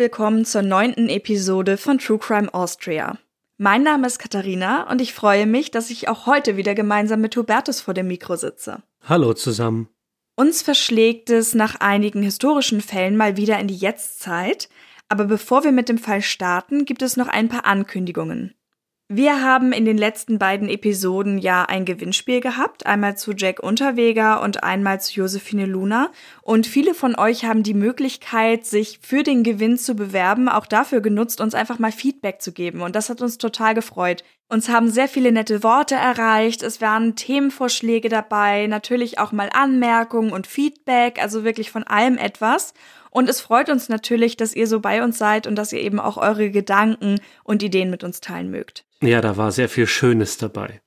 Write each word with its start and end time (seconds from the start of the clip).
Willkommen 0.00 0.46
zur 0.46 0.62
neunten 0.62 1.10
Episode 1.10 1.76
von 1.76 1.98
True 1.98 2.18
Crime 2.18 2.54
Austria. 2.54 3.18
Mein 3.58 3.82
Name 3.82 4.06
ist 4.06 4.18
Katharina 4.18 4.90
und 4.90 5.02
ich 5.02 5.12
freue 5.12 5.44
mich, 5.44 5.70
dass 5.70 5.90
ich 5.90 6.08
auch 6.08 6.24
heute 6.24 6.56
wieder 6.56 6.74
gemeinsam 6.74 7.20
mit 7.20 7.36
Hubertus 7.36 7.82
vor 7.82 7.92
dem 7.92 8.08
Mikro 8.08 8.36
sitze. 8.36 8.82
Hallo 9.04 9.34
zusammen. 9.34 9.90
Uns 10.36 10.62
verschlägt 10.62 11.28
es 11.28 11.54
nach 11.54 11.80
einigen 11.80 12.22
historischen 12.22 12.80
Fällen 12.80 13.18
mal 13.18 13.36
wieder 13.36 13.58
in 13.58 13.68
die 13.68 13.76
Jetztzeit, 13.76 14.70
aber 15.10 15.26
bevor 15.26 15.64
wir 15.64 15.72
mit 15.72 15.90
dem 15.90 15.98
Fall 15.98 16.22
starten, 16.22 16.86
gibt 16.86 17.02
es 17.02 17.18
noch 17.18 17.28
ein 17.28 17.50
paar 17.50 17.66
Ankündigungen. 17.66 18.54
Wir 19.12 19.42
haben 19.42 19.72
in 19.72 19.84
den 19.84 19.98
letzten 19.98 20.38
beiden 20.38 20.68
Episoden 20.68 21.38
ja 21.38 21.64
ein 21.64 21.84
Gewinnspiel 21.84 22.40
gehabt, 22.40 22.86
einmal 22.86 23.16
zu 23.16 23.32
Jack 23.32 23.60
Unterweger 23.60 24.40
und 24.40 24.62
einmal 24.62 25.00
zu 25.00 25.14
Josephine 25.14 25.66
Luna. 25.66 26.12
Und 26.42 26.64
viele 26.64 26.94
von 26.94 27.16
euch 27.16 27.44
haben 27.44 27.64
die 27.64 27.74
Möglichkeit, 27.74 28.66
sich 28.66 29.00
für 29.02 29.24
den 29.24 29.42
Gewinn 29.42 29.78
zu 29.78 29.96
bewerben, 29.96 30.48
auch 30.48 30.64
dafür 30.64 31.00
genutzt, 31.00 31.40
uns 31.40 31.56
einfach 31.56 31.80
mal 31.80 31.90
Feedback 31.90 32.40
zu 32.40 32.52
geben. 32.52 32.82
Und 32.82 32.94
das 32.94 33.10
hat 33.10 33.20
uns 33.20 33.36
total 33.36 33.74
gefreut. 33.74 34.22
Uns 34.48 34.68
haben 34.68 34.88
sehr 34.90 35.08
viele 35.08 35.32
nette 35.32 35.64
Worte 35.64 35.96
erreicht, 35.96 36.62
es 36.62 36.80
waren 36.80 37.16
Themenvorschläge 37.16 38.08
dabei, 38.08 38.68
natürlich 38.68 39.18
auch 39.18 39.32
mal 39.32 39.50
Anmerkungen 39.52 40.32
und 40.32 40.46
Feedback, 40.46 41.20
also 41.20 41.42
wirklich 41.42 41.72
von 41.72 41.82
allem 41.82 42.16
etwas. 42.16 42.74
Und 43.10 43.28
es 43.28 43.40
freut 43.40 43.68
uns 43.68 43.88
natürlich, 43.88 44.36
dass 44.36 44.54
ihr 44.54 44.66
so 44.66 44.80
bei 44.80 45.02
uns 45.02 45.18
seid 45.18 45.46
und 45.46 45.56
dass 45.56 45.72
ihr 45.72 45.80
eben 45.80 46.00
auch 46.00 46.16
eure 46.16 46.50
Gedanken 46.50 47.20
und 47.44 47.62
Ideen 47.62 47.90
mit 47.90 48.04
uns 48.04 48.20
teilen 48.20 48.50
mögt. 48.50 48.84
Ja, 49.02 49.20
da 49.20 49.36
war 49.36 49.52
sehr 49.52 49.68
viel 49.68 49.86
Schönes 49.86 50.36
dabei. 50.38 50.80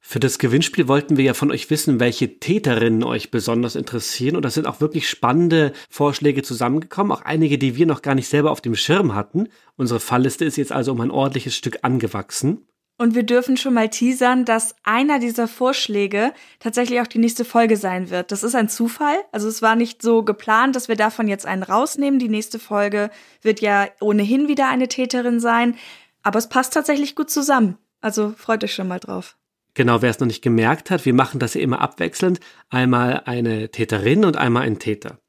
Für 0.00 0.20
das 0.20 0.38
Gewinnspiel 0.38 0.88
wollten 0.88 1.18
wir 1.18 1.24
ja 1.24 1.34
von 1.34 1.50
euch 1.50 1.68
wissen, 1.68 2.00
welche 2.00 2.38
Täterinnen 2.38 3.04
euch 3.04 3.30
besonders 3.30 3.76
interessieren. 3.76 4.36
Und 4.36 4.44
da 4.44 4.48
sind 4.48 4.66
auch 4.66 4.80
wirklich 4.80 5.06
spannende 5.06 5.74
Vorschläge 5.90 6.42
zusammengekommen. 6.42 7.12
Auch 7.12 7.22
einige, 7.22 7.58
die 7.58 7.76
wir 7.76 7.84
noch 7.84 8.00
gar 8.00 8.14
nicht 8.14 8.28
selber 8.28 8.50
auf 8.50 8.62
dem 8.62 8.74
Schirm 8.74 9.14
hatten. 9.14 9.48
Unsere 9.76 10.00
Fallliste 10.00 10.46
ist 10.46 10.56
jetzt 10.56 10.72
also 10.72 10.92
um 10.92 11.00
ein 11.02 11.10
ordentliches 11.10 11.54
Stück 11.54 11.80
angewachsen. 11.82 12.67
Und 13.00 13.14
wir 13.14 13.22
dürfen 13.22 13.56
schon 13.56 13.74
mal 13.74 13.88
teasern, 13.88 14.44
dass 14.44 14.74
einer 14.82 15.20
dieser 15.20 15.46
Vorschläge 15.46 16.32
tatsächlich 16.58 17.00
auch 17.00 17.06
die 17.06 17.20
nächste 17.20 17.44
Folge 17.44 17.76
sein 17.76 18.10
wird. 18.10 18.32
Das 18.32 18.42
ist 18.42 18.56
ein 18.56 18.68
Zufall. 18.68 19.16
Also 19.30 19.46
es 19.46 19.62
war 19.62 19.76
nicht 19.76 20.02
so 20.02 20.24
geplant, 20.24 20.74
dass 20.74 20.88
wir 20.88 20.96
davon 20.96 21.28
jetzt 21.28 21.46
einen 21.46 21.62
rausnehmen. 21.62 22.18
Die 22.18 22.28
nächste 22.28 22.58
Folge 22.58 23.10
wird 23.40 23.60
ja 23.60 23.86
ohnehin 24.00 24.48
wieder 24.48 24.68
eine 24.68 24.88
Täterin 24.88 25.38
sein. 25.38 25.76
Aber 26.24 26.40
es 26.40 26.48
passt 26.48 26.74
tatsächlich 26.74 27.14
gut 27.14 27.30
zusammen. 27.30 27.78
Also 28.00 28.34
freut 28.36 28.64
euch 28.64 28.74
schon 28.74 28.88
mal 28.88 28.98
drauf. 28.98 29.36
Genau, 29.74 30.02
wer 30.02 30.10
es 30.10 30.18
noch 30.18 30.26
nicht 30.26 30.42
gemerkt 30.42 30.90
hat, 30.90 31.04
wir 31.04 31.14
machen 31.14 31.38
das 31.38 31.54
ja 31.54 31.60
immer 31.60 31.80
abwechselnd. 31.80 32.40
Einmal 32.68 33.22
eine 33.26 33.70
Täterin 33.70 34.24
und 34.24 34.36
einmal 34.36 34.64
ein 34.64 34.80
Täter. 34.80 35.20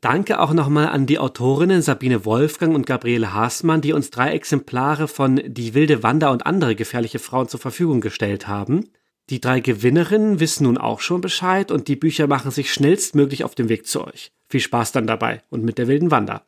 Danke 0.00 0.40
auch 0.40 0.52
nochmal 0.52 0.88
an 0.88 1.06
die 1.06 1.18
Autorinnen 1.18 1.82
Sabine 1.82 2.24
Wolfgang 2.24 2.74
und 2.74 2.86
Gabriele 2.86 3.32
Haßmann, 3.32 3.80
die 3.80 3.92
uns 3.92 4.10
drei 4.10 4.32
Exemplare 4.32 5.08
von 5.08 5.40
Die 5.44 5.74
wilde 5.74 6.02
Wanda 6.02 6.30
und 6.30 6.46
andere 6.46 6.74
gefährliche 6.74 7.18
Frauen 7.18 7.48
zur 7.48 7.60
Verfügung 7.60 8.00
gestellt 8.00 8.48
haben. 8.48 8.90
Die 9.30 9.40
drei 9.40 9.60
Gewinnerinnen 9.60 10.40
wissen 10.40 10.64
nun 10.64 10.78
auch 10.78 11.00
schon 11.00 11.20
Bescheid 11.20 11.70
und 11.70 11.88
die 11.88 11.96
Bücher 11.96 12.26
machen 12.26 12.50
sich 12.50 12.72
schnellstmöglich 12.72 13.44
auf 13.44 13.54
den 13.54 13.68
Weg 13.68 13.86
zu 13.86 14.04
euch. 14.04 14.32
Viel 14.48 14.60
Spaß 14.60 14.92
dann 14.92 15.06
dabei 15.06 15.42
und 15.50 15.64
mit 15.64 15.78
der 15.78 15.88
wilden 15.88 16.10
Wanda. 16.10 16.42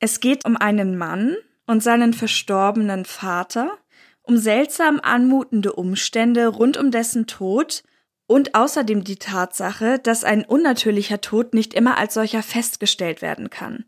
Es 0.00 0.18
geht 0.18 0.44
um 0.44 0.56
einen 0.56 0.98
Mann, 0.98 1.36
und 1.66 1.82
seinen 1.82 2.12
verstorbenen 2.12 3.04
Vater, 3.04 3.78
um 4.22 4.36
seltsam 4.36 5.00
anmutende 5.02 5.72
Umstände 5.72 6.46
rund 6.46 6.76
um 6.76 6.90
dessen 6.90 7.26
Tod 7.26 7.82
und 8.26 8.54
außerdem 8.54 9.04
die 9.04 9.16
Tatsache, 9.16 9.98
dass 9.98 10.24
ein 10.24 10.44
unnatürlicher 10.44 11.20
Tod 11.20 11.54
nicht 11.54 11.74
immer 11.74 11.98
als 11.98 12.14
solcher 12.14 12.42
festgestellt 12.42 13.22
werden 13.22 13.50
kann. 13.50 13.84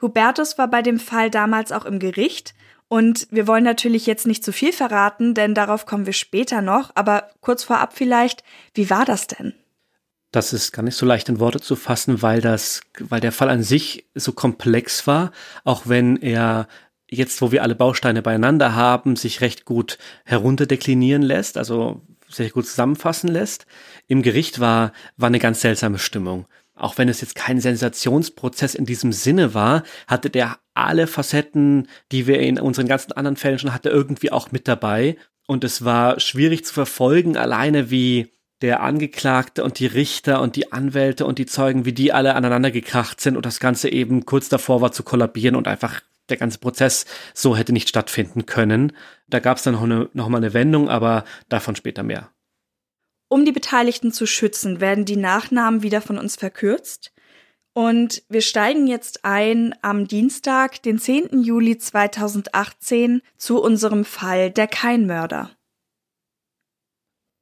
Hubertus 0.00 0.58
war 0.58 0.68
bei 0.68 0.82
dem 0.82 0.98
Fall 0.98 1.30
damals 1.30 1.72
auch 1.72 1.84
im 1.84 1.98
Gericht 1.98 2.54
und 2.88 3.28
wir 3.30 3.46
wollen 3.46 3.64
natürlich 3.64 4.06
jetzt 4.06 4.26
nicht 4.26 4.44
zu 4.44 4.52
viel 4.52 4.72
verraten, 4.72 5.34
denn 5.34 5.54
darauf 5.54 5.86
kommen 5.86 6.06
wir 6.06 6.12
später 6.12 6.62
noch, 6.62 6.90
aber 6.94 7.30
kurz 7.40 7.62
vorab 7.62 7.92
vielleicht, 7.94 8.42
wie 8.74 8.90
war 8.90 9.04
das 9.04 9.26
denn? 9.26 9.54
Das 10.32 10.52
ist 10.52 10.72
gar 10.72 10.82
nicht 10.82 10.96
so 10.96 11.06
leicht 11.06 11.28
in 11.28 11.40
Worte 11.40 11.60
zu 11.60 11.76
fassen, 11.76 12.22
weil 12.22 12.40
das, 12.40 12.82
weil 12.98 13.20
der 13.20 13.32
Fall 13.32 13.48
an 13.48 13.62
sich 13.62 14.06
so 14.14 14.32
komplex 14.32 15.06
war, 15.06 15.32
auch 15.64 15.82
wenn 15.86 16.16
er 16.16 16.68
jetzt, 17.10 17.42
wo 17.42 17.50
wir 17.50 17.62
alle 17.62 17.74
Bausteine 17.74 18.22
beieinander 18.22 18.74
haben, 18.74 19.16
sich 19.16 19.40
recht 19.40 19.64
gut 19.64 19.98
herunterdeklinieren 20.24 21.22
lässt, 21.22 21.58
also 21.58 22.02
sehr 22.30 22.50
gut 22.50 22.66
zusammenfassen 22.66 23.28
lässt. 23.28 23.66
Im 24.06 24.22
Gericht 24.22 24.60
war, 24.60 24.92
war 25.16 25.28
eine 25.28 25.38
ganz 25.38 25.60
seltsame 25.60 25.98
Stimmung. 25.98 26.46
Auch 26.74 26.96
wenn 26.96 27.08
es 27.08 27.20
jetzt 27.20 27.34
kein 27.34 27.60
Sensationsprozess 27.60 28.74
in 28.74 28.86
diesem 28.86 29.12
Sinne 29.12 29.52
war, 29.52 29.82
hatte 30.06 30.30
der 30.30 30.58
alle 30.72 31.06
Facetten, 31.06 31.88
die 32.10 32.26
wir 32.26 32.40
in 32.40 32.58
unseren 32.58 32.88
ganzen 32.88 33.12
anderen 33.12 33.36
Fällen 33.36 33.58
schon 33.58 33.74
hatten, 33.74 33.88
irgendwie 33.88 34.32
auch 34.32 34.50
mit 34.50 34.66
dabei. 34.66 35.16
Und 35.46 35.64
es 35.64 35.84
war 35.84 36.20
schwierig 36.20 36.64
zu 36.64 36.72
verfolgen, 36.72 37.36
alleine 37.36 37.90
wie 37.90 38.32
der 38.62 38.82
Angeklagte 38.82 39.64
und 39.64 39.78
die 39.78 39.86
Richter 39.86 40.40
und 40.40 40.56
die 40.56 40.72
Anwälte 40.72 41.26
und 41.26 41.38
die 41.38 41.46
Zeugen, 41.46 41.84
wie 41.84 41.92
die 41.92 42.12
alle 42.12 42.34
aneinander 42.34 42.70
gekracht 42.70 43.20
sind 43.20 43.36
und 43.36 43.46
das 43.46 43.60
Ganze 43.60 43.90
eben 43.90 44.26
kurz 44.26 44.48
davor 44.48 44.80
war 44.80 44.92
zu 44.92 45.02
kollabieren 45.02 45.56
und 45.56 45.66
einfach 45.66 46.02
der 46.30 46.36
ganze 46.36 46.58
Prozess 46.58 47.06
so 47.34 47.56
hätte 47.56 47.72
nicht 47.72 47.88
stattfinden 47.88 48.46
können. 48.46 48.92
Da 49.28 49.40
gab 49.40 49.58
es 49.58 49.62
dann 49.62 49.74
noch, 49.74 49.82
eine, 49.82 50.08
noch 50.12 50.28
mal 50.28 50.38
eine 50.38 50.54
Wendung, 50.54 50.88
aber 50.88 51.24
davon 51.48 51.76
später 51.76 52.02
mehr. 52.02 52.30
Um 53.28 53.44
die 53.44 53.52
Beteiligten 53.52 54.12
zu 54.12 54.26
schützen, 54.26 54.80
werden 54.80 55.04
die 55.04 55.16
Nachnamen 55.16 55.82
wieder 55.82 56.00
von 56.00 56.18
uns 56.18 56.36
verkürzt. 56.36 57.12
Und 57.72 58.24
wir 58.28 58.40
steigen 58.40 58.88
jetzt 58.88 59.24
ein 59.24 59.74
am 59.82 60.08
Dienstag, 60.08 60.82
den 60.82 60.98
10. 60.98 61.42
Juli 61.42 61.78
2018, 61.78 63.22
zu 63.36 63.62
unserem 63.62 64.04
Fall 64.04 64.50
der 64.50 64.66
Keinmörder. 64.66 65.52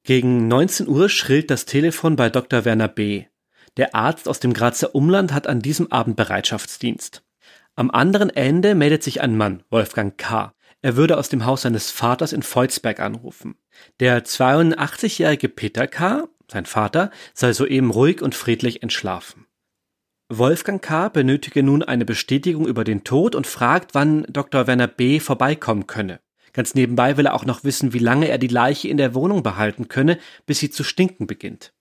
Gegen 0.05 0.49
19 0.49 0.89
Uhr 0.89 1.09
schrillt 1.09 1.51
das 1.51 1.65
Telefon 1.65 2.17
bei 2.17 2.29
Dr. 2.29 2.65
Werner 2.65 2.89
B. 2.89 3.25
Der 3.79 3.95
Arzt 3.95 4.29
aus 4.29 4.41
dem 4.41 4.53
Grazer 4.53 4.95
Umland 4.95 5.33
hat 5.33 5.47
an 5.47 5.61
diesem 5.61 5.91
Abend 5.93 6.17
Bereitschaftsdienst. 6.17 7.23
Am 7.79 7.93
anderen 7.93 8.31
Ende 8.31 8.75
meldet 8.75 9.05
sich 9.05 9.21
ein 9.21 9.37
Mann, 9.37 9.63
Wolfgang 9.71 10.19
K. 10.19 10.53
Er 10.83 10.97
würde 10.97 11.17
aus 11.17 11.29
dem 11.29 11.47
Haus 11.47 11.63
seines 11.63 11.93
Vaters 11.93 12.33
in 12.33 12.43
Volzberg 12.43 12.99
anrufen. 12.99 13.55
Der 14.01 14.25
82-jährige 14.25 15.49
Peter 15.49 15.87
K., 15.87 16.27
sein 16.51 16.67
Vater, 16.67 17.13
sei 17.35 17.53
soeben 17.53 17.93
ruhig 17.93 18.21
und 18.21 18.35
friedlich 18.35 18.83
entschlafen. 18.83 19.47
Wolfgang 20.29 20.83
K. 20.83 21.09
benötige 21.09 21.63
nun 21.63 21.85
eine 21.85 22.05
Bestätigung 22.05 22.67
über 22.67 22.83
den 22.83 23.05
Tod 23.05 23.37
und 23.37 23.47
fragt, 23.47 23.95
wann 23.95 24.25
Dr. 24.29 24.67
Werner 24.67 24.89
B. 24.89 25.21
vorbeikommen 25.21 25.87
könne. 25.87 26.19
Ganz 26.53 26.75
nebenbei 26.75 27.17
will 27.17 27.27
er 27.27 27.35
auch 27.35 27.45
noch 27.45 27.63
wissen, 27.63 27.93
wie 27.93 28.01
lange 28.01 28.27
er 28.27 28.39
die 28.39 28.49
Leiche 28.49 28.89
in 28.89 28.97
der 28.97 29.15
Wohnung 29.15 29.45
behalten 29.45 29.87
könne, 29.87 30.19
bis 30.47 30.59
sie 30.59 30.71
zu 30.71 30.83
stinken 30.83 31.29
beginnt. 31.29 31.73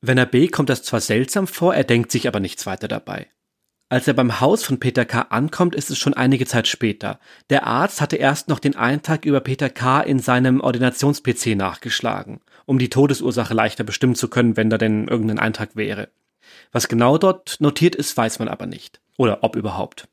Werner 0.00 0.26
B. 0.26 0.46
kommt 0.46 0.68
das 0.70 0.84
zwar 0.84 1.00
seltsam 1.00 1.48
vor, 1.48 1.74
er 1.74 1.82
denkt 1.82 2.12
sich 2.12 2.28
aber 2.28 2.38
nichts 2.38 2.66
weiter 2.66 2.86
dabei. 2.86 3.26
Als 3.92 4.06
er 4.06 4.14
beim 4.14 4.40
Haus 4.40 4.62
von 4.62 4.78
Peter 4.78 5.04
K. 5.04 5.22
ankommt, 5.30 5.74
ist 5.74 5.90
es 5.90 5.98
schon 5.98 6.14
einige 6.14 6.46
Zeit 6.46 6.68
später. 6.68 7.18
Der 7.50 7.66
Arzt 7.66 8.00
hatte 8.00 8.14
erst 8.14 8.48
noch 8.48 8.60
den 8.60 8.76
Eintrag 8.76 9.24
über 9.24 9.40
Peter 9.40 9.68
K. 9.68 10.00
in 10.00 10.20
seinem 10.20 10.60
Ordinations-PC 10.60 11.56
nachgeschlagen, 11.56 12.40
um 12.66 12.78
die 12.78 12.88
Todesursache 12.88 13.52
leichter 13.52 13.82
bestimmen 13.82 14.14
zu 14.14 14.28
können, 14.28 14.56
wenn 14.56 14.70
da 14.70 14.78
denn 14.78 15.08
irgendein 15.08 15.40
Eintrag 15.40 15.74
wäre. 15.74 16.08
Was 16.70 16.86
genau 16.86 17.18
dort 17.18 17.56
notiert 17.58 17.96
ist, 17.96 18.16
weiß 18.16 18.38
man 18.38 18.46
aber 18.46 18.66
nicht. 18.66 19.00
Oder 19.16 19.42
ob 19.42 19.56
überhaupt. 19.56 20.06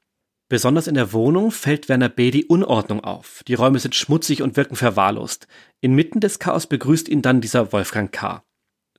Besonders 0.49 0.87
in 0.87 0.95
der 0.95 1.13
Wohnung 1.13 1.51
fällt 1.51 1.87
Werner 1.87 2.09
B. 2.09 2.31
die 2.31 2.45
Unordnung 2.45 3.03
auf. 3.03 3.43
Die 3.47 3.53
Räume 3.53 3.77
sind 3.77 3.93
schmutzig 3.93 4.41
und 4.41 4.57
wirken 4.57 4.75
verwahrlost. 4.75 5.47
Inmitten 5.81 6.19
des 6.19 6.39
Chaos 6.39 6.65
begrüßt 6.65 7.07
ihn 7.07 7.21
dann 7.21 7.41
dieser 7.41 7.71
Wolfgang 7.73 8.11
K. 8.11 8.43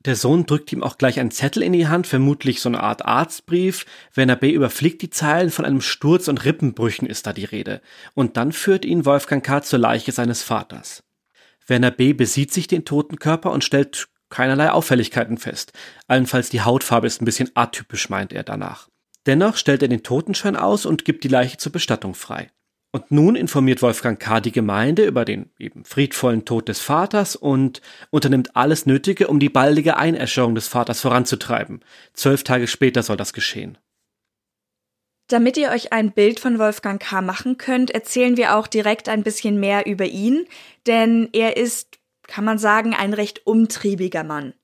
Der 0.09 0.17
Sohn 0.17 0.47
drückt 0.47 0.73
ihm 0.73 0.83
auch 0.83 0.97
gleich 0.97 1.21
einen 1.21 1.31
Zettel 1.31 1.63
in 1.63 1.75
die 1.75 1.87
Hand, 1.87 2.07
vermutlich 2.07 2.63
so 2.63 2.71
eine 2.71 2.83
Art 2.83 3.05
Arztbrief. 3.05 3.85
Werner 4.15 4.37
B. 4.37 4.51
überfliegt 4.51 5.03
die 5.03 5.11
Zeilen, 5.11 5.51
von 5.51 5.67
einem 5.67 5.83
Sturz 5.83 6.29
und 6.29 6.47
Rippenbrüchen 6.47 7.07
ist 7.07 7.27
da 7.27 7.35
die 7.35 7.45
Rede. 7.45 7.83
Und 8.15 8.39
dann 8.39 8.53
führt 8.53 8.87
ihn 8.87 9.05
Wolfgang 9.05 9.45
K. 9.45 9.61
zur 9.61 9.81
Leiche 9.81 10.13
seines 10.13 10.43
Vaters. 10.43 11.03
Werner 11.67 11.91
B. 11.91 12.15
besieht 12.15 12.55
sich 12.55 12.67
den 12.67 12.87
toten 12.87 13.19
Körper 13.19 13.53
und 13.53 13.65
stellt 13.65 14.09
keinerlei 14.31 14.71
Auffälligkeiten 14.71 15.37
fest. 15.37 15.75
Allenfalls 16.07 16.49
die 16.49 16.63
Hautfarbe 16.63 17.07
ist 17.07 17.21
ein 17.21 17.27
bisschen 17.27 17.51
atypisch, 17.53 18.09
meint 18.09 18.33
er 18.33 18.45
danach. 18.45 18.89
Dennoch 19.27 19.59
stellt 19.59 19.83
er 19.83 19.89
den 19.89 20.05
Totenschein 20.05 20.57
aus 20.57 20.87
und 20.87 21.05
gibt 21.05 21.23
die 21.23 21.29
Leiche 21.29 21.59
zur 21.59 21.73
Bestattung 21.73 22.15
frei. 22.15 22.51
Und 22.91 23.11
nun 23.11 23.37
informiert 23.37 23.83
Wolfgang 23.83 24.19
K. 24.19 24.41
die 24.41 24.53
Gemeinde 24.53 25.05
über 25.05 25.27
den 25.27 25.51
eben 25.59 25.85
friedvollen 25.85 26.47
Tod 26.47 26.69
des 26.69 26.81
Vaters 26.81 27.37
und 27.37 27.83
unternimmt 28.11 28.57
alles 28.57 28.87
Nötige, 28.87 29.29
um 29.29 29.39
die 29.39 29.51
baldige 29.51 29.99
Einäscherung 29.99 30.55
des 30.55 30.69
Vaters 30.69 31.03
voranzutreiben. 31.03 31.81
Zwölf 32.15 32.45
Tage 32.45 32.67
später 32.67 33.03
soll 33.03 33.19
das 33.19 33.35
geschehen. 33.35 33.77
Damit 35.29 35.59
ihr 35.59 35.69
euch 35.69 35.93
ein 35.93 36.13
Bild 36.13 36.41
von 36.41 36.59
Wolfgang 36.59 37.03
K. 37.03 37.21
machen 37.21 37.59
könnt, 37.59 37.91
erzählen 37.91 38.39
wir 38.39 38.57
auch 38.57 38.67
direkt 38.67 39.11
ein 39.11 39.23
bisschen 39.23 39.61
mehr 39.61 39.85
über 39.85 40.07
ihn, 40.07 40.47
denn 40.87 41.29
er 41.35 41.59
ist, 41.59 41.99
kann 42.27 42.47
man 42.47 42.57
sagen, 42.57 42.95
ein 42.95 43.13
recht 43.13 43.47
umtriebiger 43.47 44.25
Mann. 44.25 44.55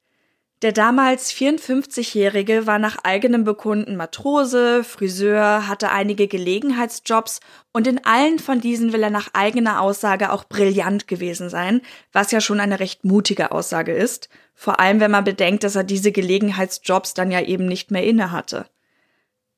Der 0.65 0.73
damals 0.73 1.31
54-Jährige 1.31 2.67
war 2.67 2.79
nach 2.79 2.97
eigenem 3.03 3.45
Bekunden 3.45 3.97
Matrose, 3.97 4.83
Friseur, 4.83 5.69
hatte 5.69 5.91
einige 5.91 6.27
Gelegenheitsjobs 6.27 7.41
und 7.75 7.87
in 7.87 8.03
allen 8.07 8.39
von 8.39 8.63
diesen 8.63 8.95
will 8.95 9.03
er 9.03 9.11
nach 9.11 9.29
eigener 9.35 9.83
Aussage 9.83 10.33
auch 10.33 10.45
brillant 10.45 11.07
gewesen 11.07 11.51
sein, 11.51 11.83
was 12.13 12.31
ja 12.31 12.41
schon 12.41 12.61
eine 12.61 12.81
recht 12.81 13.05
mutige 13.05 13.53
Aussage 13.53 13.93
ist, 13.93 14.31
vor 14.55 14.81
allem 14.81 15.01
wenn 15.01 15.11
man 15.11 15.25
bedenkt, 15.25 15.65
dass 15.65 15.77
er 15.77 15.85
diese 15.85 16.13
Gelegenheitsjobs 16.13 17.13
dann 17.13 17.31
ja 17.31 17.43
eben 17.43 17.67
nicht 17.67 17.91
mehr 17.91 18.05
inne 18.05 18.33
hatte. 18.33 18.65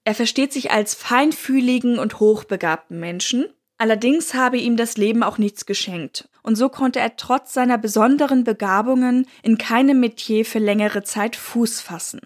Er 0.02 0.16
versteht 0.16 0.52
sich 0.52 0.72
als 0.72 0.96
feinfühligen 0.96 2.00
und 2.00 2.18
hochbegabten 2.18 2.98
Menschen 2.98 3.46
Allerdings 3.78 4.34
habe 4.34 4.56
ihm 4.56 4.76
das 4.76 4.96
Leben 4.96 5.22
auch 5.22 5.36
nichts 5.36 5.66
geschenkt, 5.66 6.28
und 6.42 6.56
so 6.56 6.68
konnte 6.68 6.98
er 6.98 7.16
trotz 7.16 7.52
seiner 7.52 7.76
besonderen 7.76 8.44
Begabungen 8.44 9.26
in 9.42 9.58
keinem 9.58 10.00
Metier 10.00 10.44
für 10.44 10.58
längere 10.58 11.02
Zeit 11.02 11.36
Fuß 11.36 11.80
fassen. 11.80 12.20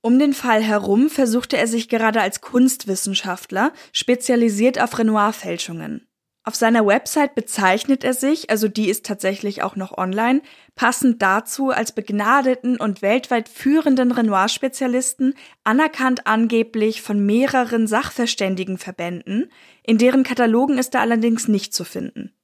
Um 0.00 0.20
den 0.20 0.32
Fall 0.32 0.62
herum 0.62 1.10
versuchte 1.10 1.56
er 1.56 1.66
sich 1.66 1.88
gerade 1.88 2.20
als 2.20 2.40
Kunstwissenschaftler, 2.40 3.72
spezialisiert 3.92 4.80
auf 4.80 4.96
Renoir-Fälschungen. 4.96 6.08
Auf 6.44 6.54
seiner 6.54 6.86
Website 6.86 7.34
bezeichnet 7.34 8.04
er 8.04 8.14
sich, 8.14 8.48
also 8.48 8.68
die 8.68 8.88
ist 8.88 9.04
tatsächlich 9.04 9.62
auch 9.62 9.76
noch 9.76 9.98
online, 9.98 10.40
passend 10.76 11.20
dazu 11.20 11.68
als 11.68 11.92
begnadeten 11.92 12.78
und 12.78 13.02
weltweit 13.02 13.50
führenden 13.50 14.12
Renoir-Spezialisten, 14.12 15.34
anerkannt 15.62 16.26
angeblich 16.26 17.02
von 17.02 17.26
mehreren 17.26 17.86
Sachverständigenverbänden, 17.86 19.50
in 19.88 19.96
deren 19.96 20.22
Katalogen 20.22 20.76
ist 20.76 20.94
er 20.94 21.00
allerdings 21.00 21.48
nicht 21.48 21.72
zu 21.72 21.82
finden. 21.82 22.34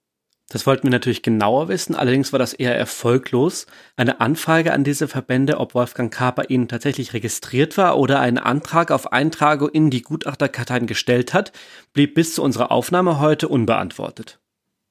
Das 0.49 0.67
wollten 0.67 0.85
wir 0.85 0.91
natürlich 0.91 1.23
genauer 1.23 1.69
wissen, 1.69 1.95
allerdings 1.95 2.33
war 2.33 2.39
das 2.39 2.55
eher 2.55 2.75
erfolglos. 2.75 3.67
Eine 3.97 4.23
Anfrage 4.23 4.73
an 4.73 4.83
diese 4.83 5.09
Verbände, 5.09 5.59
ob 5.59 5.75
Wolfgang 5.75 6.13
K. 6.13 6.31
bei 6.31 6.45
ihnen 6.45 6.69
tatsächlich 6.69 7.13
registriert 7.13 7.77
war 7.77 7.99
oder 7.99 8.21
einen 8.21 8.39
Antrag 8.39 8.91
auf 8.91 9.13
Eintragung 9.13 9.69
in 9.69 9.91
die 9.91 10.01
Gutachterkarteien 10.01 10.87
gestellt 10.87 11.35
hat, 11.35 11.53
blieb 11.93 12.15
bis 12.15 12.35
zu 12.35 12.43
unserer 12.43 12.71
Aufnahme 12.73 13.21
heute 13.21 13.49
unbeantwortet. 13.49 14.41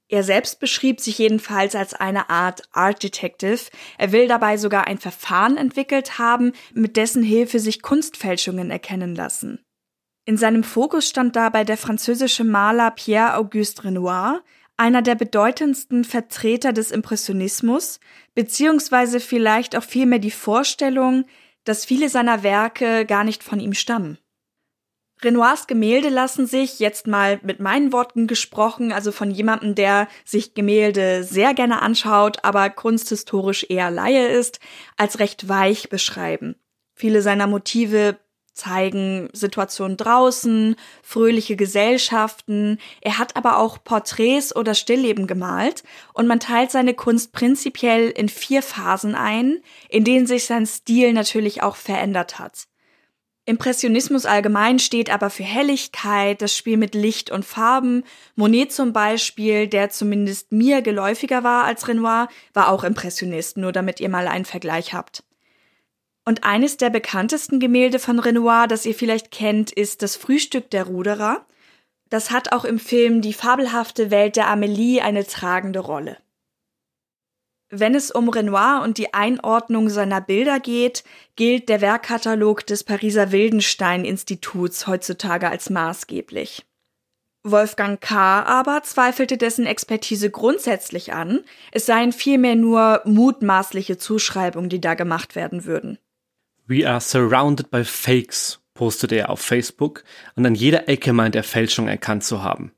Er 0.08 0.22
selbst 0.22 0.60
beschrieb 0.60 1.02
sich 1.02 1.18
jedenfalls 1.18 1.74
als 1.74 1.96
eine 1.96 2.30
Art 2.30 2.70
Art 2.72 3.02
Detective. 3.02 3.62
Er 3.98 4.12
will 4.12 4.28
dabei 4.28 4.58
sogar 4.58 4.86
ein 4.86 5.00
Verfahren 5.00 5.58
entwickelt 5.58 6.20
haben, 6.20 6.52
mit 6.76 6.98
dessen 6.98 7.24
Hilfe 7.24 7.58
sich 7.58 7.82
Kunstfälschungen 7.82 8.70
erkennen 8.70 9.16
lassen. 9.16 9.63
In 10.26 10.38
seinem 10.38 10.64
Fokus 10.64 11.10
stand 11.10 11.36
dabei 11.36 11.66
der 11.66 11.78
französische 11.78 12.46
Maler 12.46 12.92
Pierre-Auguste 12.92 13.84
Renoir, 13.84 14.42
einer 14.78 15.02
der 15.02 15.16
bedeutendsten 15.16 16.06
Vertreter 16.06 16.72
des 16.72 16.92
Impressionismus, 16.92 18.00
beziehungsweise 18.34 19.20
vielleicht 19.20 19.76
auch 19.76 19.84
vielmehr 19.84 20.20
die 20.20 20.32
Vorstellung, 20.32 21.26
dass 21.66 21.86
viele 21.86 22.10
seiner 22.10 22.42
Werke 22.42 23.06
gar 23.06 23.24
nicht 23.24 23.44
von 23.44 23.60
ihm 23.60 23.74
stammen. 23.74 24.18
Renoirs 25.22 25.68
Gemälde 25.68 26.10
lassen 26.10 26.48
sich, 26.48 26.80
jetzt 26.80 27.08
mal 27.08 27.40
mit 27.44 27.60
meinen 27.60 27.94
Worten 27.94 28.28
gesprochen, 28.28 28.92
also 28.92 29.12
von 29.12 29.32
jemandem, 29.32 29.76
der 29.76 30.08
sich 30.26 30.54
Gemälde 30.54 31.24
sehr 31.24 31.54
gerne 31.54 31.82
anschaut, 31.82 32.44
aber 32.44 32.70
kunsthistorisch 32.70 33.66
eher 33.70 33.92
Laie 33.92 34.28
ist, 34.28 34.60
als 34.98 35.20
recht 35.20 35.48
weich 35.48 35.90
beschreiben. 35.90 36.56
Viele 36.94 37.22
seiner 37.22 37.48
Motive 37.48 38.18
zeigen 38.54 39.30
Situationen 39.34 39.98
draußen, 39.98 40.76
fröhliche 41.02 41.56
Gesellschaften. 41.56 42.80
Er 43.02 43.18
hat 43.18 43.36
aber 43.36 43.58
auch 43.58 43.84
Porträts 43.84 44.56
oder 44.56 44.76
Stillleben 44.76 45.28
gemalt 45.28 45.84
und 46.14 46.28
man 46.28 46.40
teilt 46.40 46.72
seine 46.72 46.94
Kunst 46.94 47.34
prinzipiell 47.34 48.10
in 48.10 48.30
vier 48.30 48.62
Phasen 48.62 49.16
ein, 49.16 49.62
in 49.90 50.04
denen 50.04 50.28
sich 50.28 50.46
sein 50.46 50.66
Stil 50.66 51.14
natürlich 51.14 51.64
auch 51.64 51.76
verändert 51.76 52.40
hat. 52.40 52.68
Impressionismus 53.46 54.26
allgemein 54.26 54.80
steht 54.80 55.10
aber 55.10 55.30
für 55.30 55.44
Helligkeit, 55.44 56.42
das 56.42 56.56
Spiel 56.56 56.78
mit 56.78 56.96
Licht 56.96 57.30
und 57.30 57.44
Farben. 57.44 58.06
Monet 58.36 58.72
zum 58.72 58.94
Beispiel, 58.94 59.68
der 59.68 59.90
zumindest 59.90 60.54
mir 60.54 60.82
geläufiger 60.82 61.44
war 61.44 61.66
als 61.66 61.88
Renoir, 61.90 62.30
war 62.54 62.70
auch 62.70 62.86
Impressionist, 62.86 63.58
nur 63.58 63.74
damit 63.74 64.00
ihr 64.00 64.08
mal 64.08 64.30
einen 64.30 64.46
Vergleich 64.46 64.94
habt. 64.94 65.24
Und 66.26 66.44
eines 66.44 66.78
der 66.78 66.90
bekanntesten 66.90 67.60
Gemälde 67.60 68.00
von 68.00 68.20
Renoir, 68.20 68.68
das 68.68 68.86
ihr 68.86 68.96
vielleicht 68.96 69.32
kennt, 69.32 69.72
ist 69.72 70.02
das 70.02 70.16
Frühstück 70.16 70.70
der 70.70 70.86
Ruderer. 70.86 71.46
Das 72.10 72.32
hat 72.32 72.52
auch 72.54 72.64
im 72.64 72.80
Film 72.80 73.22
Die 73.22 73.34
fabelhafte 73.34 74.10
Welt 74.10 74.36
der 74.36 74.48
Amelie 74.48 75.02
eine 75.02 75.26
tragende 75.26 75.80
Rolle. 75.80 76.18
Wenn 77.76 77.96
es 77.96 78.12
um 78.12 78.30
Renoir 78.30 78.82
und 78.84 79.00
die 79.00 79.16
Einordnung 79.16 79.90
seiner 79.90 80.22
Bilder 80.22 80.60
geht, 80.60 81.04
gilt 81.36 81.70
der 81.70 81.82
Werkkatalog 81.82 82.66
des 82.68 82.84
Pariser 82.84 83.32
Wildenstein 83.32 84.06
Instituts 84.06 84.86
heutzutage 84.86 85.50
als 85.50 85.72
maßgeblich. 85.72 86.66
Wolfgang 87.44 88.00
K. 88.00 88.44
aber 88.44 88.84
zweifelte 88.84 89.38
dessen 89.38 89.66
Expertise 89.66 90.30
grundsätzlich 90.30 91.14
an, 91.14 91.44
es 91.72 91.88
seien 91.88 92.14
vielmehr 92.14 92.56
nur 92.56 93.02
mutmaßliche 93.06 93.98
Zuschreibungen, 93.98 94.70
die 94.70 94.80
da 94.80 94.94
gemacht 94.94 95.36
werden 95.36 95.66
würden. 95.66 95.98
We 96.74 96.90
are 96.90 97.00
surrounded 97.00 97.70
by 97.70 97.84
fakes, 97.86 98.60
postete 98.74 99.18
er 99.18 99.30
auf 99.30 99.40
Facebook 99.40 100.04
und 100.36 100.44
an 100.44 100.56
jeder 100.56 100.90
Ecke 100.90 101.14
meint 101.14 101.36
er 101.36 101.44
Fälschung 101.44 101.88
erkannt 101.88 102.24
zu 102.24 102.42
haben. 102.42 102.72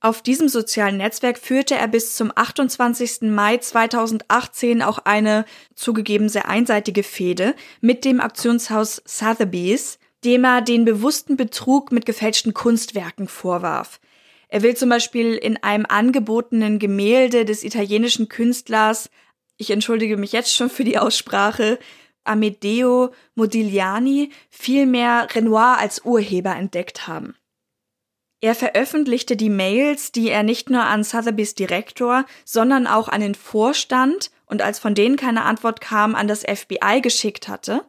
Auf 0.00 0.22
diesem 0.22 0.48
sozialen 0.48 0.96
Netzwerk 0.96 1.36
führte 1.36 1.74
er 1.74 1.88
bis 1.88 2.16
zum 2.16 2.32
28. 2.34 3.30
Mai 3.30 3.58
2018 3.58 4.80
auch 4.80 4.98
eine 5.00 5.44
zugegeben 5.74 6.30
sehr 6.30 6.48
einseitige 6.48 7.02
Fehde 7.02 7.54
mit 7.82 8.06
dem 8.06 8.18
Aktionshaus 8.18 9.02
Sotheby's, 9.04 9.98
dem 10.24 10.44
er 10.44 10.62
den 10.62 10.86
bewussten 10.86 11.36
Betrug 11.36 11.92
mit 11.92 12.06
gefälschten 12.06 12.54
Kunstwerken 12.54 13.28
vorwarf. 13.28 14.00
Er 14.48 14.62
will 14.62 14.74
zum 14.74 14.88
Beispiel 14.88 15.34
in 15.34 15.62
einem 15.62 15.84
angebotenen 15.86 16.78
Gemälde 16.78 17.44
des 17.44 17.62
italienischen 17.62 18.30
Künstlers, 18.30 19.10
ich 19.58 19.70
entschuldige 19.70 20.16
mich 20.16 20.32
jetzt 20.32 20.54
schon 20.54 20.70
für 20.70 20.82
die 20.82 20.98
Aussprache, 20.98 21.78
Amedeo 22.24 23.12
Modigliani 23.34 24.30
vielmehr 24.50 25.28
Renoir 25.34 25.78
als 25.78 26.04
Urheber 26.04 26.54
entdeckt 26.54 27.06
haben. 27.06 27.34
Er 28.40 28.56
veröffentlichte 28.56 29.36
die 29.36 29.50
Mails, 29.50 30.10
die 30.10 30.28
er 30.28 30.42
nicht 30.42 30.68
nur 30.68 30.82
an 30.82 31.04
Sotheby's 31.04 31.54
Direktor, 31.54 32.24
sondern 32.44 32.88
auch 32.88 33.08
an 33.08 33.20
den 33.20 33.36
Vorstand 33.36 34.32
und 34.46 34.62
als 34.62 34.80
von 34.80 34.96
denen 34.96 35.16
keine 35.16 35.44
Antwort 35.44 35.80
kam, 35.80 36.16
an 36.16 36.26
das 36.26 36.42
FBI 36.42 37.00
geschickt 37.00 37.46
hatte. 37.46 37.84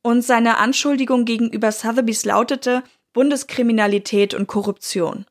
Und 0.00 0.22
seine 0.22 0.56
Anschuldigung 0.56 1.26
gegenüber 1.26 1.72
Sotheby's 1.72 2.24
lautete 2.24 2.82
Bundeskriminalität 3.12 4.32
und 4.32 4.46
Korruption. 4.46 5.26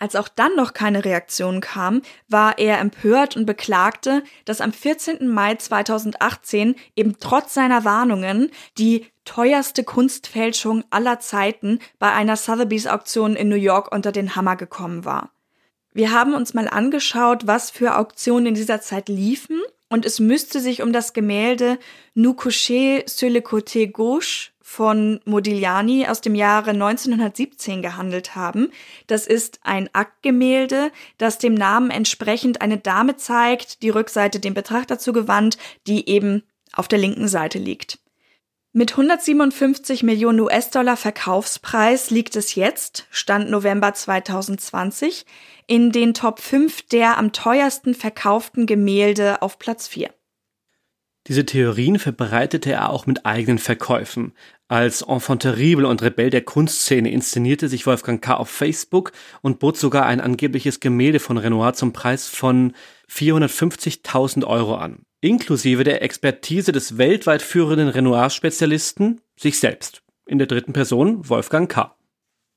Als 0.00 0.16
auch 0.16 0.28
dann 0.28 0.56
noch 0.56 0.72
keine 0.72 1.04
Reaktion 1.04 1.60
kam, 1.60 2.00
war 2.26 2.58
er 2.58 2.78
empört 2.78 3.36
und 3.36 3.44
beklagte, 3.44 4.24
dass 4.46 4.62
am 4.62 4.72
14. 4.72 5.28
Mai 5.28 5.56
2018 5.56 6.74
eben 6.96 7.18
trotz 7.20 7.52
seiner 7.52 7.84
Warnungen 7.84 8.50
die 8.78 9.06
teuerste 9.26 9.84
Kunstfälschung 9.84 10.84
aller 10.88 11.20
Zeiten 11.20 11.80
bei 11.98 12.10
einer 12.12 12.36
Sotheby's 12.36 12.86
Auktion 12.86 13.36
in 13.36 13.50
New 13.50 13.56
York 13.56 13.92
unter 13.92 14.10
den 14.10 14.34
Hammer 14.36 14.56
gekommen 14.56 15.04
war. 15.04 15.30
Wir 15.92 16.12
haben 16.12 16.32
uns 16.32 16.54
mal 16.54 16.68
angeschaut, 16.68 17.46
was 17.46 17.70
für 17.70 17.98
Auktionen 17.98 18.46
in 18.46 18.54
dieser 18.54 18.80
Zeit 18.80 19.10
liefen 19.10 19.60
und 19.90 20.06
es 20.06 20.18
müsste 20.18 20.60
sich 20.60 20.80
um 20.80 20.94
das 20.94 21.12
Gemälde 21.12 21.78
Nous 22.14 22.34
coucher 22.34 23.02
sur 23.06 23.28
le 23.28 23.40
côté 23.40 23.86
gauche 23.86 24.50
von 24.70 25.18
Modigliani 25.24 26.06
aus 26.06 26.20
dem 26.20 26.36
Jahre 26.36 26.70
1917 26.70 27.82
gehandelt 27.82 28.36
haben. 28.36 28.70
Das 29.08 29.26
ist 29.26 29.58
ein 29.64 29.90
Aktgemälde, 29.92 30.92
das 31.18 31.38
dem 31.38 31.54
Namen 31.54 31.90
entsprechend 31.90 32.62
eine 32.62 32.78
Dame 32.78 33.16
zeigt, 33.16 33.82
die 33.82 33.90
Rückseite 33.90 34.38
dem 34.38 34.54
Betrachter 34.54 35.00
zugewandt, 35.00 35.58
die 35.88 36.08
eben 36.08 36.44
auf 36.72 36.86
der 36.86 37.00
linken 37.00 37.26
Seite 37.26 37.58
liegt. 37.58 37.98
Mit 38.72 38.92
157 38.92 40.04
Millionen 40.04 40.38
US-Dollar 40.38 40.96
Verkaufspreis 40.96 42.10
liegt 42.10 42.36
es 42.36 42.54
jetzt, 42.54 43.08
Stand 43.10 43.50
November 43.50 43.92
2020, 43.92 45.26
in 45.66 45.90
den 45.90 46.14
Top 46.14 46.38
5 46.38 46.82
der 46.82 47.18
am 47.18 47.32
teuersten 47.32 47.92
verkauften 47.92 48.66
Gemälde 48.66 49.42
auf 49.42 49.58
Platz 49.58 49.88
4. 49.88 50.10
Diese 51.30 51.46
Theorien 51.46 52.00
verbreitete 52.00 52.72
er 52.72 52.90
auch 52.90 53.06
mit 53.06 53.24
eigenen 53.24 53.58
Verkäufen. 53.58 54.32
Als 54.66 55.02
Enfant 55.02 55.42
terrible 55.42 55.86
und 55.86 56.02
Rebell 56.02 56.28
der 56.28 56.42
Kunstszene 56.42 57.08
inszenierte 57.08 57.68
sich 57.68 57.86
Wolfgang 57.86 58.20
K. 58.20 58.34
auf 58.34 58.50
Facebook 58.50 59.12
und 59.40 59.60
bot 59.60 59.76
sogar 59.76 60.06
ein 60.06 60.20
angebliches 60.20 60.80
Gemälde 60.80 61.20
von 61.20 61.38
Renoir 61.38 61.74
zum 61.74 61.92
Preis 61.92 62.26
von 62.26 62.72
450.000 63.08 64.44
Euro 64.44 64.74
an, 64.74 65.02
inklusive 65.20 65.84
der 65.84 66.02
Expertise 66.02 66.72
des 66.72 66.98
weltweit 66.98 67.42
führenden 67.42 67.90
Renoir-Spezialisten, 67.90 69.20
sich 69.38 69.60
selbst, 69.60 70.02
in 70.26 70.38
der 70.38 70.48
dritten 70.48 70.72
Person 70.72 71.28
Wolfgang 71.28 71.70
K. 71.70 71.94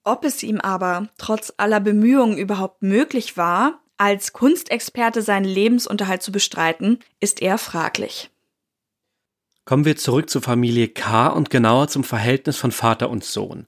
Ob 0.03 0.25
es 0.25 0.41
ihm 0.41 0.59
aber 0.59 1.09
trotz 1.19 1.53
aller 1.57 1.79
Bemühungen 1.79 2.39
überhaupt 2.39 2.81
möglich 2.81 3.37
war, 3.37 3.83
als 3.97 4.33
Kunstexperte 4.33 5.21
seinen 5.21 5.45
Lebensunterhalt 5.45 6.23
zu 6.23 6.31
bestreiten, 6.31 6.97
ist 7.19 7.39
eher 7.39 7.59
fraglich. 7.59 8.31
Kommen 9.65 9.85
wir 9.85 9.95
zurück 9.95 10.29
zur 10.29 10.41
Familie 10.41 10.89
K. 10.89 11.27
und 11.27 11.49
genauer 11.49 11.87
zum 11.87 12.03
Verhältnis 12.03 12.57
von 12.57 12.71
Vater 12.71 13.09
und 13.09 13.23
Sohn. 13.23 13.67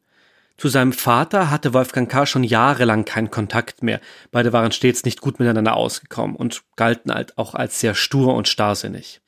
Zu 0.57 0.69
seinem 0.69 0.93
Vater 0.93 1.49
hatte 1.51 1.73
Wolfgang 1.73 2.09
K. 2.09 2.25
schon 2.25 2.43
jahrelang 2.43 3.05
keinen 3.05 3.29
Kontakt 3.29 3.83
mehr. 3.83 3.99
Beide 4.31 4.53
waren 4.53 4.71
stets 4.71 5.03
nicht 5.03 5.21
gut 5.21 5.39
miteinander 5.39 5.75
ausgekommen 5.75 6.35
und 6.35 6.63
galten 6.75 7.13
halt 7.13 7.37
auch 7.37 7.55
als 7.55 7.79
sehr 7.79 7.93
stur 7.93 8.33
und 8.35 8.47
starrsinnig. 8.47 9.21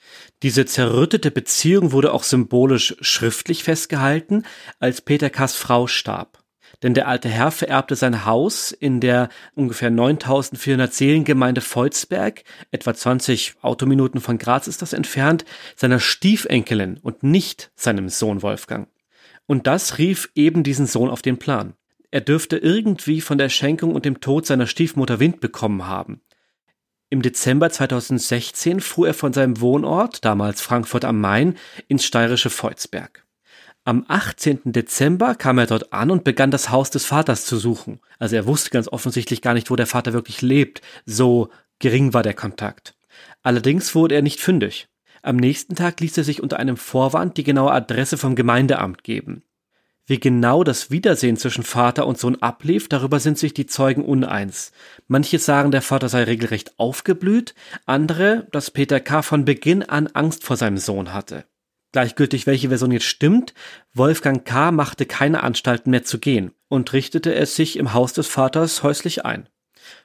Diese 0.44 0.66
zerrüttete 0.66 1.32
Beziehung 1.32 1.92
wurde 1.92 2.14
auch 2.14 2.24
symbolisch 2.24 2.96
schriftlich 3.02 3.64
festgehalten, 3.64 4.44
als 4.80 5.02
Peter 5.02 5.30
K.s 5.30 5.56
Frau 5.56 5.88
starb 5.88 6.44
denn 6.84 6.94
der 6.94 7.08
alte 7.08 7.30
Herr 7.30 7.52
vererbte 7.52 7.96
sein 7.96 8.26
Haus 8.26 8.72
in 8.72 9.00
der 9.00 9.30
ungefähr 9.56 9.90
9400 9.90 10.94
Seelengemeinde 10.94 11.62
Volzberg, 11.62 12.44
etwa 12.72 12.94
20 12.94 13.56
Autominuten 13.62 14.22
von 14.22 14.38
Graz 14.38 14.68
ist 14.68 14.82
das 14.82 14.94
entfernt, 14.94 15.46
seiner 15.76 16.00
Stiefenkelin 16.00 17.00
und 17.02 17.24
nicht 17.24 17.72
seinem 17.76 18.10
Sohn 18.10 18.42
Wolfgang. 18.42 18.88
Und 19.48 19.66
das 19.66 19.98
rief 19.98 20.30
eben 20.36 20.64
diesen 20.64 20.86
Sohn 20.86 21.10
auf 21.10 21.22
den 21.22 21.38
Plan. 21.38 21.74
Er 22.12 22.22
dürfte 22.22 22.58
irgendwie 22.58 23.22
von 23.22 23.38
der 23.38 23.50
Schenkung 23.50 23.94
und 23.94 24.06
dem 24.06 24.20
Tod 24.20 24.46
seiner 24.46 24.68
Stiefmutter 24.68 25.20
Wind 25.20 25.40
bekommen 25.40 25.88
haben. 25.88 26.22
Im 27.10 27.22
Dezember 27.22 27.70
2016 27.70 28.82
fuhr 28.82 29.08
er 29.08 29.14
von 29.14 29.32
seinem 29.32 29.62
Wohnort, 29.62 30.26
damals 30.26 30.62
Frankfurt 30.62 31.06
am 31.06 31.22
Main, 31.22 31.56
ins 31.88 32.06
steirische 32.06 32.50
Volzberg. 32.50 33.27
Am 33.88 34.04
18. 34.06 34.74
Dezember 34.74 35.34
kam 35.34 35.60
er 35.60 35.66
dort 35.66 35.94
an 35.94 36.12
und 36.12 36.26
begann 36.26 36.52
das 36.52 36.72
Haus 36.72 36.90
des 36.90 37.06
Vaters 37.06 37.46
zu 37.46 37.56
suchen. 37.56 38.02
Also 38.20 38.36
er 38.36 38.46
wusste 38.46 38.70
ganz 38.70 38.90
offensichtlich 38.90 39.42
gar 39.42 39.54
nicht, 39.54 39.72
wo 39.72 39.78
der 39.78 39.88
Vater 39.88 40.12
wirklich 40.12 40.42
lebt. 40.42 40.82
So 41.06 41.48
gering 41.80 42.14
war 42.14 42.22
der 42.22 42.34
Kontakt. 42.34 42.96
Allerdings 43.44 43.96
wurde 43.96 44.16
er 44.16 44.22
nicht 44.22 44.42
fündig. 44.42 44.90
Am 45.22 45.38
nächsten 45.38 45.76
Tag 45.76 46.02
ließ 46.02 46.18
er 46.18 46.26
sich 46.26 46.44
unter 46.44 46.60
einem 46.60 46.76
Vorwand 46.76 47.38
die 47.38 47.46
genaue 47.46 47.72
Adresse 47.72 48.18
vom 48.18 48.36
Gemeindeamt 48.36 49.06
geben. 49.06 49.44
Wie 50.06 50.20
genau 50.20 50.66
das 50.66 50.92
Wiedersehen 50.92 51.38
zwischen 51.38 51.64
Vater 51.64 52.08
und 52.08 52.18
Sohn 52.18 52.42
ablief, 52.42 52.90
darüber 52.90 53.22
sind 53.22 53.38
sich 53.38 53.54
die 53.54 53.68
Zeugen 53.68 54.04
uneins. 54.04 54.74
Manche 55.08 55.40
sagen, 55.40 55.72
der 55.72 55.82
Vater 55.82 56.10
sei 56.10 56.24
regelrecht 56.24 56.78
aufgeblüht, 56.78 57.56
andere, 57.86 58.50
dass 58.52 58.70
Peter 58.70 59.00
K. 59.00 59.22
von 59.22 59.46
Beginn 59.46 59.82
an 59.82 60.08
Angst 60.08 60.44
vor 60.44 60.58
seinem 60.58 60.78
Sohn 60.78 61.14
hatte. 61.14 61.46
Gleichgültig 61.98 62.46
welche 62.46 62.70
Version 62.70 62.92
jetzt 62.92 63.08
stimmt, 63.08 63.56
Wolfgang 63.96 64.46
K. 64.46 64.70
machte 64.70 65.08
keine 65.08 65.42
Anstalten 65.42 65.90
mehr 65.90 66.04
zu 66.04 66.20
gehen 66.20 66.52
und 66.68 66.94
richtete 66.94 67.34
es 67.34 67.56
sich 67.56 67.76
im 67.76 67.96
Haus 67.96 68.14
des 68.14 68.28
Vaters 68.28 68.84
häuslich 68.84 69.26
ein. 69.26 69.50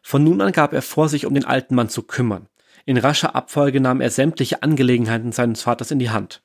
Von 0.00 0.24
nun 0.24 0.40
an 0.40 0.52
gab 0.52 0.72
er 0.72 0.80
vor, 0.80 1.10
sich 1.10 1.26
um 1.26 1.34
den 1.34 1.44
alten 1.44 1.74
Mann 1.74 1.90
zu 1.90 2.02
kümmern. 2.02 2.48
In 2.86 2.96
rascher 2.96 3.36
Abfolge 3.36 3.78
nahm 3.78 4.00
er 4.00 4.08
sämtliche 4.08 4.62
Angelegenheiten 4.62 5.32
seines 5.32 5.60
Vaters 5.60 5.90
in 5.90 5.98
die 5.98 6.08
Hand. 6.08 6.42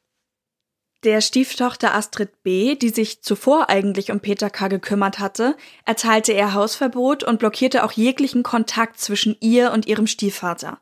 Der 1.05 1.21
Stieftochter 1.21 1.95
Astrid 1.95 2.43
B., 2.43 2.75
die 2.75 2.89
sich 2.89 3.21
zuvor 3.21 3.69
eigentlich 3.69 4.11
um 4.11 4.19
Peter 4.19 4.49
K. 4.49 4.67
gekümmert 4.67 5.19
hatte, 5.19 5.55
erteilte 5.85 6.33
er 6.33 6.55
Hausverbot 6.55 7.23
und 7.23 7.39
blockierte 7.39 7.85
auch 7.85 7.93
jeglichen 7.93 8.43
Kontakt 8.43 8.99
zwischen 8.99 9.37
ihr 9.39 9.71
und 9.71 9.87
ihrem 9.87 10.07
Stiefvater. 10.07 10.81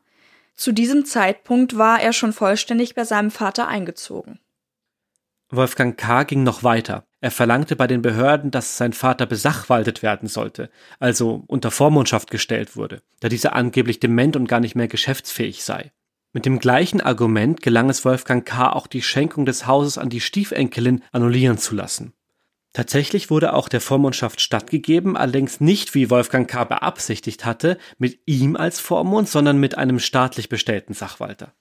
Zu 0.56 0.72
diesem 0.72 1.04
Zeitpunkt 1.04 1.78
war 1.78 2.00
er 2.00 2.12
schon 2.12 2.32
vollständig 2.32 2.96
bei 2.96 3.04
seinem 3.04 3.30
Vater 3.30 3.68
eingezogen. 3.68 4.40
Wolfgang 5.50 5.96
K. 5.96 6.24
ging 6.24 6.42
noch 6.42 6.64
weiter. 6.64 7.06
Er 7.20 7.30
verlangte 7.30 7.76
bei 7.76 7.86
den 7.86 8.02
Behörden, 8.02 8.50
dass 8.50 8.76
sein 8.76 8.92
Vater 8.92 9.26
besachwaltet 9.26 10.02
werden 10.02 10.28
sollte, 10.28 10.70
also 10.98 11.44
unter 11.46 11.70
Vormundschaft 11.70 12.30
gestellt 12.30 12.76
wurde, 12.76 13.02
da 13.20 13.28
dieser 13.28 13.54
angeblich 13.54 14.00
dement 14.00 14.36
und 14.36 14.48
gar 14.48 14.60
nicht 14.60 14.74
mehr 14.74 14.88
geschäftsfähig 14.88 15.64
sei. 15.64 15.92
Mit 16.32 16.46
dem 16.46 16.58
gleichen 16.58 17.00
Argument 17.00 17.62
gelang 17.62 17.88
es 17.88 18.04
Wolfgang 18.04 18.44
K. 18.44 18.72
auch 18.72 18.86
die 18.86 19.02
Schenkung 19.02 19.46
des 19.46 19.66
Hauses 19.66 19.98
an 19.98 20.10
die 20.10 20.20
Stiefenkelin 20.20 21.02
annullieren 21.12 21.58
zu 21.58 21.74
lassen. 21.74 22.12
Tatsächlich 22.72 23.30
wurde 23.30 23.54
auch 23.54 23.70
der 23.70 23.80
Vormundschaft 23.80 24.42
stattgegeben, 24.42 25.16
allerdings 25.16 25.60
nicht, 25.60 25.94
wie 25.94 26.10
Wolfgang 26.10 26.46
K. 26.50 26.64
beabsichtigt 26.64 27.46
hatte, 27.46 27.78
mit 27.96 28.20
ihm 28.26 28.54
als 28.54 28.80
Vormund, 28.80 29.30
sondern 29.30 29.58
mit 29.58 29.78
einem 29.78 29.98
staatlich 29.98 30.50
bestellten 30.50 30.92
Sachwalter. 30.92 31.54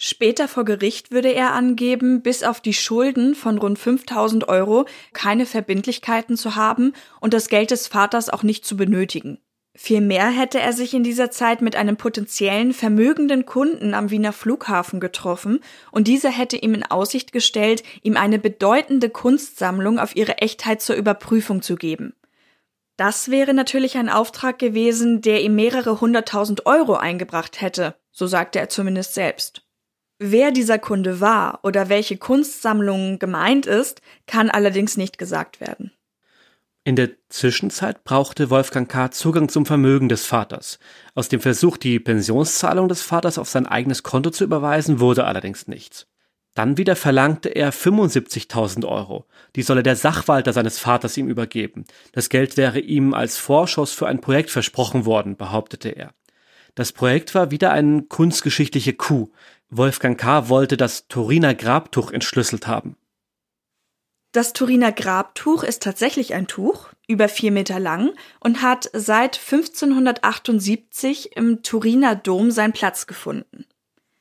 Später 0.00 0.46
vor 0.46 0.64
Gericht 0.64 1.10
würde 1.10 1.34
er 1.34 1.54
angeben, 1.54 2.22
bis 2.22 2.44
auf 2.44 2.60
die 2.60 2.72
Schulden 2.72 3.34
von 3.34 3.58
rund 3.58 3.80
5000 3.80 4.48
Euro 4.48 4.86
keine 5.12 5.44
Verbindlichkeiten 5.44 6.36
zu 6.36 6.54
haben 6.54 6.92
und 7.20 7.34
das 7.34 7.48
Geld 7.48 7.72
des 7.72 7.88
Vaters 7.88 8.28
auch 8.28 8.44
nicht 8.44 8.64
zu 8.64 8.76
benötigen. 8.76 9.38
Vielmehr 9.74 10.28
hätte 10.28 10.60
er 10.60 10.72
sich 10.72 10.94
in 10.94 11.02
dieser 11.02 11.32
Zeit 11.32 11.62
mit 11.62 11.74
einem 11.74 11.96
potenziellen 11.96 12.74
vermögenden 12.74 13.44
Kunden 13.44 13.92
am 13.92 14.10
Wiener 14.10 14.32
Flughafen 14.32 15.00
getroffen 15.00 15.58
und 15.90 16.06
dieser 16.06 16.30
hätte 16.30 16.56
ihm 16.56 16.74
in 16.74 16.84
Aussicht 16.84 17.32
gestellt, 17.32 17.82
ihm 18.02 18.16
eine 18.16 18.38
bedeutende 18.38 19.10
Kunstsammlung 19.10 19.98
auf 19.98 20.14
ihre 20.14 20.38
Echtheit 20.38 20.80
zur 20.80 20.94
Überprüfung 20.94 21.60
zu 21.60 21.74
geben. 21.74 22.14
Das 22.96 23.32
wäre 23.32 23.52
natürlich 23.52 23.96
ein 23.96 24.08
Auftrag 24.08 24.60
gewesen, 24.60 25.22
der 25.22 25.42
ihm 25.42 25.56
mehrere 25.56 26.00
hunderttausend 26.00 26.66
Euro 26.66 26.94
eingebracht 26.94 27.60
hätte, 27.60 27.96
so 28.12 28.28
sagte 28.28 28.60
er 28.60 28.68
zumindest 28.68 29.14
selbst. 29.14 29.64
Wer 30.18 30.50
dieser 30.50 30.78
Kunde 30.80 31.20
war 31.20 31.60
oder 31.62 31.88
welche 31.88 32.16
Kunstsammlung 32.16 33.20
gemeint 33.20 33.66
ist, 33.66 34.02
kann 34.26 34.50
allerdings 34.50 34.96
nicht 34.96 35.16
gesagt 35.16 35.60
werden. 35.60 35.92
In 36.82 36.96
der 36.96 37.10
Zwischenzeit 37.28 38.02
brauchte 38.02 38.50
Wolfgang 38.50 38.90
K. 38.90 39.10
Zugang 39.10 39.48
zum 39.48 39.66
Vermögen 39.66 40.08
des 40.08 40.24
Vaters. 40.24 40.78
Aus 41.14 41.28
dem 41.28 41.40
Versuch, 41.40 41.76
die 41.76 42.00
Pensionszahlung 42.00 42.88
des 42.88 43.02
Vaters 43.02 43.38
auf 43.38 43.48
sein 43.48 43.66
eigenes 43.66 44.02
Konto 44.02 44.30
zu 44.30 44.42
überweisen, 44.42 44.98
wurde 44.98 45.24
allerdings 45.24 45.68
nichts. 45.68 46.06
Dann 46.54 46.76
wieder 46.78 46.96
verlangte 46.96 47.50
er 47.50 47.72
75.000 47.72 48.88
Euro. 48.88 49.26
Die 49.54 49.62
solle 49.62 49.84
der 49.84 49.94
Sachwalter 49.94 50.52
seines 50.52 50.80
Vaters 50.80 51.16
ihm 51.16 51.28
übergeben. 51.28 51.84
Das 52.12 52.30
Geld 52.30 52.56
wäre 52.56 52.80
ihm 52.80 53.14
als 53.14 53.36
Vorschuss 53.36 53.92
für 53.92 54.08
ein 54.08 54.20
Projekt 54.20 54.50
versprochen 54.50 55.04
worden, 55.04 55.36
behauptete 55.36 55.90
er. 55.90 56.14
Das 56.74 56.92
Projekt 56.92 57.34
war 57.34 57.50
wieder 57.50 57.72
eine 57.72 58.02
kunstgeschichtliche 58.02 58.92
Coup. 58.92 59.30
Wolfgang 59.70 60.18
K. 60.18 60.48
wollte 60.48 60.78
das 60.78 61.08
Turiner 61.08 61.54
Grabtuch 61.54 62.10
entschlüsselt 62.10 62.66
haben. 62.66 62.96
Das 64.32 64.54
Turiner 64.54 64.92
Grabtuch 64.92 65.62
ist 65.62 65.82
tatsächlich 65.82 66.32
ein 66.32 66.46
Tuch, 66.46 66.88
über 67.06 67.28
vier 67.28 67.52
Meter 67.52 67.78
lang 67.78 68.12
und 68.40 68.62
hat 68.62 68.90
seit 68.94 69.38
1578 69.38 71.36
im 71.36 71.62
Turiner 71.62 72.14
Dom 72.14 72.50
seinen 72.50 72.72
Platz 72.72 73.06
gefunden. 73.06 73.66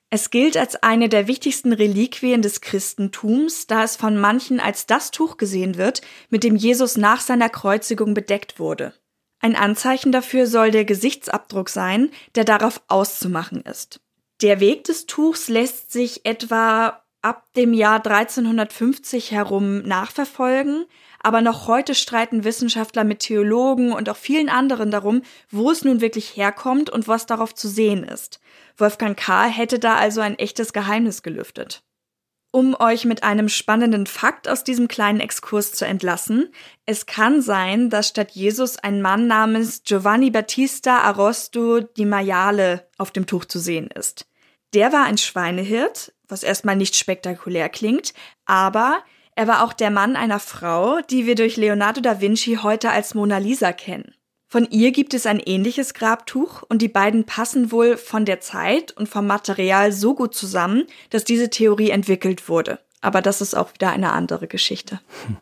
Es 0.10 0.32
gilt 0.32 0.58
als 0.58 0.82
eine 0.84 1.08
der 1.08 1.28
wichtigsten 1.28 1.72
Reliquien 1.72 2.42
des 2.42 2.60
Christentums, 2.62 3.68
da 3.68 3.84
es 3.84 3.98
von 3.98 4.18
manchen 4.18 4.60
als 4.60 4.86
das 4.86 5.12
Tuch 5.12 5.38
gesehen 5.38 5.78
wird, 5.78 6.02
mit 6.30 6.44
dem 6.44 6.56
Jesus 6.56 6.98
nach 6.98 7.22
seiner 7.22 7.50
Kreuzigung 7.50 8.14
bedeckt 8.14 8.60
wurde. 8.60 8.94
Ein 9.40 9.56
Anzeichen 9.56 10.12
dafür 10.12 10.48
soll 10.48 10.72
der 10.72 10.84
Gesichtsabdruck 10.86 11.70
sein, 11.70 12.10
der 12.36 12.44
darauf 12.44 12.82
auszumachen 12.88 13.62
ist. 13.62 14.02
Der 14.42 14.60
Weg 14.60 14.84
des 14.84 15.08
Tuchs 15.08 15.48
lässt 15.48 15.92
sich 15.92 16.26
etwa 16.26 17.02
ab 17.24 17.52
dem 17.56 17.74
Jahr 17.74 18.06
1350 18.06 19.32
herum 19.32 19.80
nachverfolgen, 19.80 20.86
aber 21.20 21.42
noch 21.42 21.68
heute 21.68 21.96
streiten 21.96 22.44
Wissenschaftler 22.44 23.04
mit 23.04 23.20
Theologen 23.20 23.92
und 23.92 24.10
auch 24.10 24.16
vielen 24.16 24.50
anderen 24.50 24.92
darum, 24.92 25.24
wo 25.50 25.72
es 25.72 25.84
nun 25.84 26.02
wirklich 26.02 26.38
herkommt 26.38 26.92
und 26.92 27.08
was 27.08 27.26
darauf 27.26 27.56
zu 27.56 27.68
sehen 27.68 28.04
ist. 28.04 28.40
Wolfgang 28.78 29.18
K. 29.18 29.46
hätte 29.46 29.80
da 29.80 29.96
also 29.96 30.22
ein 30.22 30.38
echtes 30.38 30.72
Geheimnis 30.72 31.24
gelüftet. 31.24 31.84
Um 32.52 32.76
euch 32.80 33.06
mit 33.06 33.24
einem 33.24 33.50
spannenden 33.50 34.08
Fakt 34.08 34.48
aus 34.48 34.64
diesem 34.64 34.88
kleinen 34.88 35.20
Exkurs 35.20 35.74
zu 35.74 35.86
entlassen, 35.86 36.50
es 36.86 37.06
kann 37.06 37.42
sein, 37.42 37.90
dass 37.90 38.08
statt 38.08 38.32
Jesus 38.32 38.78
ein 38.78 39.02
Mann 39.02 39.28
namens 39.28 39.84
Giovanni 39.84 40.32
Battista 40.32 41.00
Arosto 41.00 41.82
di 41.82 42.06
Maiale 42.06 42.88
auf 42.98 43.12
dem 43.12 43.26
Tuch 43.26 43.46
zu 43.46 43.60
sehen 43.60 43.88
ist. 43.88 44.28
Der 44.74 44.94
war 44.94 45.04
ein 45.04 45.18
Schweinehirt, 45.18 46.14
was 46.28 46.44
erstmal 46.44 46.76
nicht 46.76 46.96
spektakulär 46.96 47.70
klingt, 47.70 48.14
aber 48.46 49.04
er 49.36 49.48
war 49.48 49.64
auch 49.64 49.74
der 49.74 49.92
Mann 49.92 50.16
einer 50.16 50.40
Frau, 50.40 51.00
die 51.02 51.26
wir 51.26 51.36
durch 51.36 51.58
Leonardo 51.58 52.02
da 52.02 52.22
Vinci 52.22 52.60
heute 52.64 52.90
als 52.90 53.14
Mona 53.14 53.38
Lisa 53.38 53.72
kennen. 53.72 54.17
Von 54.50 54.66
ihr 54.70 54.92
gibt 54.92 55.14
es 55.14 55.26
ein 55.26 55.40
ähnliches 55.40 55.94
Grabtuch 55.94 56.64
und 56.64 56.82
die 56.82 56.88
beiden 56.88 57.26
passen 57.26 57.72
wohl 57.72 57.98
von 57.98 58.24
der 58.24 58.40
Zeit 58.40 58.94
und 58.94 59.10
vom 59.10 59.28
Material 59.28 59.92
so 59.92 60.16
gut 60.16 60.34
zusammen, 60.34 60.86
dass 61.10 61.26
diese 61.26 61.50
Theorie 61.50 61.90
entwickelt 61.90 62.48
wurde. 62.48 62.80
Aber 63.02 63.22
das 63.22 63.42
ist 63.42 63.56
auch 63.56 63.74
wieder 63.74 63.92
eine 63.92 64.14
andere 64.14 64.48
Geschichte. 64.48 65.02
Hm. 65.26 65.38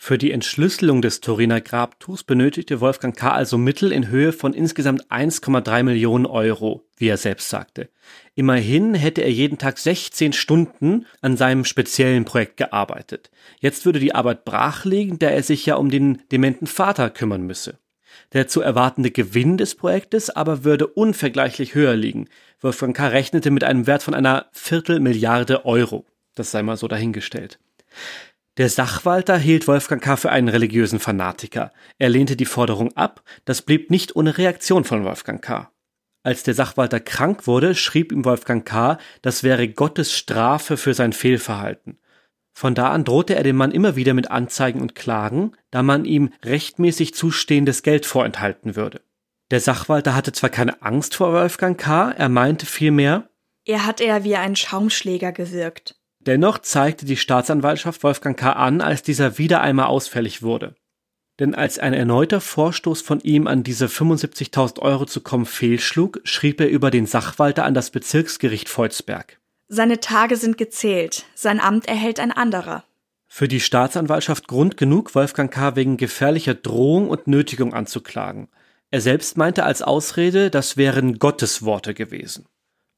Für 0.00 0.16
die 0.16 0.30
Entschlüsselung 0.30 1.02
des 1.02 1.20
Turiner 1.20 1.60
Grabtuchs 1.60 2.22
benötigte 2.22 2.80
Wolfgang 2.80 3.16
K. 3.16 3.32
also 3.32 3.58
Mittel 3.58 3.90
in 3.90 4.08
Höhe 4.08 4.32
von 4.32 4.54
insgesamt 4.54 5.10
1,3 5.10 5.82
Millionen 5.82 6.24
Euro, 6.24 6.86
wie 6.96 7.08
er 7.08 7.16
selbst 7.16 7.48
sagte. 7.48 7.90
Immerhin 8.36 8.94
hätte 8.94 9.22
er 9.22 9.32
jeden 9.32 9.58
Tag 9.58 9.76
16 9.76 10.32
Stunden 10.32 11.04
an 11.20 11.36
seinem 11.36 11.64
speziellen 11.64 12.24
Projekt 12.24 12.58
gearbeitet. 12.58 13.32
Jetzt 13.58 13.86
würde 13.86 13.98
die 13.98 14.14
Arbeit 14.14 14.44
brach 14.44 14.84
liegen, 14.84 15.18
da 15.18 15.30
er 15.30 15.42
sich 15.42 15.66
ja 15.66 15.74
um 15.74 15.90
den 15.90 16.22
dementen 16.30 16.68
Vater 16.68 17.10
kümmern 17.10 17.42
müsse. 17.42 17.80
Der 18.32 18.46
zu 18.46 18.60
erwartende 18.60 19.10
Gewinn 19.10 19.58
des 19.58 19.74
Projektes 19.74 20.30
aber 20.30 20.62
würde 20.62 20.86
unvergleichlich 20.86 21.74
höher 21.74 21.96
liegen. 21.96 22.28
Wolfgang 22.60 22.96
K. 22.96 23.08
rechnete 23.08 23.50
mit 23.50 23.64
einem 23.64 23.88
Wert 23.88 24.04
von 24.04 24.14
einer 24.14 24.46
Viertelmilliarde 24.52 25.66
Euro. 25.66 26.06
Das 26.36 26.52
sei 26.52 26.62
mal 26.62 26.76
so 26.76 26.86
dahingestellt. 26.86 27.58
Der 28.58 28.68
Sachwalter 28.68 29.38
hielt 29.38 29.68
Wolfgang 29.68 30.02
K. 30.02 30.16
für 30.16 30.30
einen 30.30 30.48
religiösen 30.48 30.98
Fanatiker. 30.98 31.70
Er 31.98 32.08
lehnte 32.08 32.34
die 32.34 32.44
Forderung 32.44 32.96
ab, 32.96 33.22
das 33.44 33.62
blieb 33.62 33.88
nicht 33.88 34.16
ohne 34.16 34.36
Reaktion 34.36 34.82
von 34.82 35.04
Wolfgang 35.04 35.40
K. 35.40 35.70
Als 36.24 36.42
der 36.42 36.54
Sachwalter 36.54 36.98
krank 36.98 37.46
wurde, 37.46 37.76
schrieb 37.76 38.10
ihm 38.10 38.24
Wolfgang 38.24 38.66
K., 38.66 38.98
das 39.22 39.44
wäre 39.44 39.68
Gottes 39.68 40.12
Strafe 40.12 40.76
für 40.76 40.92
sein 40.92 41.12
Fehlverhalten. 41.12 42.00
Von 42.52 42.74
da 42.74 42.90
an 42.90 43.04
drohte 43.04 43.36
er 43.36 43.44
dem 43.44 43.54
Mann 43.54 43.70
immer 43.70 43.94
wieder 43.94 44.12
mit 44.12 44.28
Anzeigen 44.32 44.80
und 44.80 44.96
Klagen, 44.96 45.52
da 45.70 45.84
man 45.84 46.04
ihm 46.04 46.32
rechtmäßig 46.44 47.14
zustehendes 47.14 47.84
Geld 47.84 48.06
vorenthalten 48.06 48.74
würde. 48.74 49.02
Der 49.52 49.60
Sachwalter 49.60 50.16
hatte 50.16 50.32
zwar 50.32 50.50
keine 50.50 50.82
Angst 50.82 51.14
vor 51.14 51.32
Wolfgang 51.32 51.78
K., 51.78 52.10
er 52.10 52.28
meinte 52.28 52.66
vielmehr, 52.66 53.30
er 53.64 53.84
hat 53.84 54.00
eher 54.00 54.24
wie 54.24 54.34
ein 54.34 54.56
Schaumschläger 54.56 55.30
gewirkt. 55.30 55.97
Dennoch 56.28 56.58
zeigte 56.58 57.06
die 57.06 57.16
Staatsanwaltschaft 57.16 58.02
Wolfgang 58.02 58.38
K. 58.38 58.52
an, 58.52 58.82
als 58.82 59.02
dieser 59.02 59.38
wieder 59.38 59.62
einmal 59.62 59.86
ausfällig 59.86 60.42
wurde. 60.42 60.74
Denn 61.38 61.54
als 61.54 61.78
ein 61.78 61.94
erneuter 61.94 62.42
Vorstoß 62.42 63.00
von 63.00 63.20
ihm 63.20 63.46
an 63.46 63.62
diese 63.62 63.86
75.000 63.86 64.78
Euro 64.80 65.06
zu 65.06 65.22
kommen 65.22 65.46
fehlschlug, 65.46 66.20
schrieb 66.24 66.60
er 66.60 66.68
über 66.68 66.90
den 66.90 67.06
Sachwalter 67.06 67.64
an 67.64 67.72
das 67.72 67.88
Bezirksgericht 67.88 68.68
Volzberg. 68.68 69.38
Seine 69.68 70.00
Tage 70.00 70.36
sind 70.36 70.58
gezählt, 70.58 71.24
sein 71.34 71.60
Amt 71.60 71.88
erhält 71.88 72.20
ein 72.20 72.32
anderer. 72.32 72.84
Für 73.26 73.48
die 73.48 73.60
Staatsanwaltschaft 73.60 74.48
Grund 74.48 74.76
genug, 74.76 75.14
Wolfgang 75.14 75.50
K. 75.50 75.76
wegen 75.76 75.96
gefährlicher 75.96 76.52
Drohung 76.52 77.08
und 77.08 77.26
Nötigung 77.26 77.72
anzuklagen. 77.72 78.48
Er 78.90 79.00
selbst 79.00 79.38
meinte 79.38 79.64
als 79.64 79.80
Ausrede, 79.80 80.50
das 80.50 80.76
wären 80.76 81.18
Gottesworte 81.18 81.94
gewesen. 81.94 82.44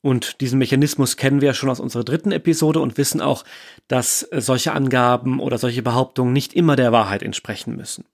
Und 0.02 0.40
diesen 0.40 0.58
Mechanismus 0.58 1.16
kennen 1.16 1.40
wir 1.40 1.48
ja 1.48 1.54
schon 1.54 1.68
aus 1.68 1.80
unserer 1.80 2.04
dritten 2.04 2.32
Episode 2.32 2.80
und 2.80 2.96
wissen 2.96 3.20
auch, 3.20 3.44
dass 3.86 4.26
solche 4.32 4.72
Angaben 4.72 5.40
oder 5.40 5.58
solche 5.58 5.82
Behauptungen 5.82 6.32
nicht 6.32 6.54
immer 6.54 6.76
der 6.76 6.92
Wahrheit 6.92 7.22
entsprechen 7.22 7.76
müssen. 7.76 8.04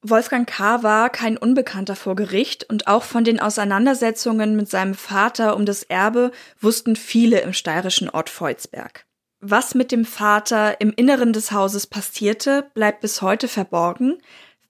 Wolfgang 0.00 0.48
K. 0.48 0.84
war 0.84 1.10
kein 1.10 1.36
Unbekannter 1.36 1.96
vor 1.96 2.14
Gericht 2.14 2.62
und 2.70 2.86
auch 2.86 3.02
von 3.02 3.24
den 3.24 3.40
Auseinandersetzungen 3.40 4.54
mit 4.54 4.70
seinem 4.70 4.94
Vater 4.94 5.56
um 5.56 5.66
das 5.66 5.82
Erbe 5.82 6.30
wussten 6.60 6.94
viele 6.94 7.40
im 7.40 7.52
steirischen 7.52 8.08
Ort 8.08 8.30
Volzberg. 8.30 9.06
Was 9.40 9.74
mit 9.74 9.90
dem 9.90 10.04
Vater 10.04 10.80
im 10.80 10.92
Inneren 10.92 11.32
des 11.32 11.50
Hauses 11.50 11.88
passierte, 11.88 12.70
bleibt 12.74 13.00
bis 13.00 13.22
heute 13.22 13.48
verborgen. 13.48 14.18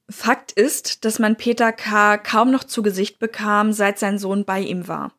Fakt 0.09 0.53
ist, 0.53 1.05
dass 1.05 1.19
man 1.19 1.37
Peter 1.37 1.73
K. 1.73 2.17
kaum 2.17 2.51
noch 2.51 2.65
zu 2.65 2.83
Gesicht 2.83 3.19
bekam, 3.19 3.75
seit 3.75 3.99
sein 3.99 4.19
Sohn 4.19 4.47
bei 4.47 4.61
ihm 4.61 4.89
war. 4.89 5.13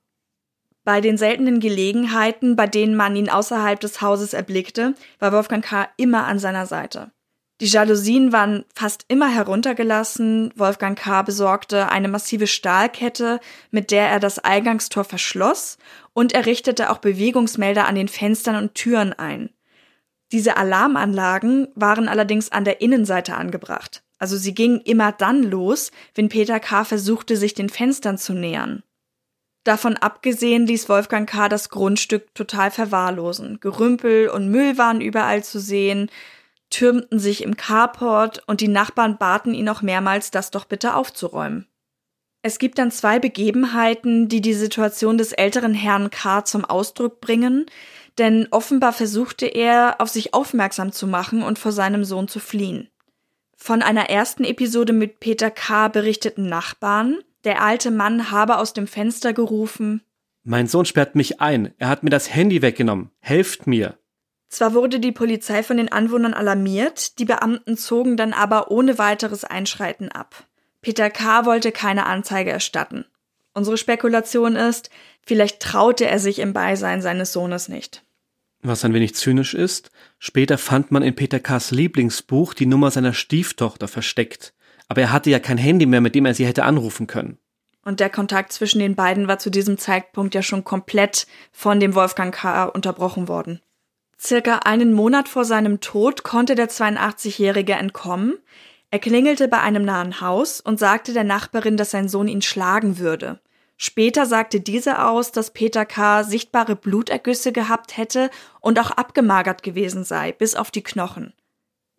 Bei 0.90 1.02
den 1.02 1.20
seltenen 1.20 1.60
Gelegenheiten, 1.60 2.56
bei 2.56 2.66
denen 2.66 2.96
man 2.96 3.16
ihn 3.16 3.30
außerhalb 3.30 3.80
des 3.80 4.02
Hauses 4.02 4.34
erblickte, 4.34 4.96
war 5.20 5.32
Wolfgang 5.32 5.64
K. 5.64 5.88
immer 5.98 6.26
an 6.26 6.40
seiner 6.40 6.66
Seite. 6.66 7.12
Die 7.62 7.68
Jalousien 7.68 8.32
waren 8.32 8.66
fast 8.74 9.06
immer 9.08 9.30
heruntergelassen. 9.30 10.52
Wolfgang 10.56 10.98
K. 10.98 11.22
besorgte 11.22 11.90
eine 11.90 12.08
massive 12.08 12.48
Stahlkette, 12.48 13.40
mit 13.70 13.92
der 13.92 14.10
er 14.10 14.20
das 14.20 14.40
Eingangstor 14.40 15.04
verschloss, 15.04 15.78
und 16.14 16.34
er 16.34 16.48
richtete 16.48 16.90
auch 16.90 16.98
Bewegungsmelder 16.98 17.86
an 17.86 17.94
den 17.94 18.08
Fenstern 18.08 18.56
und 18.56 18.74
Türen 18.74 19.14
ein. 19.14 19.52
Diese 20.32 20.58
Alarmanlagen 20.58 21.68
waren 21.76 22.08
allerdings 22.08 22.52
an 22.52 22.66
der 22.66 22.82
Innenseite 22.82 23.36
angebracht. 23.36 24.02
Also 24.18 24.38
sie 24.38 24.56
gingen 24.56 24.82
immer 24.82 25.12
dann 25.12 25.44
los, 25.44 25.92
wenn 26.16 26.30
Peter 26.30 26.60
K. 26.60 26.84
versuchte, 26.84 27.38
sich 27.38 27.54
den 27.54 27.70
Fenstern 27.70 28.18
zu 28.18 28.34
nähern. 28.34 28.82
Davon 29.70 29.98
abgesehen 29.98 30.66
ließ 30.66 30.90
Wolfgang 30.90 31.30
K. 31.30 31.48
das 31.48 31.70
Grundstück 31.70 32.34
total 32.34 32.72
verwahrlosen. 32.72 33.60
Gerümpel 33.60 34.28
und 34.28 34.50
Müll 34.50 34.80
waren 34.80 35.00
überall 35.00 35.44
zu 35.44 35.60
sehen, 35.60 36.10
türmten 36.72 37.20
sich 37.20 37.44
im 37.44 37.56
Carport 37.56 38.42
und 38.48 38.62
die 38.62 38.68
Nachbarn 38.68 39.20
baten 39.20 39.54
ihn 39.54 39.70
auch 39.70 39.84
mehrmals, 39.84 40.32
das 40.32 40.50
doch 40.50 40.66
bitte 40.66 40.96
aufzuräumen. 40.96 41.68
Es 42.42 42.58
gibt 42.58 42.80
dann 42.80 42.90
zwei 42.90 43.20
Begebenheiten, 43.20 44.28
die 44.28 44.42
die 44.42 44.56
Situation 44.56 45.20
des 45.20 45.34
älteren 45.34 45.76
Herrn 45.76 46.10
K. 46.10 46.44
zum 46.46 46.66
Ausdruck 46.66 47.22
bringen, 47.22 47.68
denn 48.18 48.48
offenbar 48.50 48.92
versuchte 48.92 49.46
er, 49.46 49.98
auf 50.00 50.10
sich 50.10 50.34
aufmerksam 50.34 50.92
zu 50.92 51.06
machen 51.06 51.44
und 51.44 51.60
vor 51.60 51.74
seinem 51.74 52.04
Sohn 52.06 52.28
zu 52.28 52.40
fliehen. 52.40 52.90
Von 53.56 53.84
einer 53.84 54.10
ersten 54.10 54.46
Episode 54.46 54.94
mit 54.94 55.20
Peter 55.20 55.52
K. 55.52 55.90
berichteten 55.90 56.48
Nachbarn, 56.50 57.20
der 57.44 57.62
alte 57.62 57.92
Mann 57.92 58.32
habe 58.32 58.58
aus 58.58 58.74
dem 58.74 58.88
Fenster 58.88 59.34
gerufen 59.34 60.02
Mein 60.44 60.68
Sohn 60.68 60.86
sperrt 60.86 61.16
mich 61.16 61.42
ein, 61.42 61.74
er 61.78 61.90
hat 61.90 62.04
mir 62.04 62.10
das 62.10 62.34
Handy 62.34 62.62
weggenommen, 62.62 63.12
helft 63.20 63.68
mir. 63.68 63.98
Zwar 64.50 64.74
wurde 64.74 65.00
die 65.00 65.12
Polizei 65.12 65.62
von 65.62 65.78
den 65.78 65.92
Anwohnern 65.92 66.34
alarmiert, 66.34 67.20
die 67.20 67.26
Beamten 67.26 67.78
zogen 67.78 68.18
dann 68.18 68.34
aber 68.34 68.72
ohne 68.72 68.98
weiteres 68.98 69.44
Einschreiten 69.44 70.12
ab. 70.12 70.48
Peter 70.82 71.10
K. 71.10 71.46
wollte 71.46 71.72
keine 71.72 72.08
Anzeige 72.08 72.50
erstatten. 72.50 73.06
Unsere 73.54 73.78
Spekulation 73.78 74.56
ist, 74.56 74.90
vielleicht 75.22 75.60
traute 75.60 76.08
er 76.08 76.20
sich 76.20 76.40
im 76.40 76.54
Beisein 76.54 77.02
seines 77.02 77.32
Sohnes 77.32 77.70
nicht. 77.70 78.04
Was 78.62 78.84
ein 78.84 78.94
wenig 78.94 79.16
zynisch 79.16 79.54
ist, 79.54 79.92
später 80.18 80.58
fand 80.58 80.92
man 80.92 81.04
in 81.04 81.16
Peter 81.16 81.40
K.s 81.40 81.72
Lieblingsbuch 81.72 82.54
die 82.54 82.66
Nummer 82.66 82.92
seiner 82.92 83.14
Stieftochter 83.14 83.88
versteckt. 83.88 84.54
Aber 84.90 85.02
er 85.02 85.12
hatte 85.14 85.30
ja 85.30 85.40
kein 85.40 85.58
Handy 85.58 85.86
mehr, 85.86 86.02
mit 86.02 86.16
dem 86.16 86.26
er 86.26 86.34
sie 86.34 86.46
hätte 86.46 86.66
anrufen 86.66 87.08
können. 87.08 87.38
Und 87.86 88.02
der 88.02 88.10
Kontakt 88.10 88.52
zwischen 88.52 88.80
den 88.80 88.96
beiden 88.96 89.28
war 89.28 89.40
zu 89.40 89.50
diesem 89.50 89.78
Zeitpunkt 89.78 90.36
ja 90.36 90.42
schon 90.42 90.66
komplett 90.66 91.28
von 91.52 91.80
dem 91.80 91.96
Wolfgang 91.96 92.36
K. 92.36 92.66
unterbrochen 92.66 93.28
worden. 93.28 93.62
Circa 94.20 94.58
einen 94.66 94.92
Monat 94.92 95.30
vor 95.30 95.46
seinem 95.46 95.80
Tod 95.80 96.24
konnte 96.24 96.56
der 96.56 96.70
82-Jährige 96.70 97.74
entkommen. 97.74 98.38
Er 98.92 99.00
klingelte 99.00 99.48
bei 99.48 99.62
einem 99.62 99.86
nahen 99.86 100.20
Haus 100.20 100.60
und 100.60 100.78
sagte 100.78 101.14
der 101.14 101.24
Nachbarin, 101.24 101.78
dass 101.78 101.92
sein 101.92 102.10
Sohn 102.10 102.28
ihn 102.28 102.42
schlagen 102.42 102.98
würde. 102.98 103.40
Später 103.78 104.26
sagte 104.26 104.60
diese 104.60 105.06
aus, 105.06 105.32
dass 105.32 105.52
Peter 105.52 105.86
K. 105.86 106.24
sichtbare 106.24 106.76
Blutergüsse 106.76 107.54
gehabt 107.54 107.96
hätte 107.96 108.30
und 108.60 108.78
auch 108.78 108.92
abgemagert 108.92 109.64
gewesen 109.64 110.04
sei, 110.04 110.34
bis 110.34 110.56
auf 110.56 110.70
die 110.70 110.84
Knochen. 110.84 111.34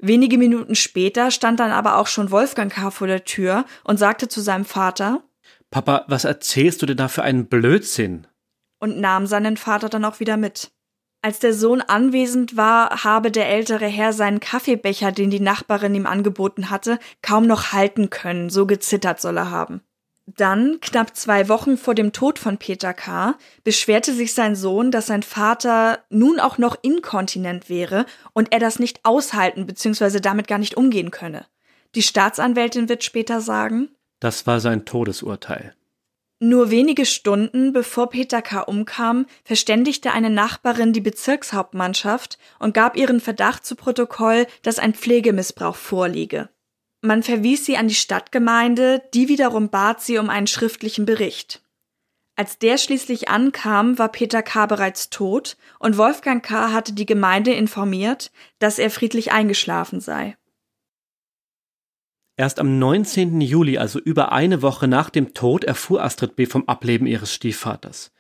Wenige 0.00 0.38
Minuten 0.38 0.74
später 0.74 1.30
stand 1.30 1.60
dann 1.60 1.72
aber 1.72 1.96
auch 1.96 2.06
schon 2.06 2.30
Wolfgang 2.30 2.72
K. 2.72 2.90
vor 2.90 3.06
der 3.06 3.24
Tür 3.24 3.64
und 3.84 3.98
sagte 3.98 4.28
zu 4.28 4.40
seinem 4.40 4.64
Vater 4.64 5.22
Papa, 5.70 6.04
was 6.08 6.24
erzählst 6.24 6.82
du 6.82 6.86
denn 6.86 6.96
da 6.96 7.08
für 7.08 7.22
einen 7.22 7.46
Blödsinn? 7.46 8.26
und 8.80 8.98
nahm 8.98 9.26
seinen 9.26 9.56
Vater 9.56 9.88
dann 9.88 10.04
auch 10.04 10.18
wieder 10.18 10.36
mit. 10.36 10.72
Als 11.22 11.38
der 11.38 11.52
Sohn 11.52 11.82
anwesend 11.82 12.56
war, 12.56 13.04
habe 13.04 13.30
der 13.30 13.48
ältere 13.48 13.86
Herr 13.86 14.14
seinen 14.14 14.40
Kaffeebecher, 14.40 15.12
den 15.12 15.30
die 15.30 15.40
Nachbarin 15.40 15.94
ihm 15.94 16.06
angeboten 16.06 16.70
hatte, 16.70 16.98
kaum 17.20 17.46
noch 17.46 17.72
halten 17.72 18.08
können, 18.08 18.48
so 18.48 18.66
gezittert 18.66 19.20
soll 19.20 19.36
er 19.36 19.50
haben. 19.50 19.82
Dann, 20.26 20.78
knapp 20.80 21.16
zwei 21.16 21.48
Wochen 21.48 21.76
vor 21.76 21.94
dem 21.94 22.12
Tod 22.12 22.38
von 22.38 22.59
Peter 22.59 22.94
K., 22.94 23.37
beschwerte 23.64 24.12
sich 24.12 24.33
sein 24.33 24.54
Sohn, 24.54 24.90
dass 24.90 25.06
sein 25.06 25.22
Vater 25.22 26.04
nun 26.09 26.38
auch 26.38 26.59
noch 26.59 26.76
inkontinent 26.83 27.68
wäre 27.68 28.06
und 28.33 28.52
er 28.52 28.61
das 28.61 28.78
nicht 28.78 29.00
aushalten 29.04 29.66
bzw. 29.66 30.20
damit 30.20 30.46
gar 30.46 30.59
nicht 30.59 30.76
umgehen 30.76 31.11
könne. 31.11 31.46
Die 31.94 32.02
Staatsanwältin 32.02 32.88
wird 32.88 33.02
später 33.02 33.40
sagen, 33.40 33.90
das 34.20 34.46
war 34.46 34.61
sein 34.61 34.85
Todesurteil. 34.85 35.74
Nur 36.38 36.70
wenige 36.70 37.04
Stunden 37.04 37.72
bevor 37.72 38.09
Peter 38.09 38.40
K. 38.40 38.62
umkam, 38.62 39.26
verständigte 39.44 40.12
eine 40.12 40.30
Nachbarin 40.30 40.92
die 40.92 41.02
Bezirkshauptmannschaft 41.02 42.38
und 42.59 42.72
gab 42.72 42.96
ihren 42.96 43.20
Verdacht 43.20 43.66
zu 43.66 43.76
Protokoll, 43.76 44.46
dass 44.62 44.78
ein 44.78 44.94
Pflegemissbrauch 44.94 45.76
vorliege. 45.76 46.48
Man 47.02 47.22
verwies 47.22 47.64
sie 47.64 47.76
an 47.76 47.88
die 47.88 47.94
Stadtgemeinde, 47.94 49.02
die 49.14 49.28
wiederum 49.28 49.70
bat 49.70 50.02
sie 50.02 50.18
um 50.18 50.28
einen 50.28 50.46
schriftlichen 50.46 51.06
Bericht. 51.06 51.62
Als 52.36 52.58
der 52.58 52.78
schließlich 52.78 53.28
ankam, 53.28 53.98
war 53.98 54.10
Peter 54.10 54.42
K. 54.42 54.66
bereits 54.66 55.10
tot 55.10 55.56
und 55.78 55.96
Wolfgang 55.96 56.44
K. 56.44 56.72
hatte 56.72 56.92
die 56.92 57.06
Gemeinde 57.06 57.52
informiert, 57.52 58.30
dass 58.58 58.78
er 58.78 58.90
friedlich 58.90 59.32
eingeschlafen 59.32 60.00
sei. 60.00 60.36
Erst 62.36 62.58
am 62.58 62.78
19. 62.78 63.40
Juli, 63.42 63.76
also 63.76 63.98
über 63.98 64.32
eine 64.32 64.62
Woche 64.62 64.88
nach 64.88 65.10
dem 65.10 65.34
Tod, 65.34 65.64
erfuhr 65.64 66.02
Astrid 66.02 66.36
B. 66.36 66.46
vom 66.46 66.66
Ableben 66.66 67.06
ihres 67.06 67.34
Stiefvaters. 67.34 68.12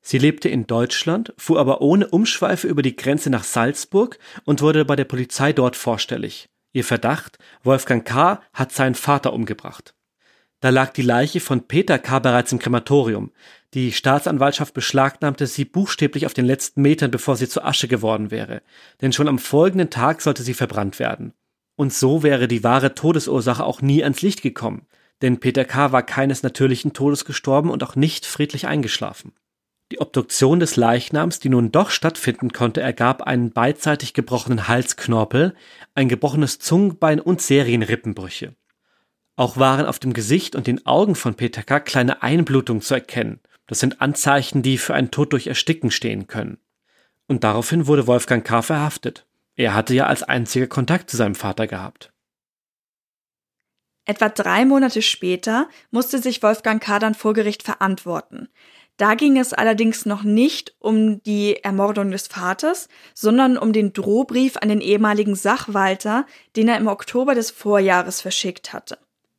Sie 0.00 0.18
lebte 0.18 0.48
in 0.48 0.68
Deutschland, 0.68 1.34
fuhr 1.36 1.58
aber 1.58 1.80
ohne 1.80 2.06
Umschweife 2.06 2.68
über 2.68 2.82
die 2.82 2.94
Grenze 2.94 3.30
nach 3.30 3.42
Salzburg 3.42 4.20
und 4.44 4.62
wurde 4.62 4.84
bei 4.84 4.94
der 4.94 5.04
Polizei 5.04 5.52
dort 5.52 5.74
vorstellig. 5.74 6.48
Ihr 6.76 6.84
Verdacht, 6.84 7.38
Wolfgang 7.62 8.06
K. 8.06 8.38
hat 8.52 8.70
seinen 8.70 8.96
Vater 8.96 9.32
umgebracht. 9.32 9.94
Da 10.60 10.68
lag 10.68 10.92
die 10.92 11.00
Leiche 11.00 11.40
von 11.40 11.66
Peter 11.66 11.98
K. 11.98 12.18
bereits 12.18 12.52
im 12.52 12.58
Krematorium. 12.58 13.32
Die 13.72 13.92
Staatsanwaltschaft 13.92 14.74
beschlagnahmte 14.74 15.46
sie 15.46 15.64
buchstäblich 15.64 16.26
auf 16.26 16.34
den 16.34 16.44
letzten 16.44 16.82
Metern, 16.82 17.10
bevor 17.10 17.36
sie 17.36 17.48
zu 17.48 17.64
Asche 17.64 17.88
geworden 17.88 18.30
wäre. 18.30 18.60
Denn 19.00 19.14
schon 19.14 19.26
am 19.26 19.38
folgenden 19.38 19.88
Tag 19.88 20.20
sollte 20.20 20.42
sie 20.42 20.52
verbrannt 20.52 20.98
werden. 20.98 21.32
Und 21.76 21.94
so 21.94 22.22
wäre 22.22 22.46
die 22.46 22.62
wahre 22.62 22.94
Todesursache 22.94 23.64
auch 23.64 23.80
nie 23.80 24.04
ans 24.04 24.20
Licht 24.20 24.42
gekommen. 24.42 24.86
Denn 25.22 25.40
Peter 25.40 25.64
K. 25.64 25.92
war 25.92 26.02
keines 26.02 26.42
natürlichen 26.42 26.92
Todes 26.92 27.24
gestorben 27.24 27.70
und 27.70 27.82
auch 27.84 27.96
nicht 27.96 28.26
friedlich 28.26 28.66
eingeschlafen. 28.66 29.32
Die 29.92 30.00
Obduktion 30.00 30.58
des 30.58 30.76
Leichnams, 30.76 31.38
die 31.38 31.48
nun 31.48 31.70
doch 31.70 31.90
stattfinden 31.90 32.52
konnte, 32.52 32.80
ergab 32.80 33.22
einen 33.22 33.52
beidseitig 33.52 34.14
gebrochenen 34.14 34.66
Halsknorpel, 34.66 35.54
ein 35.94 36.08
gebrochenes 36.08 36.58
Zungenbein 36.58 37.20
und 37.20 37.40
Serienrippenbrüche. 37.40 38.56
Auch 39.36 39.58
waren 39.58 39.86
auf 39.86 39.98
dem 39.98 40.12
Gesicht 40.12 40.56
und 40.56 40.66
den 40.66 40.86
Augen 40.86 41.14
von 41.14 41.34
Peter 41.34 41.62
K. 41.62 41.78
kleine 41.78 42.22
Einblutungen 42.22 42.82
zu 42.82 42.94
erkennen. 42.94 43.38
Das 43.66 43.78
sind 43.78 44.00
Anzeichen, 44.00 44.62
die 44.62 44.78
für 44.78 44.94
einen 44.94 45.10
Tod 45.10 45.32
durch 45.32 45.46
Ersticken 45.46 45.90
stehen 45.90 46.26
können. 46.26 46.58
Und 47.28 47.44
daraufhin 47.44 47.86
wurde 47.86 48.06
Wolfgang 48.06 48.44
K. 48.44 48.62
verhaftet. 48.62 49.26
Er 49.54 49.74
hatte 49.74 49.94
ja 49.94 50.06
als 50.06 50.22
einziger 50.22 50.66
Kontakt 50.66 51.10
zu 51.10 51.16
seinem 51.16 51.34
Vater 51.34 51.66
gehabt. 51.66 52.12
Etwa 54.04 54.28
drei 54.28 54.64
Monate 54.64 55.02
später 55.02 55.68
musste 55.90 56.20
sich 56.20 56.42
Wolfgang 56.42 56.82
K. 56.82 56.98
dann 56.98 57.14
vor 57.14 57.34
Gericht 57.34 57.62
verantworten. 57.62 58.48
Da 58.96 59.14
ging 59.14 59.38
es 59.38 59.52
allerdings 59.52 60.06
noch 60.06 60.22
nicht 60.22 60.74
um 60.78 61.22
die 61.22 61.62
Ermordung 61.62 62.10
des 62.10 62.28
Vaters, 62.28 62.88
sondern 63.14 63.58
um 63.58 63.72
den 63.72 63.92
Drohbrief 63.92 64.56
an 64.56 64.70
den 64.70 64.80
ehemaligen 64.80 65.34
Sachwalter, 65.34 66.24
den 66.56 66.68
er 66.68 66.78
im 66.78 66.86
Oktober 66.86 67.34
des 67.34 67.50
Vorjahres 67.50 68.22
verschickt 68.22 68.72
hatte. 68.72 68.98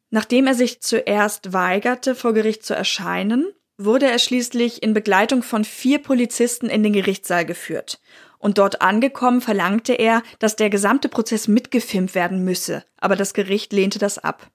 Nachdem 0.09 0.47
er 0.47 0.53
sich 0.53 0.81
zuerst 0.81 1.53
weigerte, 1.53 2.13
vor 2.13 2.33
Gericht 2.33 2.63
zu 2.63 2.75
erscheinen, 2.75 3.51
wurde 3.77 4.09
er 4.09 4.19
schließlich 4.19 4.83
in 4.83 4.93
Begleitung 4.93 5.43
von 5.43 5.63
vier 5.63 5.99
Polizisten 5.99 6.67
in 6.67 6.83
den 6.83 6.93
Gerichtssaal 6.93 7.45
geführt. 7.45 7.99
Und 8.39 8.59
dort 8.59 8.81
angekommen 8.81 9.41
verlangte 9.41 9.93
er, 9.93 10.21
dass 10.39 10.55
der 10.55 10.69
gesamte 10.69 11.09
Prozess 11.09 11.47
mitgefilmt 11.47 12.13
werden 12.13 12.43
müsse, 12.43 12.83
aber 12.97 13.15
das 13.15 13.33
Gericht 13.33 13.73
lehnte 13.73 13.97
das 13.97 14.19
ab. 14.19 14.51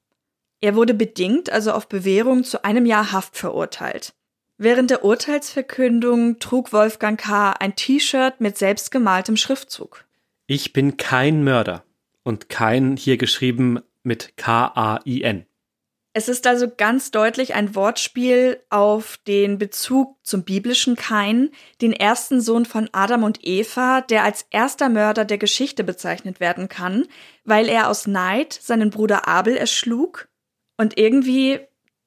Er 0.60 0.76
wurde 0.76 0.94
bedingt, 0.94 1.50
also 1.50 1.72
auf 1.72 1.88
Bewährung, 1.88 2.44
zu 2.44 2.64
einem 2.64 2.86
Jahr 2.86 3.10
Haft 3.10 3.36
verurteilt. 3.36 4.14
Während 4.64 4.90
der 4.90 5.04
Urteilsverkündung 5.04 6.38
trug 6.38 6.72
Wolfgang 6.72 7.20
K. 7.20 7.50
ein 7.50 7.74
T-Shirt 7.74 8.40
mit 8.40 8.56
selbstgemaltem 8.56 9.36
Schriftzug. 9.36 10.04
Ich 10.46 10.72
bin 10.72 10.96
kein 10.96 11.42
Mörder 11.42 11.82
und 12.22 12.48
kein 12.48 12.96
hier 12.96 13.16
geschrieben 13.16 13.80
mit 14.04 14.36
K-A-I-N. 14.36 15.46
Es 16.12 16.28
ist 16.28 16.46
also 16.46 16.68
ganz 16.70 17.10
deutlich 17.10 17.56
ein 17.56 17.74
Wortspiel 17.74 18.62
auf 18.70 19.16
den 19.26 19.58
Bezug 19.58 20.16
zum 20.22 20.44
biblischen 20.44 20.94
Kain, 20.94 21.50
den 21.80 21.92
ersten 21.92 22.40
Sohn 22.40 22.64
von 22.64 22.88
Adam 22.92 23.24
und 23.24 23.40
Eva, 23.42 24.00
der 24.00 24.22
als 24.22 24.46
erster 24.50 24.88
Mörder 24.88 25.24
der 25.24 25.38
Geschichte 25.38 25.82
bezeichnet 25.82 26.38
werden 26.38 26.68
kann, 26.68 27.08
weil 27.44 27.68
er 27.68 27.90
aus 27.90 28.06
Neid 28.06 28.52
seinen 28.52 28.90
Bruder 28.90 29.26
Abel 29.26 29.56
erschlug. 29.56 30.28
Und 30.76 30.96
irgendwie 30.98 31.58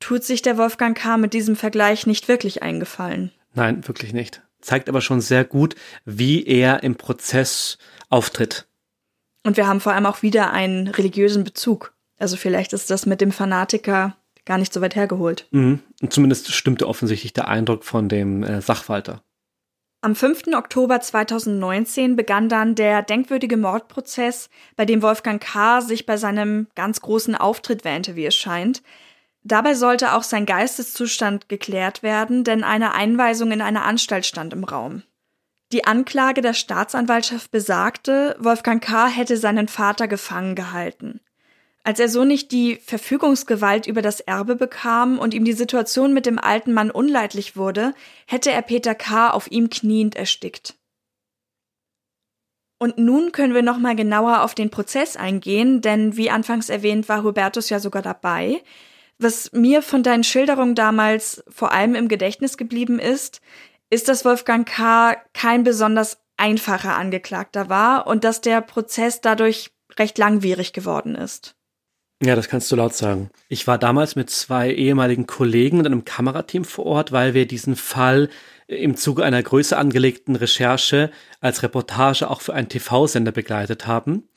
tut 0.05 0.23
sich 0.23 0.43
der 0.43 0.59
Wolfgang 0.59 0.95
K. 0.95 1.17
mit 1.17 1.33
diesem 1.33 1.55
Vergleich 1.55 2.05
nicht 2.05 2.27
wirklich 2.27 2.61
eingefallen. 2.61 3.31
Nein, 3.55 3.87
wirklich 3.87 4.13
nicht. 4.13 4.43
Zeigt 4.61 4.87
aber 4.87 5.01
schon 5.01 5.19
sehr 5.19 5.43
gut, 5.43 5.73
wie 6.05 6.45
er 6.45 6.83
im 6.83 6.93
Prozess 6.93 7.79
auftritt. 8.09 8.67
Und 9.43 9.57
wir 9.57 9.65
haben 9.65 9.81
vor 9.81 9.93
allem 9.93 10.05
auch 10.05 10.21
wieder 10.21 10.51
einen 10.51 10.89
religiösen 10.89 11.43
Bezug. 11.43 11.95
Also 12.19 12.37
vielleicht 12.37 12.71
ist 12.71 12.91
das 12.91 13.07
mit 13.07 13.19
dem 13.19 13.31
Fanatiker 13.31 14.15
gar 14.45 14.59
nicht 14.59 14.71
so 14.73 14.79
weit 14.79 14.95
hergeholt. 14.95 15.47
Mhm. 15.49 15.79
Und 15.99 16.13
zumindest 16.13 16.53
stimmte 16.53 16.87
offensichtlich 16.87 17.33
der 17.33 17.47
Eindruck 17.47 17.83
von 17.83 18.07
dem 18.07 18.43
äh, 18.43 18.61
Sachwalter. 18.61 19.23
Am 20.01 20.15
5. 20.15 20.53
Oktober 20.53 21.01
2019 21.01 22.15
begann 22.15 22.47
dann 22.47 22.75
der 22.75 23.01
denkwürdige 23.01 23.57
Mordprozess, 23.57 24.51
bei 24.75 24.85
dem 24.85 25.01
Wolfgang 25.01 25.41
K. 25.41 25.81
sich 25.81 26.05
bei 26.05 26.15
seinem 26.15 26.67
ganz 26.75 27.01
großen 27.01 27.33
Auftritt 27.33 27.83
wähnte, 27.83 28.15
wie 28.15 28.27
es 28.27 28.35
scheint. 28.35 28.83
Dabei 29.47 29.75
sollte 29.75 30.13
auch 30.13 30.23
sein 30.23 30.47
Geisteszustand 30.47 31.49
geklärt 31.49 32.01
werden, 32.01 32.43
denn 32.43 32.63
eine 32.63 32.95
Einweisung 32.95 33.51
in 33.51 33.62
eine 33.62 33.84
Anstalt 33.84 34.25
stand 34.25 34.53
im 34.53 34.63
Raum. 34.63 35.03
Die 35.71 35.86
Anklage 35.86 36.41
der 36.41 36.53
Staatsanwaltschaft 36.53 37.51
besagte, 37.51 38.36
Wolfgang 38.39 38.84
K. 38.84 39.05
hätte 39.05 39.38
seinen 39.38 39.67
Vater 39.67 40.08
gefangen 40.08 40.55
gehalten. 40.55 41.21
Als 41.84 41.99
er 41.99 42.10
so 42.10 42.25
nicht 42.25 42.51
die 42.51 42.77
Verfügungsgewalt 42.77 43.86
über 43.86 44.01
das 44.01 44.19
Erbe 44.19 44.55
bekam 44.55 45.19
und 45.19 45.36
ihm 45.36 45.45
die 45.45 45.53
Situation 45.53 46.12
mit 46.12 46.25
dem 46.25 46.39
alten 46.39 46.73
Mann 46.73 46.89
unleidlich 46.89 47.55
wurde, 47.55 47.93
hätte 48.25 48.51
er 48.51 48.63
Peter 48.63 48.95
K. 48.95 49.29
auf 49.29 49.51
ihm 49.51 49.69
kniend 49.69 50.15
erstickt. 50.15 50.73
Und 52.79 52.97
nun 52.97 53.31
können 53.31 53.53
wir 53.53 53.62
noch 53.62 53.77
mal 53.77 53.95
genauer 53.95 54.41
auf 54.41 54.55
den 54.55 54.71
Prozess 54.71 55.15
eingehen, 55.15 55.81
denn 55.81 56.17
wie 56.17 56.31
anfangs 56.31 56.69
erwähnt 56.69 57.08
war 57.08 57.21
Hubertus 57.21 57.69
ja 57.69 57.79
sogar 57.79 58.01
dabei. 58.01 58.63
Was 59.17 59.51
mir 59.54 59.82
von 59.82 60.04
deinen 60.04 60.23
Schilderungen 60.23 60.75
damals 60.75 61.43
vor 61.47 61.71
allem 61.71 61.95
im 61.95 62.08
Gedächtnis 62.08 62.58
geblieben 62.58 62.99
ist, 62.99 63.41
ist, 63.89 64.10
dass 64.10 64.25
Wolfgang 64.25 64.67
K. 64.67 65.15
kein 65.34 65.63
besonders 65.63 66.17
einfacher 66.38 66.95
Angeklagter 66.97 67.69
war 67.69 68.08
und 68.08 68.23
dass 68.23 68.41
der 68.41 68.62
Prozess 68.62 69.21
dadurch 69.21 69.71
recht 69.97 70.17
langwierig 70.17 70.73
geworden 70.73 71.15
ist. 71.15 71.56
Ja, 72.23 72.36
das 72.36 72.47
kannst 72.47 72.71
du 72.71 72.75
laut 72.75 72.95
sagen. 72.95 73.30
Ich 73.49 73.67
war 73.67 73.78
damals 73.78 74.15
mit 74.15 74.30
zwei 74.30 74.71
ehemaligen 74.71 75.28
Kollegen 75.28 75.80
und 75.80 75.86
einem 75.86 76.06
Kamerateam 76.06 76.63
vor 76.63 76.86
Ort, 76.86 77.12
weil 77.12 77.34
wir 77.34 77.45
diesen 77.45 77.75
Fall 77.75 78.30
im 78.67 78.95
Zuge 78.95 79.23
einer 79.23 79.43
größer 79.43 79.78
angelegten 79.78 80.36
Recherche 80.36 81.12
als 81.41 81.62
Reportage 81.62 82.30
auch 82.30 82.41
für 82.41 82.54
einen 82.54 82.69
TV-Sender 82.69 83.32
begleitet 83.32 83.86
haben. 83.86 84.28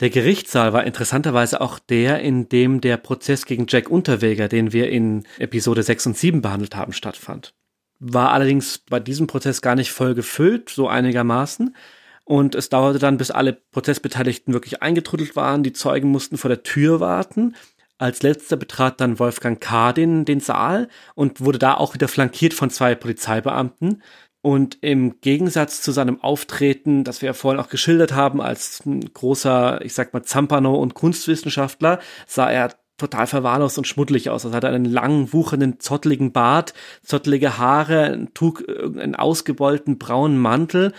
Der 0.00 0.10
Gerichtssaal 0.10 0.72
war 0.72 0.84
interessanterweise 0.84 1.60
auch 1.60 1.78
der, 1.78 2.20
in 2.20 2.48
dem 2.48 2.80
der 2.80 2.96
Prozess 2.96 3.46
gegen 3.46 3.66
Jack 3.68 3.88
Unterweger, 3.88 4.48
den 4.48 4.72
wir 4.72 4.90
in 4.90 5.24
Episode 5.38 5.82
6 5.82 6.06
und 6.06 6.18
7 6.18 6.42
behandelt 6.42 6.74
haben, 6.74 6.92
stattfand. 6.92 7.54
War 8.00 8.32
allerdings 8.32 8.78
bei 8.78 8.98
diesem 8.98 9.28
Prozess 9.28 9.62
gar 9.62 9.76
nicht 9.76 9.92
voll 9.92 10.14
gefüllt, 10.14 10.68
so 10.68 10.88
einigermaßen. 10.88 11.76
Und 12.24 12.54
es 12.54 12.70
dauerte 12.70 12.98
dann, 12.98 13.18
bis 13.18 13.30
alle 13.30 13.52
Prozessbeteiligten 13.52 14.52
wirklich 14.52 14.82
eingetrudelt 14.82 15.36
waren. 15.36 15.62
Die 15.62 15.72
Zeugen 15.72 16.08
mussten 16.08 16.38
vor 16.38 16.48
der 16.48 16.62
Tür 16.62 16.98
warten. 16.98 17.54
Als 17.96 18.22
letzter 18.22 18.56
betrat 18.56 19.00
dann 19.00 19.20
Wolfgang 19.20 19.60
K. 19.60 19.92
den, 19.92 20.24
den 20.24 20.40
Saal 20.40 20.88
und 21.14 21.40
wurde 21.40 21.60
da 21.60 21.74
auch 21.74 21.94
wieder 21.94 22.08
flankiert 22.08 22.52
von 22.52 22.68
zwei 22.68 22.96
Polizeibeamten. 22.96 24.02
Und 24.44 24.76
im 24.82 25.22
Gegensatz 25.22 25.80
zu 25.80 25.90
seinem 25.90 26.22
Auftreten, 26.22 27.02
das 27.02 27.22
wir 27.22 27.28
ja 27.28 27.32
vorhin 27.32 27.58
auch 27.58 27.70
geschildert 27.70 28.12
haben, 28.12 28.42
als 28.42 28.82
großer, 29.14 29.82
ich 29.82 29.94
sag 29.94 30.12
mal, 30.12 30.22
Zampano 30.22 30.74
und 30.74 30.92
Kunstwissenschaftler, 30.92 31.98
sah 32.26 32.50
er 32.50 32.74
total 32.98 33.26
verwahrlost 33.26 33.78
und 33.78 33.86
schmuddelig 33.86 34.28
aus. 34.28 34.44
Also 34.44 34.54
hatte 34.54 34.68
einen 34.68 34.84
langen, 34.84 35.32
wuchernden, 35.32 35.80
zotteligen 35.80 36.32
Bart, 36.32 36.74
zottelige 37.02 37.56
Haare, 37.56 38.28
trug 38.34 38.62
einen 38.68 39.14
ausgebeulten 39.14 39.96
braunen 39.96 40.36
Mantel 40.36 40.92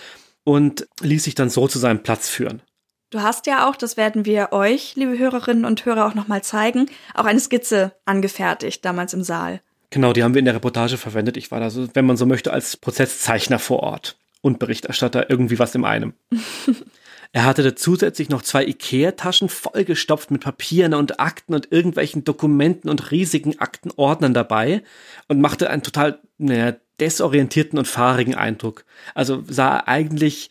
und 0.43 0.87
ließ 1.01 1.25
sich 1.25 1.35
dann 1.35 1.51
so 1.51 1.67
zu 1.67 1.77
seinem 1.77 2.01
Platz 2.01 2.27
führen. 2.27 2.63
Du 3.11 3.21
hast 3.21 3.45
ja 3.45 3.69
auch, 3.69 3.75
das 3.75 3.95
werden 3.95 4.25
wir 4.25 4.53
euch, 4.53 4.95
liebe 4.95 5.19
Hörerinnen 5.19 5.65
und 5.65 5.85
Hörer, 5.85 6.07
auch 6.07 6.15
nochmal 6.15 6.43
zeigen, 6.43 6.87
auch 7.13 7.25
eine 7.25 7.39
Skizze 7.39 7.93
angefertigt, 8.05 8.83
damals 8.83 9.13
im 9.13 9.21
Saal. 9.21 9.61
Genau, 9.89 10.13
die 10.13 10.23
haben 10.23 10.33
wir 10.33 10.39
in 10.39 10.45
der 10.45 10.55
Reportage 10.55 10.97
verwendet. 10.97 11.37
Ich 11.37 11.51
war 11.51 11.59
da 11.59 11.69
so, 11.69 11.87
wenn 11.93 12.05
man 12.05 12.17
so 12.17 12.25
möchte, 12.25 12.51
als 12.51 12.77
Prozesszeichner 12.77 13.59
vor 13.59 13.81
Ort 13.81 14.17
und 14.41 14.59
Berichterstatter 14.59 15.29
irgendwie 15.29 15.59
was 15.59 15.75
in 15.75 15.85
einem. 15.85 16.13
er 17.31 17.45
hatte 17.45 17.63
da 17.63 17.75
zusätzlich 17.75 18.29
noch 18.29 18.41
zwei 18.41 18.65
Ikea-Taschen 18.65 19.49
vollgestopft 19.49 20.31
mit 20.31 20.41
Papieren 20.41 20.93
und 20.93 21.19
Akten 21.19 21.53
und 21.53 21.71
irgendwelchen 21.71 22.23
Dokumenten 22.23 22.89
und 22.89 23.11
riesigen 23.11 23.59
Aktenordnern 23.59 24.33
dabei 24.33 24.83
und 25.27 25.41
machte 25.41 25.69
einen 25.69 25.83
total, 25.83 26.19
naja, 26.37 26.75
desorientierten 26.99 27.77
und 27.77 27.87
fahrigen 27.87 28.35
Eindruck. 28.35 28.85
Also 29.13 29.43
sah 29.47 29.83
eigentlich 29.85 30.49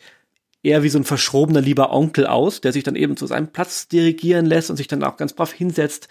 eher 0.61 0.83
wie 0.83 0.89
so 0.89 0.99
ein 0.99 1.03
verschrobener 1.03 1.61
lieber 1.61 1.91
Onkel 1.91 2.25
aus, 2.27 2.61
der 2.61 2.73
sich 2.73 2.83
dann 2.83 2.95
eben 2.95 3.17
zu 3.17 3.27
seinem 3.27 3.47
Platz 3.47 3.87
dirigieren 3.87 4.45
lässt 4.45 4.69
und 4.69 4.77
sich 4.77 4.87
dann 4.87 5.03
auch 5.03 5.17
ganz 5.17 5.33
brav 5.33 5.53
hinsetzt, 5.53 6.07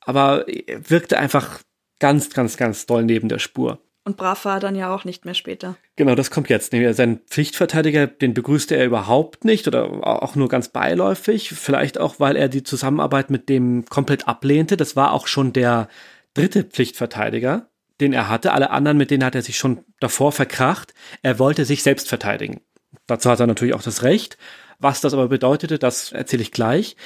aber 0.00 0.46
wirkte 0.66 1.18
einfach 1.18 1.60
ganz, 2.00 2.30
ganz, 2.30 2.56
ganz 2.56 2.86
doll 2.86 3.04
neben 3.04 3.28
der 3.28 3.38
Spur. 3.38 3.78
Und 4.02 4.16
brav 4.16 4.44
war 4.46 4.56
er 4.56 4.60
dann 4.60 4.74
ja 4.74 4.92
auch 4.92 5.04
nicht 5.04 5.24
mehr 5.24 5.34
später. 5.34 5.76
Genau, 5.94 6.14
das 6.14 6.30
kommt 6.30 6.48
jetzt. 6.48 6.72
Sein 6.72 7.20
Pflichtverteidiger, 7.28 8.06
den 8.06 8.34
begrüßte 8.34 8.74
er 8.74 8.86
überhaupt 8.86 9.44
nicht 9.44 9.68
oder 9.68 9.84
auch 10.06 10.34
nur 10.34 10.48
ganz 10.48 10.70
beiläufig. 10.70 11.50
Vielleicht 11.50 11.98
auch, 11.98 12.18
weil 12.18 12.34
er 12.34 12.48
die 12.48 12.62
Zusammenarbeit 12.62 13.30
mit 13.30 13.48
dem 13.48 13.84
komplett 13.84 14.26
ablehnte. 14.26 14.76
Das 14.76 14.96
war 14.96 15.12
auch 15.12 15.26
schon 15.26 15.52
der 15.52 15.88
dritte 16.32 16.64
Pflichtverteidiger, 16.64 17.68
den 18.00 18.14
er 18.14 18.28
hatte. 18.28 18.52
Alle 18.52 18.70
anderen, 18.70 18.96
mit 18.96 19.10
denen 19.10 19.24
hat 19.24 19.34
er 19.34 19.42
sich 19.42 19.58
schon 19.58 19.84
davor 20.00 20.32
verkracht. 20.32 20.94
Er 21.22 21.38
wollte 21.38 21.66
sich 21.66 21.82
selbst 21.82 22.08
verteidigen. 22.08 22.62
Dazu 23.06 23.30
hat 23.30 23.38
er 23.38 23.46
natürlich 23.46 23.74
auch 23.74 23.82
das 23.82 24.02
Recht. 24.02 24.38
Was 24.78 25.02
das 25.02 25.12
aber 25.12 25.28
bedeutete, 25.28 25.78
das 25.78 26.10
erzähle 26.10 26.42
ich 26.42 26.52
gleich. 26.52 26.96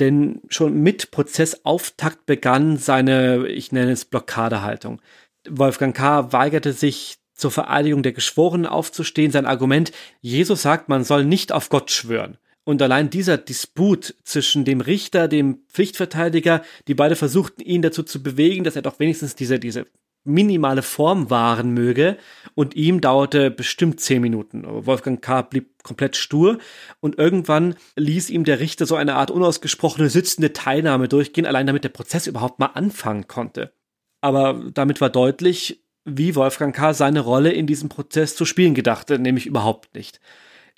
Denn 0.00 0.40
schon 0.48 0.80
mit 0.80 1.10
Prozessauftakt 1.10 2.26
begann 2.26 2.76
seine, 2.76 3.48
ich 3.48 3.72
nenne 3.72 3.92
es 3.92 4.04
Blockadehaltung. 4.04 5.00
Wolfgang 5.48 5.96
K. 5.96 6.32
weigerte 6.32 6.72
sich 6.72 7.18
zur 7.34 7.50
Vereidigung 7.50 8.02
der 8.02 8.12
Geschworenen 8.12 8.66
aufzustehen. 8.66 9.32
Sein 9.32 9.46
Argument, 9.46 9.92
Jesus 10.20 10.62
sagt, 10.62 10.88
man 10.88 11.04
soll 11.04 11.24
nicht 11.24 11.52
auf 11.52 11.68
Gott 11.68 11.90
schwören. 11.90 12.38
Und 12.64 12.82
allein 12.82 13.08
dieser 13.08 13.38
Disput 13.38 14.14
zwischen 14.24 14.64
dem 14.66 14.82
Richter, 14.82 15.26
dem 15.26 15.60
Pflichtverteidiger, 15.68 16.62
die 16.86 16.94
beide 16.94 17.16
versuchten, 17.16 17.62
ihn 17.62 17.80
dazu 17.80 18.02
zu 18.02 18.22
bewegen, 18.22 18.62
dass 18.62 18.76
er 18.76 18.82
doch 18.82 18.98
wenigstens 18.98 19.34
diese, 19.34 19.58
diese 19.58 19.86
minimale 20.24 20.82
Form 20.82 21.30
wahren 21.30 21.72
möge. 21.72 22.16
Und 22.54 22.74
ihm 22.74 23.00
dauerte 23.00 23.50
bestimmt 23.50 24.00
zehn 24.00 24.20
Minuten. 24.20 24.64
Wolfgang 24.66 25.22
K. 25.22 25.42
blieb 25.42 25.82
komplett 25.82 26.16
stur 26.16 26.58
und 27.00 27.18
irgendwann 27.18 27.76
ließ 27.96 28.30
ihm 28.30 28.44
der 28.44 28.60
Richter 28.60 28.84
so 28.84 28.96
eine 28.96 29.14
Art 29.14 29.30
unausgesprochene 29.30 30.10
sitzende 30.10 30.52
Teilnahme 30.52 31.08
durchgehen, 31.08 31.46
allein 31.46 31.66
damit 31.66 31.84
der 31.84 31.88
Prozess 31.90 32.26
überhaupt 32.26 32.58
mal 32.58 32.66
anfangen 32.74 33.26
konnte. 33.28 33.72
Aber 34.20 34.70
damit 34.74 35.00
war 35.00 35.10
deutlich, 35.10 35.84
wie 36.04 36.34
Wolfgang 36.34 36.74
K. 36.74 36.94
seine 36.94 37.20
Rolle 37.20 37.52
in 37.52 37.66
diesem 37.66 37.88
Prozess 37.88 38.34
zu 38.34 38.44
spielen 38.44 38.74
gedachte, 38.74 39.18
nämlich 39.18 39.46
überhaupt 39.46 39.94
nicht. 39.94 40.20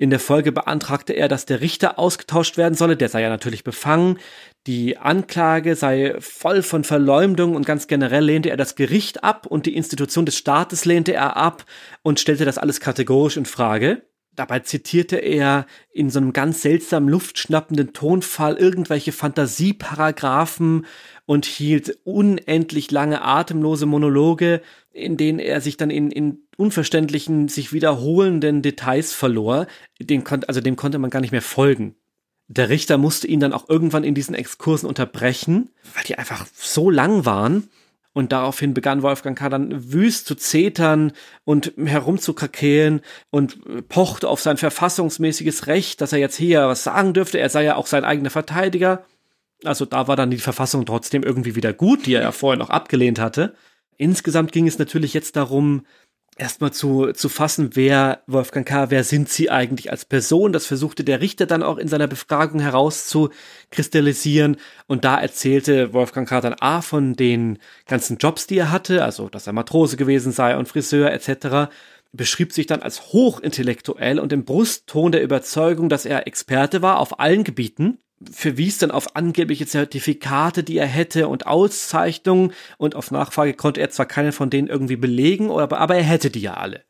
In 0.00 0.08
der 0.08 0.18
Folge 0.18 0.50
beantragte 0.50 1.12
er, 1.12 1.28
dass 1.28 1.44
der 1.44 1.60
Richter 1.60 1.98
ausgetauscht 1.98 2.56
werden 2.56 2.74
solle, 2.74 2.96
der 2.96 3.10
sei 3.10 3.20
ja 3.20 3.28
natürlich 3.28 3.64
befangen. 3.64 4.18
Die 4.66 4.96
Anklage 4.96 5.76
sei 5.76 6.16
voll 6.20 6.62
von 6.62 6.84
Verleumdung 6.84 7.54
und 7.54 7.66
ganz 7.66 7.86
generell 7.86 8.24
lehnte 8.24 8.48
er 8.48 8.56
das 8.56 8.76
Gericht 8.76 9.22
ab 9.22 9.44
und 9.44 9.66
die 9.66 9.76
Institution 9.76 10.24
des 10.24 10.38
Staates 10.38 10.86
lehnte 10.86 11.12
er 11.12 11.36
ab 11.36 11.66
und 12.00 12.18
stellte 12.18 12.46
das 12.46 12.56
alles 12.56 12.80
kategorisch 12.80 13.36
in 13.36 13.44
Frage. 13.44 14.00
Dabei 14.40 14.60
zitierte 14.60 15.16
er 15.16 15.66
in 15.92 16.08
so 16.08 16.18
einem 16.18 16.32
ganz 16.32 16.62
seltsamen 16.62 17.10
luftschnappenden 17.10 17.92
Tonfall 17.92 18.56
irgendwelche 18.56 19.12
Fantasieparagraphen 19.12 20.86
und 21.26 21.44
hielt 21.44 21.98
unendlich 22.04 22.90
lange 22.90 23.20
atemlose 23.20 23.84
Monologe, 23.84 24.62
in 24.92 25.18
denen 25.18 25.40
er 25.40 25.60
sich 25.60 25.76
dann 25.76 25.90
in, 25.90 26.10
in 26.10 26.38
unverständlichen, 26.56 27.48
sich 27.48 27.74
wiederholenden 27.74 28.62
Details 28.62 29.12
verlor. 29.12 29.66
Dem 30.00 30.24
konnte, 30.24 30.48
also 30.48 30.62
dem 30.62 30.76
konnte 30.76 30.98
man 30.98 31.10
gar 31.10 31.20
nicht 31.20 31.32
mehr 31.32 31.42
folgen. 31.42 31.96
Der 32.48 32.70
Richter 32.70 32.96
musste 32.96 33.26
ihn 33.26 33.40
dann 33.40 33.52
auch 33.52 33.68
irgendwann 33.68 34.04
in 34.04 34.14
diesen 34.14 34.34
Exkursen 34.34 34.88
unterbrechen, 34.88 35.68
weil 35.94 36.04
die 36.04 36.16
einfach 36.16 36.46
so 36.54 36.88
lang 36.88 37.26
waren. 37.26 37.68
Und 38.12 38.32
daraufhin 38.32 38.74
begann 38.74 39.02
Wolfgang 39.02 39.38
K. 39.38 39.48
dann 39.48 39.92
wüst 39.92 40.26
zu 40.26 40.34
zetern 40.34 41.12
und 41.44 41.72
herumzukrakeelen 41.76 43.02
und 43.30 43.88
pochte 43.88 44.28
auf 44.28 44.40
sein 44.40 44.56
verfassungsmäßiges 44.56 45.68
Recht, 45.68 46.00
dass 46.00 46.12
er 46.12 46.18
jetzt 46.18 46.36
hier 46.36 46.66
was 46.66 46.82
sagen 46.82 47.14
dürfte. 47.14 47.38
Er 47.38 47.50
sei 47.50 47.62
ja 47.64 47.76
auch 47.76 47.86
sein 47.86 48.04
eigener 48.04 48.30
Verteidiger. 48.30 49.04
Also 49.64 49.84
da 49.84 50.08
war 50.08 50.16
dann 50.16 50.30
die 50.30 50.38
Verfassung 50.38 50.86
trotzdem 50.86 51.22
irgendwie 51.22 51.54
wieder 51.54 51.72
gut, 51.72 52.06
die 52.06 52.14
er 52.14 52.22
ja 52.22 52.32
vorher 52.32 52.58
noch 52.58 52.70
abgelehnt 52.70 53.20
hatte. 53.20 53.54
Insgesamt 53.96 54.50
ging 54.52 54.66
es 54.66 54.78
natürlich 54.78 55.14
jetzt 55.14 55.36
darum, 55.36 55.86
erstmal 56.40 56.72
zu, 56.72 57.12
zu 57.12 57.28
fassen, 57.28 57.70
wer 57.74 58.22
Wolfgang 58.26 58.66
K., 58.66 58.90
wer 58.90 59.04
sind 59.04 59.28
sie 59.28 59.50
eigentlich 59.50 59.90
als 59.90 60.04
Person? 60.04 60.52
Das 60.52 60.66
versuchte 60.66 61.04
der 61.04 61.20
Richter 61.20 61.46
dann 61.46 61.62
auch 61.62 61.76
in 61.76 61.86
seiner 61.86 62.06
Befragung 62.06 62.60
herauszukristallisieren. 62.60 64.56
Und 64.86 65.04
da 65.04 65.20
erzählte 65.20 65.92
Wolfgang 65.92 66.28
K. 66.28 66.40
dann 66.40 66.54
A 66.54 66.80
von 66.80 67.14
den 67.14 67.58
ganzen 67.86 68.16
Jobs, 68.16 68.46
die 68.46 68.58
er 68.58 68.70
hatte, 68.70 69.04
also 69.04 69.28
dass 69.28 69.46
er 69.46 69.52
Matrose 69.52 69.96
gewesen 69.96 70.32
sei 70.32 70.56
und 70.56 70.66
Friseur 70.66 71.12
etc., 71.12 71.70
beschrieb 72.12 72.52
sich 72.52 72.66
dann 72.66 72.82
als 72.82 73.12
hochintellektuell 73.12 74.18
und 74.18 74.32
im 74.32 74.44
Brustton 74.44 75.12
der 75.12 75.22
Überzeugung, 75.22 75.88
dass 75.88 76.04
er 76.04 76.26
Experte 76.26 76.82
war 76.82 76.98
auf 76.98 77.20
allen 77.20 77.44
Gebieten 77.44 77.98
verwies 78.30 78.78
dann 78.78 78.90
auf 78.90 79.16
angebliche 79.16 79.66
Zertifikate, 79.66 80.62
die 80.62 80.76
er 80.76 80.86
hätte 80.86 81.28
und 81.28 81.46
Auszeichnungen 81.46 82.52
und 82.76 82.94
auf 82.94 83.10
Nachfrage 83.10 83.54
konnte 83.54 83.80
er 83.80 83.90
zwar 83.90 84.06
keine 84.06 84.32
von 84.32 84.50
denen 84.50 84.68
irgendwie 84.68 84.96
belegen, 84.96 85.50
aber, 85.50 85.78
aber 85.78 85.96
er 85.96 86.02
hätte 86.02 86.30
die 86.30 86.42
ja 86.42 86.54
alle. 86.54 86.84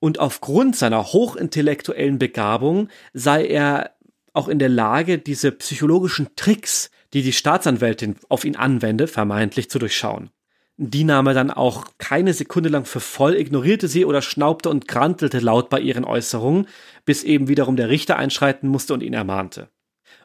Und 0.00 0.18
aufgrund 0.18 0.76
seiner 0.76 1.12
hochintellektuellen 1.12 2.18
Begabung 2.18 2.88
sei 3.12 3.46
er 3.46 3.92
auch 4.32 4.48
in 4.48 4.58
der 4.58 4.68
Lage, 4.68 5.18
diese 5.18 5.52
psychologischen 5.52 6.28
Tricks, 6.36 6.90
die 7.12 7.22
die 7.22 7.32
Staatsanwältin 7.32 8.16
auf 8.28 8.44
ihn 8.44 8.56
anwende, 8.56 9.06
vermeintlich 9.06 9.70
zu 9.70 9.78
durchschauen. 9.78 10.30
Die 10.76 11.04
nahm 11.04 11.28
er 11.28 11.34
dann 11.34 11.52
auch 11.52 11.86
keine 11.98 12.34
Sekunde 12.34 12.68
lang 12.68 12.84
für 12.84 12.98
voll, 12.98 13.36
ignorierte 13.36 13.86
sie 13.86 14.04
oder 14.04 14.22
schnaubte 14.22 14.70
und 14.70 14.88
grantelte 14.88 15.38
laut 15.38 15.70
bei 15.70 15.78
ihren 15.78 16.04
Äußerungen, 16.04 16.66
bis 17.04 17.22
eben 17.22 17.46
wiederum 17.46 17.76
der 17.76 17.90
Richter 17.90 18.16
einschreiten 18.16 18.68
musste 18.68 18.92
und 18.92 19.02
ihn 19.02 19.14
ermahnte. 19.14 19.68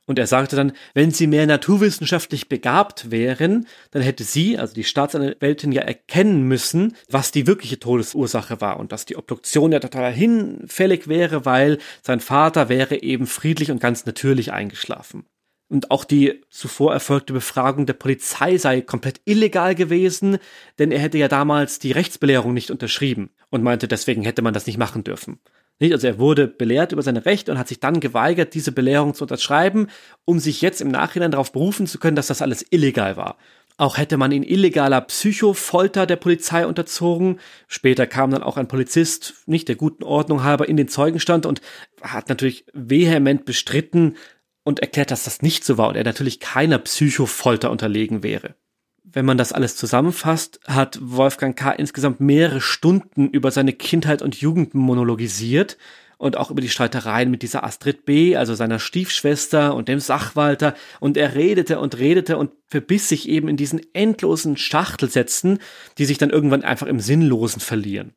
Und 0.09 0.17
er 0.17 0.25
sagte 0.25 0.55
dann, 0.55 0.71
wenn 0.95 1.11
sie 1.11 1.27
mehr 1.27 1.45
naturwissenschaftlich 1.45 2.49
begabt 2.49 3.11
wären, 3.11 3.67
dann 3.91 4.01
hätte 4.01 4.23
sie, 4.23 4.57
also 4.57 4.73
die 4.73 4.83
Staatsanwältin, 4.83 5.71
ja 5.71 5.83
erkennen 5.83 6.47
müssen, 6.47 6.95
was 7.11 7.31
die 7.31 7.45
wirkliche 7.45 7.79
Todesursache 7.79 8.59
war 8.59 8.79
und 8.79 8.91
dass 8.91 9.05
die 9.05 9.17
Obduktion 9.17 9.71
ja 9.71 9.79
total 9.79 10.11
hinfällig 10.11 11.07
wäre, 11.09 11.45
weil 11.45 11.77
sein 12.01 12.21
Vater 12.21 12.69
wäre 12.69 13.03
eben 13.03 13.27
friedlich 13.27 13.69
und 13.69 13.81
ganz 13.81 14.07
natürlich 14.07 14.51
eingeschlafen. 14.51 15.27
Und 15.67 15.91
auch 15.91 16.05
die 16.05 16.41
zuvor 16.49 16.91
erfolgte 16.91 17.31
Befragung 17.31 17.85
der 17.85 17.93
Polizei 17.93 18.57
sei 18.57 18.81
komplett 18.81 19.21
illegal 19.25 19.75
gewesen, 19.75 20.39
denn 20.79 20.91
er 20.91 21.01
hätte 21.01 21.19
ja 21.19 21.27
damals 21.27 21.77
die 21.77 21.91
Rechtsbelehrung 21.91 22.55
nicht 22.55 22.71
unterschrieben 22.71 23.29
und 23.51 23.61
meinte, 23.61 23.87
deswegen 23.87 24.23
hätte 24.23 24.41
man 24.41 24.55
das 24.55 24.65
nicht 24.65 24.79
machen 24.79 25.03
dürfen. 25.03 25.39
Nicht? 25.79 25.93
Also 25.93 26.07
er 26.07 26.19
wurde 26.19 26.47
belehrt 26.47 26.91
über 26.91 27.01
seine 27.01 27.25
Rechte 27.25 27.51
und 27.51 27.57
hat 27.57 27.69
sich 27.69 27.79
dann 27.79 27.99
geweigert, 27.99 28.53
diese 28.53 28.71
Belehrung 28.71 29.13
zu 29.13 29.23
unterschreiben, 29.23 29.87
um 30.25 30.39
sich 30.39 30.61
jetzt 30.61 30.81
im 30.81 30.89
Nachhinein 30.89 31.31
darauf 31.31 31.51
berufen 31.51 31.87
zu 31.87 31.99
können, 31.99 32.15
dass 32.15 32.27
das 32.27 32.41
alles 32.41 32.65
illegal 32.69 33.17
war. 33.17 33.37
Auch 33.77 33.97
hätte 33.97 34.17
man 34.17 34.33
ihn 34.33 34.43
illegaler 34.43 34.99
Psychofolter 34.99 36.05
der 36.05 36.17
Polizei 36.17 36.67
unterzogen. 36.67 37.39
Später 37.67 38.07
kam 38.07 38.29
dann 38.31 38.43
auch 38.43 38.57
ein 38.57 38.67
Polizist, 38.67 39.35
nicht 39.45 39.69
der 39.69 39.77
guten 39.77 40.03
Ordnung 40.03 40.43
halber, 40.43 40.67
in 40.67 40.75
den 40.75 40.89
Zeugenstand 40.89 41.45
und 41.45 41.61
hat 42.01 42.27
natürlich 42.27 42.65
vehement 42.73 43.45
bestritten 43.45 44.17
und 44.63 44.81
erklärt, 44.81 45.11
dass 45.11 45.23
das 45.23 45.41
nicht 45.41 45.63
so 45.63 45.77
war 45.77 45.87
und 45.87 45.95
er 45.95 46.03
natürlich 46.03 46.41
keiner 46.41 46.77
Psychofolter 46.77 47.71
unterlegen 47.71 48.21
wäre 48.21 48.55
wenn 49.03 49.25
man 49.25 49.37
das 49.37 49.53
alles 49.53 49.75
zusammenfasst, 49.75 50.59
hat 50.67 50.99
Wolfgang 51.01 51.57
K. 51.57 51.71
insgesamt 51.71 52.19
mehrere 52.19 52.61
Stunden 52.61 53.29
über 53.29 53.51
seine 53.51 53.73
Kindheit 53.73 54.21
und 54.21 54.35
Jugend 54.39 54.73
monologisiert 54.73 55.77
und 56.17 56.37
auch 56.37 56.51
über 56.51 56.61
die 56.61 56.69
Streitereien 56.69 57.31
mit 57.31 57.41
dieser 57.41 57.63
Astrid 57.63 58.05
B., 58.05 58.35
also 58.35 58.53
seiner 58.53 58.77
Stiefschwester 58.77 59.73
und 59.73 59.87
dem 59.87 59.99
Sachwalter. 59.99 60.75
Und 60.99 61.15
er 61.15 61.33
redete 61.33 61.79
und 61.79 61.97
redete 61.97 62.37
und 62.37 62.51
verbiss 62.67 63.07
sich 63.07 63.27
eben 63.29 63.47
in 63.47 63.57
diesen 63.57 63.81
endlosen 63.93 64.57
Schachtelsätzen, 64.57 65.59
die 65.97 66.05
sich 66.05 66.17
dann 66.17 66.29
irgendwann 66.29 66.63
einfach 66.63 66.87
im 66.87 66.99
Sinnlosen 66.99 67.61
verlieren. 67.61 68.13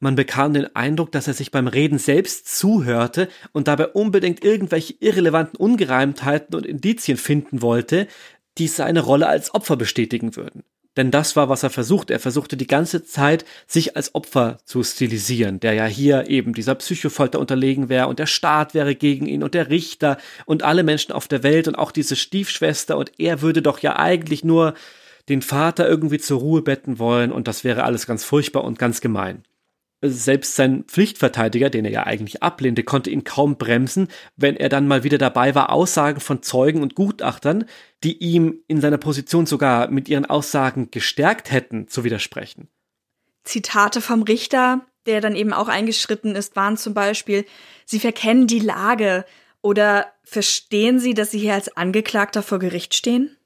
Man 0.00 0.16
bekam 0.16 0.52
den 0.52 0.74
Eindruck, 0.74 1.12
dass 1.12 1.28
er 1.28 1.34
sich 1.34 1.50
beim 1.50 1.68
Reden 1.68 1.98
selbst 1.98 2.58
zuhörte 2.58 3.28
und 3.52 3.68
dabei 3.68 3.88
unbedingt 3.88 4.44
irgendwelche 4.44 4.94
irrelevanten 4.98 5.56
Ungereimtheiten 5.56 6.56
und 6.56 6.66
Indizien 6.66 7.16
finden 7.16 7.62
wollte, 7.62 8.08
die 8.58 8.68
seine 8.68 9.00
Rolle 9.00 9.26
als 9.26 9.54
Opfer 9.54 9.76
bestätigen 9.76 10.36
würden. 10.36 10.62
Denn 10.96 11.10
das 11.10 11.34
war, 11.34 11.48
was 11.48 11.64
er 11.64 11.70
versucht. 11.70 12.10
Er 12.10 12.20
versuchte 12.20 12.56
die 12.56 12.68
ganze 12.68 13.04
Zeit, 13.04 13.44
sich 13.66 13.96
als 13.96 14.14
Opfer 14.14 14.58
zu 14.64 14.82
stilisieren, 14.84 15.58
der 15.58 15.72
ja 15.72 15.86
hier 15.86 16.28
eben 16.28 16.54
dieser 16.54 16.76
Psychofolter 16.76 17.40
unterlegen 17.40 17.88
wäre 17.88 18.06
und 18.06 18.20
der 18.20 18.26
Staat 18.26 18.74
wäre 18.74 18.94
gegen 18.94 19.26
ihn 19.26 19.42
und 19.42 19.54
der 19.54 19.70
Richter 19.70 20.18
und 20.46 20.62
alle 20.62 20.84
Menschen 20.84 21.12
auf 21.12 21.26
der 21.26 21.42
Welt 21.42 21.66
und 21.66 21.74
auch 21.74 21.90
diese 21.90 22.14
Stiefschwester 22.14 22.96
und 22.96 23.12
er 23.18 23.42
würde 23.42 23.60
doch 23.60 23.80
ja 23.80 23.96
eigentlich 23.96 24.44
nur 24.44 24.74
den 25.28 25.42
Vater 25.42 25.88
irgendwie 25.88 26.18
zur 26.18 26.38
Ruhe 26.38 26.62
betten 26.62 26.98
wollen 26.98 27.32
und 27.32 27.48
das 27.48 27.64
wäre 27.64 27.82
alles 27.82 28.06
ganz 28.06 28.22
furchtbar 28.22 28.62
und 28.62 28.78
ganz 28.78 29.00
gemein. 29.00 29.42
Selbst 30.06 30.54
sein 30.56 30.84
Pflichtverteidiger, 30.84 31.70
den 31.70 31.84
er 31.84 31.90
ja 31.90 32.02
eigentlich 32.04 32.42
ablehnte, 32.42 32.82
konnte 32.82 33.10
ihn 33.10 33.24
kaum 33.24 33.56
bremsen, 33.56 34.08
wenn 34.36 34.56
er 34.56 34.68
dann 34.68 34.86
mal 34.86 35.02
wieder 35.02 35.18
dabei 35.18 35.54
war, 35.54 35.70
Aussagen 35.70 36.20
von 36.20 36.42
Zeugen 36.42 36.82
und 36.82 36.94
Gutachtern, 36.94 37.64
die 38.02 38.18
ihm 38.18 38.60
in 38.66 38.80
seiner 38.80 38.98
Position 38.98 39.46
sogar 39.46 39.88
mit 39.88 40.08
ihren 40.08 40.26
Aussagen 40.26 40.90
gestärkt 40.90 41.50
hätten, 41.50 41.88
zu 41.88 42.04
widersprechen. 42.04 42.68
Zitate 43.44 44.00
vom 44.00 44.22
Richter, 44.22 44.84
der 45.06 45.20
dann 45.20 45.36
eben 45.36 45.52
auch 45.52 45.68
eingeschritten 45.68 46.34
ist, 46.34 46.54
waren 46.56 46.76
zum 46.76 46.92
Beispiel, 46.92 47.44
Sie 47.86 48.00
verkennen 48.00 48.46
die 48.46 48.60
Lage 48.60 49.24
oder 49.62 50.12
verstehen 50.22 50.98
Sie, 50.98 51.14
dass 51.14 51.30
Sie 51.30 51.38
hier 51.38 51.54
als 51.54 51.74
Angeklagter 51.76 52.42
vor 52.42 52.58
Gericht 52.58 52.94
stehen? 52.94 53.36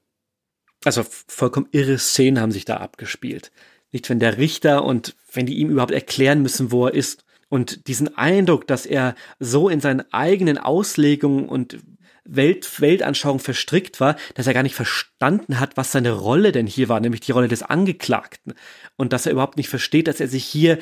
Also 0.83 1.05
vollkommen 1.27 1.67
irre 1.71 1.97
Szenen 1.97 2.39
haben 2.41 2.51
sich 2.51 2.65
da 2.65 2.77
abgespielt. 2.77 3.51
Nicht, 3.91 4.09
wenn 4.09 4.19
der 4.19 4.37
Richter 4.37 4.83
und 4.83 5.15
wenn 5.33 5.45
die 5.45 5.57
ihm 5.57 5.69
überhaupt 5.69 5.91
erklären 5.91 6.41
müssen, 6.41 6.71
wo 6.71 6.87
er 6.87 6.93
ist. 6.93 7.25
Und 7.49 7.87
diesen 7.87 8.15
Eindruck, 8.15 8.67
dass 8.67 8.85
er 8.85 9.15
so 9.39 9.69
in 9.69 9.81
seinen 9.81 10.03
eigenen 10.13 10.57
Auslegungen 10.57 11.49
und 11.49 11.79
Welt, 12.23 12.79
Weltanschauung 12.79 13.39
verstrickt 13.39 13.99
war, 13.99 14.15
dass 14.35 14.45
er 14.45 14.53
gar 14.53 14.63
nicht 14.63 14.75
verstanden 14.75 15.59
hat, 15.59 15.77
was 15.77 15.91
seine 15.91 16.11
Rolle 16.11 16.51
denn 16.51 16.67
hier 16.67 16.89
war, 16.89 16.99
nämlich 16.99 17.21
die 17.21 17.31
Rolle 17.31 17.47
des 17.47 17.63
Angeklagten. 17.63 18.53
Und 18.97 19.13
dass 19.13 19.25
er 19.25 19.31
überhaupt 19.31 19.57
nicht 19.57 19.69
versteht, 19.69 20.07
dass 20.07 20.19
er 20.19 20.27
sich 20.27 20.45
hier 20.45 20.77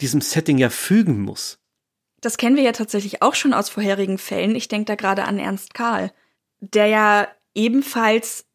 diesem 0.00 0.20
Setting 0.20 0.58
ja 0.58 0.70
fügen 0.70 1.20
muss. 1.20 1.60
Das 2.20 2.36
kennen 2.36 2.56
wir 2.56 2.64
ja 2.64 2.72
tatsächlich 2.72 3.22
auch 3.22 3.36
schon 3.36 3.54
aus 3.54 3.68
vorherigen 3.68 4.18
Fällen. 4.18 4.56
Ich 4.56 4.66
denke 4.66 4.86
da 4.86 4.94
gerade 4.96 5.24
an 5.24 5.38
Ernst 5.38 5.74
Karl, 5.74 6.10
der 6.60 6.86
ja 6.86 7.28
ebenfalls 7.54 8.47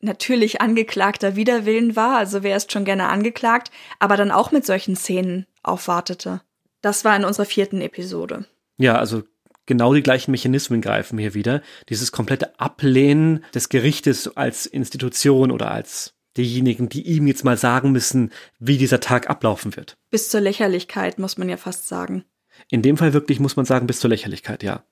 natürlich 0.00 0.60
angeklagter 0.60 1.36
Widerwillen 1.36 1.96
war, 1.96 2.16
also 2.16 2.42
wer 2.42 2.56
ist 2.56 2.72
schon 2.72 2.84
gerne 2.84 3.08
angeklagt, 3.08 3.70
aber 3.98 4.16
dann 4.16 4.30
auch 4.30 4.52
mit 4.52 4.64
solchen 4.64 4.96
Szenen 4.96 5.46
aufwartete. 5.62 6.40
Das 6.80 7.04
war 7.04 7.16
in 7.16 7.24
unserer 7.24 7.46
vierten 7.46 7.80
Episode. 7.80 8.46
Ja, 8.76 8.96
also 8.96 9.24
genau 9.66 9.94
die 9.94 10.02
gleichen 10.02 10.30
Mechanismen 10.30 10.80
greifen 10.80 11.18
hier 11.18 11.34
wieder. 11.34 11.62
Dieses 11.88 12.12
komplette 12.12 12.58
Ablehnen 12.60 13.44
des 13.54 13.68
Gerichtes 13.68 14.36
als 14.36 14.66
Institution 14.66 15.50
oder 15.50 15.70
als 15.70 16.14
diejenigen, 16.36 16.88
die 16.88 17.02
ihm 17.02 17.26
jetzt 17.26 17.44
mal 17.44 17.56
sagen 17.56 17.90
müssen, 17.90 18.32
wie 18.58 18.78
dieser 18.78 19.00
Tag 19.00 19.28
ablaufen 19.28 19.76
wird. 19.76 19.96
Bis 20.10 20.28
zur 20.28 20.40
Lächerlichkeit, 20.40 21.18
muss 21.18 21.36
man 21.36 21.48
ja 21.48 21.56
fast 21.56 21.88
sagen. 21.88 22.24
In 22.70 22.82
dem 22.82 22.96
Fall 22.96 23.12
wirklich 23.12 23.40
muss 23.40 23.56
man 23.56 23.66
sagen, 23.66 23.86
bis 23.86 24.00
zur 24.00 24.10
Lächerlichkeit, 24.10 24.62
ja. 24.62 24.84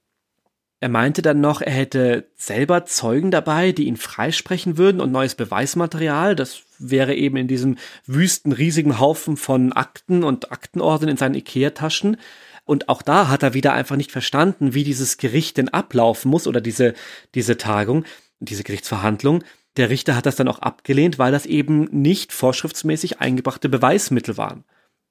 Er 0.78 0.90
meinte 0.90 1.22
dann 1.22 1.40
noch, 1.40 1.62
er 1.62 1.72
hätte 1.72 2.28
selber 2.34 2.84
Zeugen 2.84 3.30
dabei, 3.30 3.72
die 3.72 3.84
ihn 3.84 3.96
freisprechen 3.96 4.76
würden 4.76 5.00
und 5.00 5.10
neues 5.10 5.34
Beweismaterial. 5.34 6.36
Das 6.36 6.62
wäre 6.78 7.14
eben 7.14 7.38
in 7.38 7.48
diesem 7.48 7.78
wüsten, 8.04 8.52
riesigen 8.52 9.00
Haufen 9.00 9.38
von 9.38 9.72
Akten 9.72 10.22
und 10.22 10.52
Aktenorden 10.52 11.08
in 11.08 11.16
seinen 11.16 11.34
Ikea-Taschen. 11.34 12.18
Und 12.66 12.90
auch 12.90 13.00
da 13.00 13.28
hat 13.28 13.42
er 13.42 13.54
wieder 13.54 13.72
einfach 13.72 13.96
nicht 13.96 14.12
verstanden, 14.12 14.74
wie 14.74 14.84
dieses 14.84 15.16
Gericht 15.16 15.56
denn 15.56 15.70
ablaufen 15.70 16.30
muss 16.30 16.46
oder 16.46 16.60
diese, 16.60 16.92
diese 17.34 17.56
Tagung, 17.56 18.04
diese 18.40 18.64
Gerichtsverhandlung. 18.64 19.44
Der 19.78 19.88
Richter 19.88 20.14
hat 20.14 20.26
das 20.26 20.36
dann 20.36 20.48
auch 20.48 20.58
abgelehnt, 20.58 21.18
weil 21.18 21.32
das 21.32 21.46
eben 21.46 21.84
nicht 21.84 22.32
vorschriftsmäßig 22.32 23.20
eingebrachte 23.20 23.68
Beweismittel 23.68 24.36
waren 24.36 24.64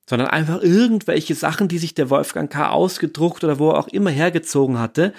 sondern 0.08 0.28
einfach 0.28 0.62
irgendwelche 0.62 1.34
Sachen, 1.34 1.68
die 1.68 1.80
sich 1.80 1.96
der 1.96 2.12
Wolfgang 2.12 2.52
K. 2.52 2.70
ausgedruckt 2.70 3.44
oder 3.44 3.58
wo 3.58 3.72
er 3.72 3.80
auch 3.80 3.88
immer 3.88 4.12
hergezogen 4.12 4.78
hatte 4.78 5.14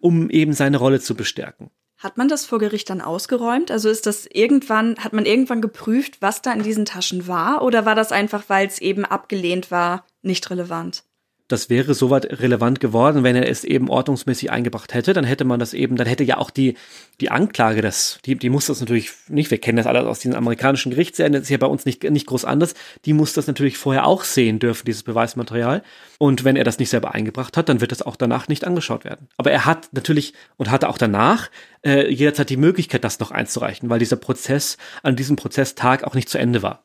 um 0.00 0.30
eben 0.30 0.52
seine 0.52 0.78
Rolle 0.78 1.00
zu 1.00 1.14
bestärken. 1.14 1.70
Hat 1.96 2.16
man 2.16 2.28
das 2.28 2.46
vor 2.46 2.58
Gericht 2.58 2.88
dann 2.88 3.02
ausgeräumt? 3.02 3.70
Also 3.70 3.90
ist 3.90 4.06
das 4.06 4.26
irgendwann, 4.26 4.96
hat 4.96 5.12
man 5.12 5.26
irgendwann 5.26 5.60
geprüft, 5.60 6.22
was 6.22 6.40
da 6.40 6.52
in 6.52 6.62
diesen 6.62 6.86
Taschen 6.86 7.26
war? 7.26 7.62
Oder 7.62 7.84
war 7.84 7.94
das 7.94 8.10
einfach, 8.10 8.44
weil 8.48 8.66
es 8.66 8.80
eben 8.80 9.04
abgelehnt 9.04 9.70
war, 9.70 10.06
nicht 10.22 10.48
relevant? 10.48 11.04
Das 11.50 11.68
wäre 11.68 11.94
soweit 11.94 12.40
relevant 12.40 12.80
geworden, 12.80 13.24
wenn 13.24 13.34
er 13.34 13.48
es 13.48 13.64
eben 13.64 13.90
ordnungsmäßig 13.90 14.50
eingebracht 14.50 14.94
hätte, 14.94 15.12
dann 15.12 15.24
hätte 15.24 15.44
man 15.44 15.58
das 15.58 15.74
eben, 15.74 15.96
dann 15.96 16.06
hätte 16.06 16.24
ja 16.24 16.38
auch 16.38 16.50
die, 16.50 16.74
die 17.20 17.30
Anklage, 17.30 17.82
das, 17.82 18.20
die, 18.24 18.36
die 18.36 18.50
muss 18.50 18.66
das 18.66 18.80
natürlich 18.80 19.10
nicht, 19.28 19.50
wir 19.50 19.58
kennen 19.58 19.76
das 19.76 19.86
alles 19.86 20.04
aus 20.04 20.20
den 20.20 20.34
amerikanischen 20.34 20.90
Gerichtsserien, 20.90 21.32
das 21.32 21.42
ist 21.42 21.48
ja 21.50 21.58
bei 21.58 21.66
uns 21.66 21.84
nicht, 21.84 22.04
nicht 22.04 22.26
groß 22.26 22.44
anders, 22.44 22.74
die 23.04 23.12
muss 23.12 23.32
das 23.32 23.46
natürlich 23.46 23.78
vorher 23.78 24.06
auch 24.06 24.24
sehen 24.24 24.58
dürfen, 24.60 24.84
dieses 24.86 25.02
Beweismaterial. 25.02 25.82
Und 26.18 26.44
wenn 26.44 26.56
er 26.56 26.64
das 26.64 26.78
nicht 26.78 26.90
selber 26.90 27.14
eingebracht 27.14 27.56
hat, 27.56 27.68
dann 27.68 27.80
wird 27.80 27.92
das 27.92 28.02
auch 28.02 28.16
danach 28.16 28.46
nicht 28.46 28.64
angeschaut 28.64 29.04
werden. 29.04 29.28
Aber 29.36 29.50
er 29.50 29.66
hat 29.66 29.88
natürlich 29.92 30.34
und 30.56 30.70
hatte 30.70 30.88
auch 30.88 30.98
danach 30.98 31.50
äh, 31.84 32.12
jederzeit 32.12 32.50
die 32.50 32.56
Möglichkeit, 32.56 33.04
das 33.04 33.18
noch 33.18 33.30
einzureichen, 33.30 33.90
weil 33.90 33.98
dieser 33.98 34.16
Prozess 34.16 34.76
an 35.02 35.16
diesem 35.16 35.36
Prozesstag 35.36 36.04
auch 36.04 36.14
nicht 36.14 36.28
zu 36.28 36.38
Ende 36.38 36.62
war. 36.62 36.84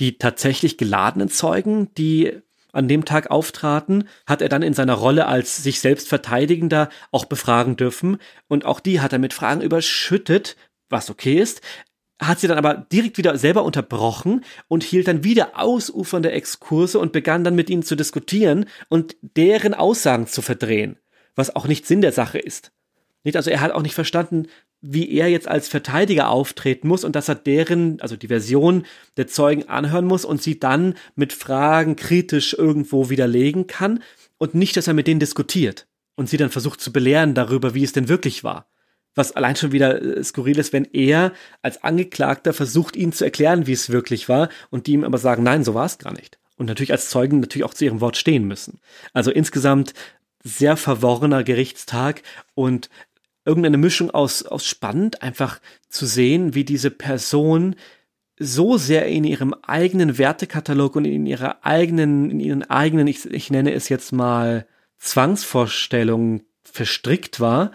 Die 0.00 0.18
tatsächlich 0.18 0.78
geladenen 0.78 1.28
Zeugen, 1.28 1.94
die 1.96 2.42
an 2.72 2.88
dem 2.88 3.04
Tag 3.04 3.30
auftraten, 3.30 4.08
hat 4.26 4.42
er 4.42 4.48
dann 4.48 4.62
in 4.62 4.74
seiner 4.74 4.94
Rolle 4.94 5.26
als 5.26 5.62
sich 5.62 5.80
selbst 5.80 6.08
Verteidigender 6.08 6.88
auch 7.10 7.26
befragen 7.26 7.76
dürfen. 7.76 8.18
Und 8.48 8.64
auch 8.64 8.80
die 8.80 9.00
hat 9.00 9.12
er 9.12 9.18
mit 9.18 9.32
Fragen 9.32 9.60
überschüttet, 9.60 10.56
was 10.88 11.10
okay 11.10 11.38
ist 11.38 11.62
hat 12.22 12.38
sie 12.38 12.46
dann 12.46 12.58
aber 12.58 12.74
direkt 12.74 13.18
wieder 13.18 13.36
selber 13.36 13.64
unterbrochen 13.64 14.44
und 14.68 14.84
hielt 14.84 15.08
dann 15.08 15.24
wieder 15.24 15.58
ausufernde 15.58 16.30
Exkurse 16.30 16.98
und 16.98 17.12
begann 17.12 17.44
dann 17.44 17.54
mit 17.54 17.68
ihnen 17.68 17.82
zu 17.82 17.96
diskutieren 17.96 18.66
und 18.88 19.16
deren 19.22 19.74
Aussagen 19.74 20.26
zu 20.26 20.40
verdrehen, 20.40 20.98
was 21.34 21.54
auch 21.54 21.66
nicht 21.66 21.86
Sinn 21.86 22.00
der 22.00 22.12
Sache 22.12 22.38
ist. 22.38 22.70
Nicht? 23.24 23.36
Also 23.36 23.50
er 23.50 23.60
hat 23.60 23.72
auch 23.72 23.82
nicht 23.82 23.94
verstanden, 23.94 24.46
wie 24.82 25.10
er 25.12 25.28
jetzt 25.28 25.46
als 25.46 25.68
Verteidiger 25.68 26.28
auftreten 26.28 26.88
muss 26.88 27.04
und 27.04 27.14
dass 27.14 27.28
er 27.28 27.36
deren, 27.36 28.00
also 28.00 28.16
die 28.16 28.26
Version 28.26 28.84
der 29.16 29.28
Zeugen 29.28 29.68
anhören 29.68 30.04
muss 30.04 30.24
und 30.24 30.42
sie 30.42 30.58
dann 30.58 30.94
mit 31.14 31.32
Fragen 31.32 31.94
kritisch 31.94 32.52
irgendwo 32.52 33.08
widerlegen 33.08 33.68
kann 33.68 34.02
und 34.38 34.54
nicht, 34.54 34.76
dass 34.76 34.88
er 34.88 34.94
mit 34.94 35.06
denen 35.06 35.20
diskutiert 35.20 35.86
und 36.16 36.28
sie 36.28 36.36
dann 36.36 36.50
versucht 36.50 36.80
zu 36.80 36.92
belehren 36.92 37.34
darüber, 37.34 37.74
wie 37.74 37.84
es 37.84 37.92
denn 37.92 38.08
wirklich 38.08 38.42
war. 38.42 38.66
Was 39.14 39.32
allein 39.32 39.56
schon 39.56 39.72
wieder 39.72 40.02
äh, 40.02 40.24
skurril 40.24 40.58
ist, 40.58 40.72
wenn 40.72 40.88
er 40.92 41.32
als 41.60 41.84
Angeklagter 41.84 42.52
versucht, 42.52 42.96
ihnen 42.96 43.12
zu 43.12 43.24
erklären, 43.24 43.68
wie 43.68 43.72
es 43.72 43.90
wirklich 43.90 44.28
war 44.28 44.48
und 44.70 44.86
die 44.86 44.92
ihm 44.92 45.04
aber 45.04 45.18
sagen, 45.18 45.44
nein, 45.44 45.62
so 45.62 45.74
war 45.74 45.86
es 45.86 45.98
gar 45.98 46.12
nicht. 46.12 46.38
Und 46.56 46.66
natürlich 46.66 46.92
als 46.92 47.08
Zeugen 47.08 47.40
natürlich 47.40 47.64
auch 47.64 47.74
zu 47.74 47.84
ihrem 47.84 48.00
Wort 48.00 48.16
stehen 48.16 48.46
müssen. 48.46 48.80
Also 49.12 49.30
insgesamt 49.30 49.94
sehr 50.42 50.76
verworrener 50.76 51.44
Gerichtstag 51.44 52.22
und 52.54 52.88
irgendeine 53.44 53.78
Mischung 53.78 54.10
aus, 54.10 54.44
aus 54.44 54.66
spannend, 54.66 55.22
einfach 55.22 55.60
zu 55.88 56.06
sehen, 56.06 56.54
wie 56.54 56.64
diese 56.64 56.90
Person 56.90 57.76
so 58.38 58.76
sehr 58.76 59.06
in 59.06 59.24
ihrem 59.24 59.54
eigenen 59.62 60.18
Wertekatalog 60.18 60.96
und 60.96 61.04
in 61.04 61.26
ihrer 61.26 61.64
eigenen, 61.64 62.30
in 62.30 62.40
ihren 62.40 62.62
eigenen, 62.68 63.06
ich, 63.06 63.24
ich 63.26 63.50
nenne 63.50 63.72
es 63.72 63.88
jetzt 63.88 64.12
mal 64.12 64.66
Zwangsvorstellungen 64.98 66.42
verstrickt 66.62 67.40
war 67.40 67.72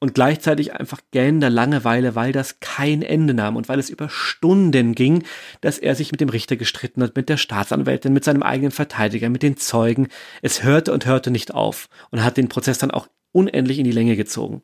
und 0.00 0.14
gleichzeitig 0.14 0.74
einfach 0.74 1.00
gähnender 1.12 1.48
Langeweile, 1.48 2.14
weil 2.14 2.32
das 2.32 2.60
kein 2.60 3.02
Ende 3.02 3.32
nahm 3.32 3.56
und 3.56 3.68
weil 3.68 3.78
es 3.78 3.90
über 3.90 4.08
Stunden 4.10 4.94
ging, 4.94 5.24
dass 5.62 5.78
er 5.78 5.94
sich 5.94 6.12
mit 6.12 6.20
dem 6.20 6.28
Richter 6.28 6.56
gestritten 6.56 7.02
hat, 7.02 7.16
mit 7.16 7.28
der 7.28 7.38
Staatsanwältin, 7.38 8.12
mit 8.12 8.24
seinem 8.24 8.42
eigenen 8.42 8.72
Verteidiger, 8.72 9.30
mit 9.30 9.42
den 9.42 9.56
Zeugen. 9.56 10.08
Es 10.42 10.62
hörte 10.62 10.92
und 10.92 11.06
hörte 11.06 11.30
nicht 11.30 11.54
auf 11.54 11.88
und 12.10 12.22
hat 12.22 12.36
den 12.36 12.48
Prozess 12.48 12.78
dann 12.78 12.90
auch 12.90 13.08
unendlich 13.32 13.78
in 13.78 13.84
die 13.84 13.92
Länge 13.92 14.16
gezogen. 14.16 14.62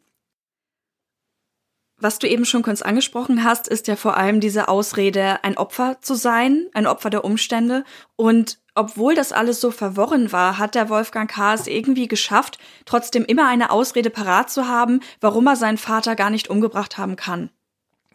Was 2.02 2.18
du 2.18 2.26
eben 2.26 2.46
schon 2.46 2.62
kurz 2.62 2.80
angesprochen 2.80 3.44
hast, 3.44 3.68
ist 3.68 3.86
ja 3.86 3.94
vor 3.94 4.16
allem 4.16 4.40
diese 4.40 4.68
Ausrede, 4.68 5.44
ein 5.44 5.58
Opfer 5.58 5.98
zu 6.00 6.14
sein, 6.14 6.66
ein 6.72 6.86
Opfer 6.86 7.10
der 7.10 7.26
Umstände. 7.26 7.84
Und 8.16 8.58
obwohl 8.74 9.14
das 9.14 9.32
alles 9.32 9.60
so 9.60 9.70
verworren 9.70 10.32
war, 10.32 10.56
hat 10.56 10.74
der 10.74 10.88
Wolfgang 10.88 11.30
K. 11.30 11.52
es 11.52 11.66
irgendwie 11.66 12.08
geschafft, 12.08 12.58
trotzdem 12.86 13.26
immer 13.26 13.48
eine 13.48 13.70
Ausrede 13.70 14.08
parat 14.08 14.50
zu 14.50 14.66
haben, 14.66 15.00
warum 15.20 15.46
er 15.46 15.56
seinen 15.56 15.76
Vater 15.76 16.16
gar 16.16 16.30
nicht 16.30 16.48
umgebracht 16.48 16.96
haben 16.96 17.16
kann. 17.16 17.50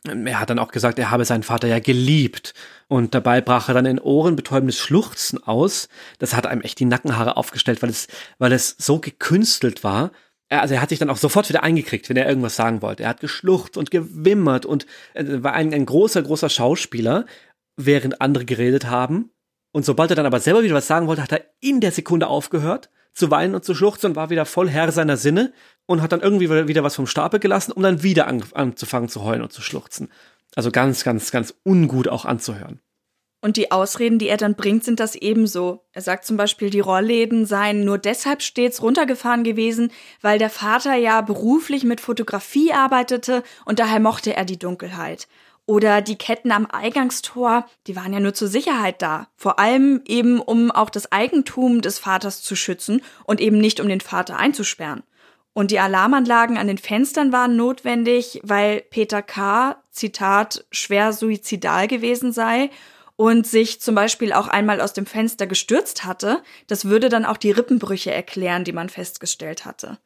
Er 0.04 0.40
hat 0.40 0.50
dann 0.50 0.60
auch 0.60 0.72
gesagt, 0.72 0.98
er 0.98 1.12
habe 1.12 1.26
seinen 1.26 1.44
Vater 1.44 1.68
ja 1.68 1.80
geliebt. 1.80 2.56
Und 2.88 3.14
dabei 3.14 3.42
brach 3.42 3.68
er 3.68 3.76
dann 3.76 3.86
in 3.86 4.00
ohrenbetäubendes 4.00 4.80
Schluchzen 4.80 5.44
aus. 5.44 5.90
Das 6.18 6.36
hat 6.36 6.48
einem 6.48 6.62
echt 6.62 6.80
die 6.80 6.86
Nackenhaare 6.86 7.38
aufgestellt, 7.38 7.84
weil 7.84 7.90
es, 7.90 8.08
weil 8.40 8.52
es 8.52 8.76
so 8.80 9.00
gekünstelt 9.00 9.84
war 9.84 10.12
also 10.50 10.76
er 10.76 10.82
hat 10.82 10.90
sich 10.90 11.00
dann 11.00 11.10
auch 11.10 11.18
sofort 11.18 11.50
wieder 11.50 11.64
eingekriegt, 11.64 12.10
wenn 12.10 12.18
er 12.18 12.28
irgendwas 12.28 12.56
sagen 12.56 12.82
wollte. 12.82 13.04
Er 13.04 13.10
hat 13.10 13.20
geschlucht 13.20 13.78
und 13.78 13.92
gewimmert 13.92 14.66
und 14.66 14.86
äh, 15.14 15.44
war 15.44 15.54
ein, 15.54 15.74
ein 15.74 15.86
großer, 15.86 16.22
großer 16.22 16.50
Schauspieler, 16.50 17.26
während 17.78 18.22
andere 18.22 18.46
geredet 18.46 18.86
haben. 18.86 19.32
Und 19.72 19.86
sobald 19.86 20.12
er 20.12 20.16
dann 20.16 20.26
aber 20.26 20.40
selber 20.40 20.64
wieder 20.64 20.76
was 20.76 20.88
sagen 20.88 21.08
wollte, 21.08 21.24
hat 21.24 21.32
er 21.32 21.46
in 21.60 21.82
der 21.82 21.92
Sekunde 21.92 22.28
aufgehört 22.28 22.90
zu 23.14 23.32
weinen 23.32 23.56
und 23.56 23.66
zu 23.66 23.74
schluchzen 23.74 24.12
und 24.12 24.16
war 24.16 24.30
wieder 24.30 24.46
voll 24.46 24.70
Herr 24.70 24.92
seiner 24.92 25.18
Sinne 25.18 25.54
und 25.86 26.02
hat 26.02 26.12
dann 26.12 26.22
irgendwie 26.22 26.50
wieder 26.68 26.84
was 26.84 26.96
vom 26.96 27.08
Stapel 27.08 27.40
gelassen, 27.40 27.72
um 27.72 27.82
dann 27.82 28.04
wieder 28.04 28.28
an, 28.28 28.44
anzufangen 28.54 29.10
zu 29.10 29.24
heulen 29.24 29.42
und 29.42 29.52
zu 29.52 29.62
schluchzen. 29.62 30.10
Also 30.56 30.72
ganz, 30.72 31.04
ganz, 31.04 31.32
ganz 31.32 31.54
ungut 31.64 32.08
auch 32.08 32.26
anzuhören. 32.26 32.80
Und 33.46 33.58
die 33.58 33.72
Ausreden, 33.72 34.18
die 34.18 34.28
er 34.28 34.38
dann 34.38 34.56
bringt, 34.56 34.84
sind 34.84 35.00
das 35.00 35.14
ebenso. 35.14 35.86
Er 35.92 36.02
sagt 36.02 36.26
zum 36.26 36.36
Beispiel, 36.36 36.72
die 36.72 36.80
Rollläden 36.80 37.46
seien 37.46 37.86
nur 37.86 38.00
deshalb 38.00 38.42
stets 38.42 38.82
runtergefahren 38.82 39.44
gewesen, 39.44 39.92
weil 40.24 40.40
der 40.40 40.50
Vater 40.50 40.96
ja 40.96 41.22
beruflich 41.22 41.84
mit 41.84 42.02
Fotografie 42.02 42.74
arbeitete 42.74 43.44
und 43.64 43.78
daher 43.78 44.00
mochte 44.00 44.36
er 44.36 44.46
die 44.46 44.58
Dunkelheit. 44.58 45.28
Oder 45.68 46.02
die 46.02 46.16
Ketten 46.18 46.52
am 46.52 46.66
Eingangstor, 46.66 47.68
die 47.86 47.96
waren 47.96 48.14
ja 48.14 48.20
nur 48.20 48.34
zur 48.34 48.48
Sicherheit 48.48 49.04
da. 49.04 49.28
Vor 49.36 49.60
allem 49.60 50.02
eben, 50.08 50.42
um 50.42 50.72
auch 50.72 50.90
das 50.90 51.12
Eigentum 51.12 51.84
des 51.84 52.00
Vaters 52.00 52.42
zu 52.42 52.56
schützen 52.56 53.04
und 53.26 53.40
eben 53.40 53.60
nicht 53.60 53.80
um 53.80 53.88
den 53.88 54.02
Vater 54.02 54.40
einzusperren. 54.40 55.04
Und 55.54 55.70
die 55.70 55.80
Alarmanlagen 55.80 56.58
an 56.58 56.66
den 56.66 56.80
Fenstern 56.80 57.32
waren 57.32 57.56
notwendig, 57.56 58.42
weil 58.42 58.82
Peter 58.90 59.22
K., 59.22 59.76
Zitat, 59.92 60.66
schwer 60.72 61.14
suizidal 61.14 61.88
gewesen 61.88 62.32
sei 62.32 62.72
und 63.16 63.48
sich 63.48 63.82
zum 63.82 63.96
Beispiel 63.96 64.34
auch 64.34 64.48
einmal 64.48 64.82
aus 64.82 64.94
dem 64.94 65.06
Fenster 65.06 65.48
gestürzt 65.48 66.06
hatte, 66.06 66.42
das 66.68 66.86
würde 66.86 67.10
dann 67.10 67.26
auch 67.26 67.38
die 67.38 67.52
Rippenbrüche 67.52 68.12
erklären, 68.12 68.64
die 68.64 68.74
man 68.74 68.90
festgestellt 68.90 69.66
hatte. 69.66 69.98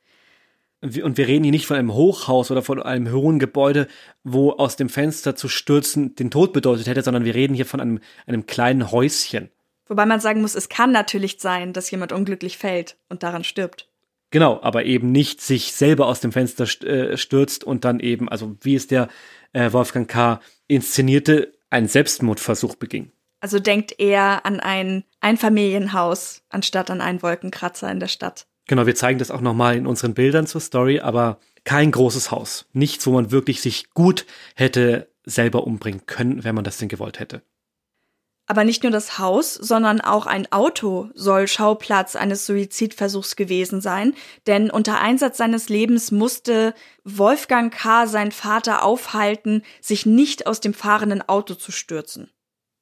Und 0.81 1.17
wir 1.17 1.27
reden 1.27 1.43
hier 1.43 1.51
nicht 1.51 1.67
von 1.67 1.75
einem 1.75 1.93
Hochhaus 1.93 2.51
oder 2.51 2.61
von 2.61 2.81
einem 2.81 3.11
hohen 3.11 3.39
Gebäude, 3.39 3.87
wo 4.23 4.51
aus 4.51 4.77
dem 4.77 4.87
Fenster 4.87 5.35
zu 5.35 5.49
stürzen 5.49 6.15
den 6.15 6.31
Tod 6.31 6.53
bedeutet 6.53 6.87
hätte, 6.87 7.01
sondern 7.01 7.25
wir 7.25 7.35
reden 7.35 7.53
hier 7.53 7.65
von 7.65 7.81
einem, 7.81 7.99
einem 8.25 8.45
kleinen 8.45 8.89
Häuschen. 8.89 9.49
Wobei 9.87 10.05
man 10.05 10.21
sagen 10.21 10.41
muss, 10.41 10.55
es 10.55 10.69
kann 10.69 10.91
natürlich 10.91 11.37
sein, 11.39 11.73
dass 11.73 11.91
jemand 11.91 12.13
unglücklich 12.13 12.57
fällt 12.57 12.95
und 13.09 13.23
daran 13.23 13.43
stirbt. 13.43 13.89
Genau, 14.31 14.61
aber 14.61 14.85
eben 14.85 15.11
nicht 15.11 15.41
sich 15.41 15.73
selber 15.73 16.05
aus 16.05 16.21
dem 16.21 16.31
Fenster 16.31 16.63
äh, 16.85 17.17
stürzt 17.17 17.63
und 17.63 17.83
dann 17.83 17.99
eben, 17.99 18.29
also 18.29 18.55
wie 18.61 18.75
es 18.75 18.87
der 18.87 19.09
äh, 19.53 19.73
Wolfgang 19.73 20.07
K. 20.07 20.39
inszenierte, 20.67 21.51
einen 21.69 21.87
Selbstmordversuch 21.87 22.75
beging. 22.75 23.11
Also 23.41 23.59
denkt 23.59 23.95
er 23.99 24.45
an 24.45 24.59
ein 24.59 25.03
Einfamilienhaus 25.21 26.43
anstatt 26.49 26.89
an 26.91 27.01
einen 27.01 27.21
Wolkenkratzer 27.21 27.89
in 27.89 27.99
der 27.99 28.07
Stadt. 28.07 28.47
Genau, 28.67 28.85
wir 28.85 28.95
zeigen 28.95 29.17
das 29.17 29.31
auch 29.31 29.41
nochmal 29.41 29.77
in 29.77 29.87
unseren 29.87 30.13
Bildern 30.13 30.45
zur 30.45 30.61
Story, 30.61 30.99
aber 30.99 31.39
kein 31.63 31.91
großes 31.91 32.31
Haus. 32.31 32.67
Nichts, 32.73 33.07
wo 33.07 33.11
man 33.11 33.31
wirklich 33.31 33.61
sich 33.61 33.89
gut 33.91 34.25
hätte 34.55 35.09
selber 35.25 35.65
umbringen 35.65 36.05
können, 36.05 36.43
wenn 36.43 36.55
man 36.55 36.63
das 36.63 36.77
denn 36.77 36.89
gewollt 36.89 37.19
hätte. 37.19 37.41
Aber 38.49 38.63
nicht 38.63 38.81
nur 38.81 38.91
das 38.91 39.19
Haus, 39.19 39.53
sondern 39.53 40.01
auch 40.01 40.25
ein 40.25 40.51
Auto 40.51 41.11
soll 41.13 41.47
Schauplatz 41.47 42.15
eines 42.15 42.47
Suizidversuchs 42.47 43.35
gewesen 43.35 43.79
sein, 43.79 44.15
denn 44.47 44.71
unter 44.71 44.99
Einsatz 44.99 45.37
seines 45.37 45.69
Lebens 45.69 46.09
musste 46.09 46.73
Wolfgang 47.03 47.71
K. 47.71 48.07
seinen 48.07 48.31
Vater 48.31 48.83
aufhalten, 48.83 49.61
sich 49.81 50.07
nicht 50.07 50.47
aus 50.47 50.61
dem 50.61 50.73
fahrenden 50.73 51.21
Auto 51.29 51.53
zu 51.53 51.71
stürzen. 51.71 52.31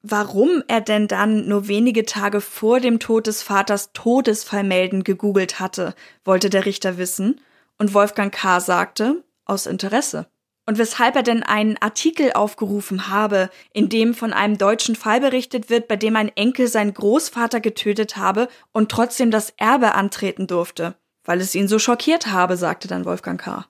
Warum 0.00 0.62
er 0.68 0.80
denn 0.80 1.06
dann 1.06 1.48
nur 1.48 1.68
wenige 1.68 2.06
Tage 2.06 2.40
vor 2.40 2.80
dem 2.80 2.98
Tod 2.98 3.26
des 3.26 3.42
Vaters 3.42 3.92
Todesfall 3.92 4.64
melden 4.64 5.04
gegoogelt 5.04 5.60
hatte, 5.60 5.94
wollte 6.24 6.48
der 6.48 6.64
Richter 6.64 6.96
wissen, 6.96 7.42
und 7.76 7.92
Wolfgang 7.92 8.34
K. 8.34 8.60
sagte, 8.60 9.22
aus 9.44 9.66
Interesse 9.66 10.28
und 10.68 10.76
weshalb 10.76 11.16
er 11.16 11.22
denn 11.22 11.42
einen 11.42 11.78
Artikel 11.78 12.34
aufgerufen 12.34 13.08
habe, 13.08 13.48
in 13.72 13.88
dem 13.88 14.12
von 14.12 14.34
einem 14.34 14.58
deutschen 14.58 14.96
Fall 14.96 15.18
berichtet 15.18 15.70
wird, 15.70 15.88
bei 15.88 15.96
dem 15.96 16.14
ein 16.14 16.28
Enkel 16.36 16.68
seinen 16.68 16.92
Großvater 16.92 17.60
getötet 17.60 18.18
habe 18.18 18.48
und 18.72 18.90
trotzdem 18.90 19.30
das 19.30 19.54
Erbe 19.56 19.94
antreten 19.94 20.46
durfte, 20.46 20.94
weil 21.24 21.40
es 21.40 21.54
ihn 21.54 21.68
so 21.68 21.78
schockiert 21.78 22.26
habe, 22.26 22.58
sagte 22.58 22.86
dann 22.86 23.06
Wolfgang 23.06 23.40
K. 23.40 23.64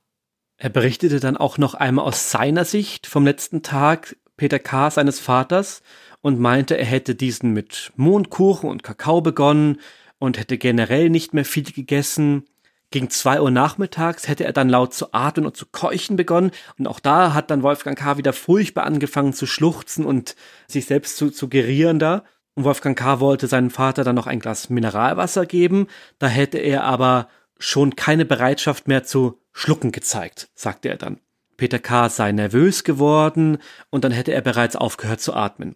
Er 0.57 0.71
berichtete 0.71 1.21
dann 1.21 1.37
auch 1.37 1.57
noch 1.57 1.75
einmal 1.75 2.05
aus 2.05 2.33
seiner 2.33 2.65
Sicht 2.65 3.07
vom 3.07 3.25
letzten 3.25 3.63
Tag 3.63 4.17
Peter 4.37 4.59
K. 4.59 4.91
seines 4.91 5.21
Vaters 5.21 5.83
und 6.21 6.41
meinte, 6.41 6.77
er 6.77 6.87
hätte 6.87 7.15
diesen 7.15 7.53
mit 7.53 7.93
Mondkuchen 7.95 8.69
und 8.69 8.83
Kakao 8.83 9.21
begonnen 9.21 9.79
und 10.19 10.37
hätte 10.37 10.59
generell 10.59 11.11
nicht 11.11 11.33
mehr 11.33 11.45
viel 11.45 11.71
gegessen 11.71 12.49
gegen 12.91 13.11
zwei 13.11 13.41
Uhr 13.41 13.51
nachmittags 13.51 14.29
hätte 14.29 14.45
er 14.45 14.53
dann 14.53 14.71
laut 14.71 14.95
zu 14.95 15.13
atmen 15.13 15.45
und 15.45 15.57
zu 15.57 15.67
keuchen 15.67 16.17
begonnen. 16.17 16.53
Und 16.79 16.87
auch 16.87 17.01
da 17.01 17.35
hat 17.35 17.51
dann 17.51 17.63
Wolfgang 17.63 17.99
K. 17.99 18.17
wieder 18.17 18.33
furchtbar 18.33 18.85
angefangen 18.85 19.35
zu 19.35 19.47
schluchzen 19.47 20.07
und 20.07 20.37
sich 20.67 20.87
selbst 20.87 21.17
zu, 21.19 21.31
zu 21.31 21.49
gerieren 21.49 21.99
da. 21.99 22.25
Und 22.55 22.65
Wolfgang 22.65 22.99
K. 22.99 23.21
wollte 23.21 23.47
seinem 23.47 23.71
Vater 23.71 24.05
dann 24.05 24.17
noch 24.17 24.27
ein 24.27 24.41
Glas 24.41 24.71
Mineralwasser 24.71 25.45
geben. 25.45 25.87
Da 26.19 26.29
hätte 26.29 26.59
er 26.59 26.85
aber 26.85 27.29
schon 27.59 27.95
keine 27.95 28.25
Bereitschaft 28.25 28.89
mehr 28.89 29.05
zu 29.05 29.39
schlucken 29.53 29.93
gezeigt, 29.93 30.49
sagte 30.55 30.89
er 30.89 30.97
dann. 30.97 31.21
Peter 31.59 31.81
K. 31.81 32.09
sei 32.09 32.33
nervös 32.33 32.85
geworden 32.85 33.59
und 33.91 34.05
dann 34.05 34.13
hätte 34.13 34.33
er 34.33 34.41
bereits 34.41 34.77
aufgehört 34.77 35.21
zu 35.21 35.35
atmen. 35.35 35.75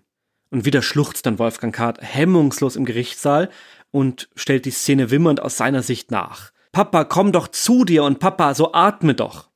Und 0.50 0.64
wieder 0.64 0.80
schluchzt 0.80 1.26
dann 1.26 1.38
Wolfgang 1.38 1.74
K. 1.74 1.94
hemmungslos 2.00 2.76
im 2.76 2.84
Gerichtssaal 2.84 3.50
und 3.90 4.30
stellt 4.34 4.64
die 4.64 4.70
Szene 4.70 5.10
wimmernd 5.10 5.40
aus 5.42 5.56
seiner 5.56 5.82
Sicht 5.82 6.10
nach. 6.10 6.51
Papa, 6.72 7.04
komm 7.04 7.32
doch 7.32 7.48
zu 7.48 7.84
dir 7.84 8.02
und 8.02 8.18
Papa, 8.18 8.54
so 8.54 8.72
atme 8.72 9.14
doch. 9.14 9.52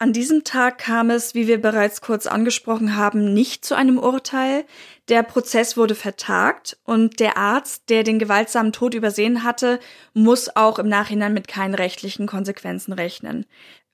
An 0.00 0.12
diesem 0.12 0.44
Tag 0.44 0.78
kam 0.78 1.10
es, 1.10 1.34
wie 1.34 1.48
wir 1.48 1.60
bereits 1.60 2.00
kurz 2.00 2.28
angesprochen 2.28 2.94
haben, 2.94 3.34
nicht 3.34 3.64
zu 3.64 3.74
einem 3.74 3.98
Urteil. 3.98 4.64
Der 5.08 5.24
Prozess 5.24 5.76
wurde 5.76 5.96
vertagt 5.96 6.78
und 6.84 7.18
der 7.18 7.36
Arzt, 7.36 7.90
der 7.90 8.04
den 8.04 8.20
gewaltsamen 8.20 8.72
Tod 8.72 8.94
übersehen 8.94 9.42
hatte, 9.42 9.80
muss 10.14 10.54
auch 10.54 10.78
im 10.78 10.88
Nachhinein 10.88 11.34
mit 11.34 11.48
keinen 11.48 11.74
rechtlichen 11.74 12.28
Konsequenzen 12.28 12.92
rechnen. 12.92 13.44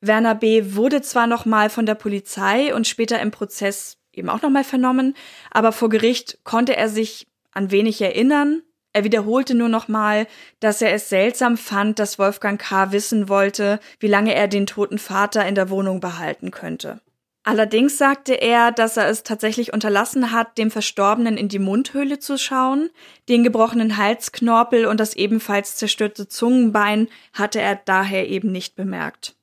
Werner 0.03 0.35
B. 0.35 0.75
wurde 0.75 1.01
zwar 1.01 1.27
nochmal 1.27 1.71
von 1.71 1.87
der 1.87 1.95
Polizei 1.95 2.75
und 2.75 2.87
später 2.87 3.19
im 3.23 3.31
Prozess 3.31 3.97
eben 4.13 4.29
auch 4.29 4.43
nochmal 4.43 4.65
vernommen, 4.65 5.17
aber 5.51 5.73
vor 5.73 5.89
Gericht 5.89 6.45
konnte 6.45 6.77
er 6.77 6.91
sich 6.91 7.29
an 7.53 7.71
wenig 7.71 8.03
erinnern 8.03 8.63
er 8.95 9.05
wiederholte 9.05 9.55
nur 9.55 9.69
nochmal, 9.69 10.29
dass 10.61 10.81
er 10.81 10.95
es 10.95 11.09
seltsam 11.09 11.57
fand, 11.57 11.99
dass 11.99 12.19
Wolfgang 12.19 12.61
K. 12.61 12.93
wissen 12.93 13.29
wollte, 13.29 13.81
wie 13.99 14.07
lange 14.07 14.35
er 14.35 14.47
den 14.47 14.67
toten 14.67 14.99
Vater 14.99 15.45
in 15.47 15.57
der 15.57 15.69
Wohnung 15.69 15.99
behalten 15.99 16.53
könnte. 16.53 17.01
Allerdings 17.43 17.99
sagte 17.99 18.35
er, 18.35 18.71
dass 18.71 18.97
er 18.97 19.09
es 19.09 19.25
tatsächlich 19.25 19.73
unterlassen 19.73 20.31
hat, 20.31 20.57
dem 20.57 20.71
Verstorbenen 20.71 21.37
in 21.37 21.49
die 21.49 21.59
Mundhöhle 21.59 22.21
zu 22.21 22.39
schauen. 22.39 22.89
Den 23.29 23.43
gebrochenen 23.43 23.97
Halsknorpel 23.97 24.87
und 24.87 24.99
das 24.99 25.15
ebenfalls 25.15 25.77
zerstörte 25.77 26.29
Zungenbein 26.29 27.09
hatte 27.33 27.61
er 27.61 27.75
daher 27.75 28.29
eben 28.29 28.53
nicht 28.53 28.77
bemerkt. 28.77 29.35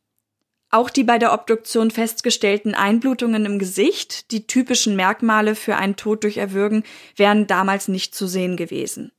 Auch 0.71 0.89
die 0.89 1.03
bei 1.03 1.19
der 1.19 1.33
Obduktion 1.33 1.91
festgestellten 1.91 2.73
Einblutungen 2.73 3.45
im 3.45 3.59
Gesicht, 3.59 4.31
die 4.31 4.47
typischen 4.47 4.95
Merkmale 4.95 5.55
für 5.55 5.75
einen 5.75 5.97
Tod 5.97 6.23
durch 6.23 6.37
Erwürgen, 6.37 6.85
wären 7.17 7.45
damals 7.45 7.89
nicht 7.89 8.15
zu 8.15 8.25
sehen 8.25 8.55
gewesen. 8.55 9.11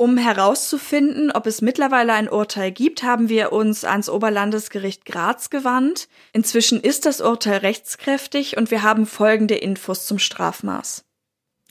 Um 0.00 0.16
herauszufinden, 0.16 1.32
ob 1.32 1.48
es 1.48 1.60
mittlerweile 1.60 2.12
ein 2.12 2.28
Urteil 2.28 2.70
gibt, 2.70 3.02
haben 3.02 3.28
wir 3.28 3.50
uns 3.50 3.82
ans 3.82 4.08
Oberlandesgericht 4.08 5.04
Graz 5.04 5.50
gewandt. 5.50 6.06
Inzwischen 6.32 6.80
ist 6.80 7.04
das 7.04 7.20
Urteil 7.20 7.58
rechtskräftig 7.58 8.56
und 8.56 8.70
wir 8.70 8.84
haben 8.84 9.06
folgende 9.06 9.56
Infos 9.56 10.06
zum 10.06 10.20
Strafmaß. 10.20 11.04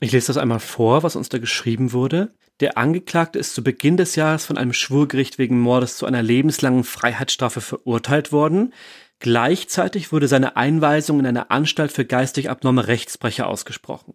Ich 0.00 0.12
lese 0.12 0.26
das 0.26 0.36
einmal 0.36 0.60
vor, 0.60 1.02
was 1.04 1.16
uns 1.16 1.30
da 1.30 1.38
geschrieben 1.38 1.94
wurde. 1.94 2.34
Der 2.60 2.76
Angeklagte 2.76 3.38
ist 3.38 3.54
zu 3.54 3.64
Beginn 3.64 3.96
des 3.96 4.14
Jahres 4.14 4.44
von 4.44 4.58
einem 4.58 4.74
Schwurgericht 4.74 5.38
wegen 5.38 5.58
Mordes 5.58 5.96
zu 5.96 6.04
einer 6.04 6.22
lebenslangen 6.22 6.84
Freiheitsstrafe 6.84 7.62
verurteilt 7.62 8.30
worden. 8.30 8.74
Gleichzeitig 9.20 10.12
wurde 10.12 10.28
seine 10.28 10.54
Einweisung 10.54 11.18
in 11.18 11.26
eine 11.26 11.50
Anstalt 11.50 11.92
für 11.92 12.04
geistig 12.04 12.50
abnorme 12.50 12.88
Rechtsbrecher 12.88 13.46
ausgesprochen. 13.46 14.12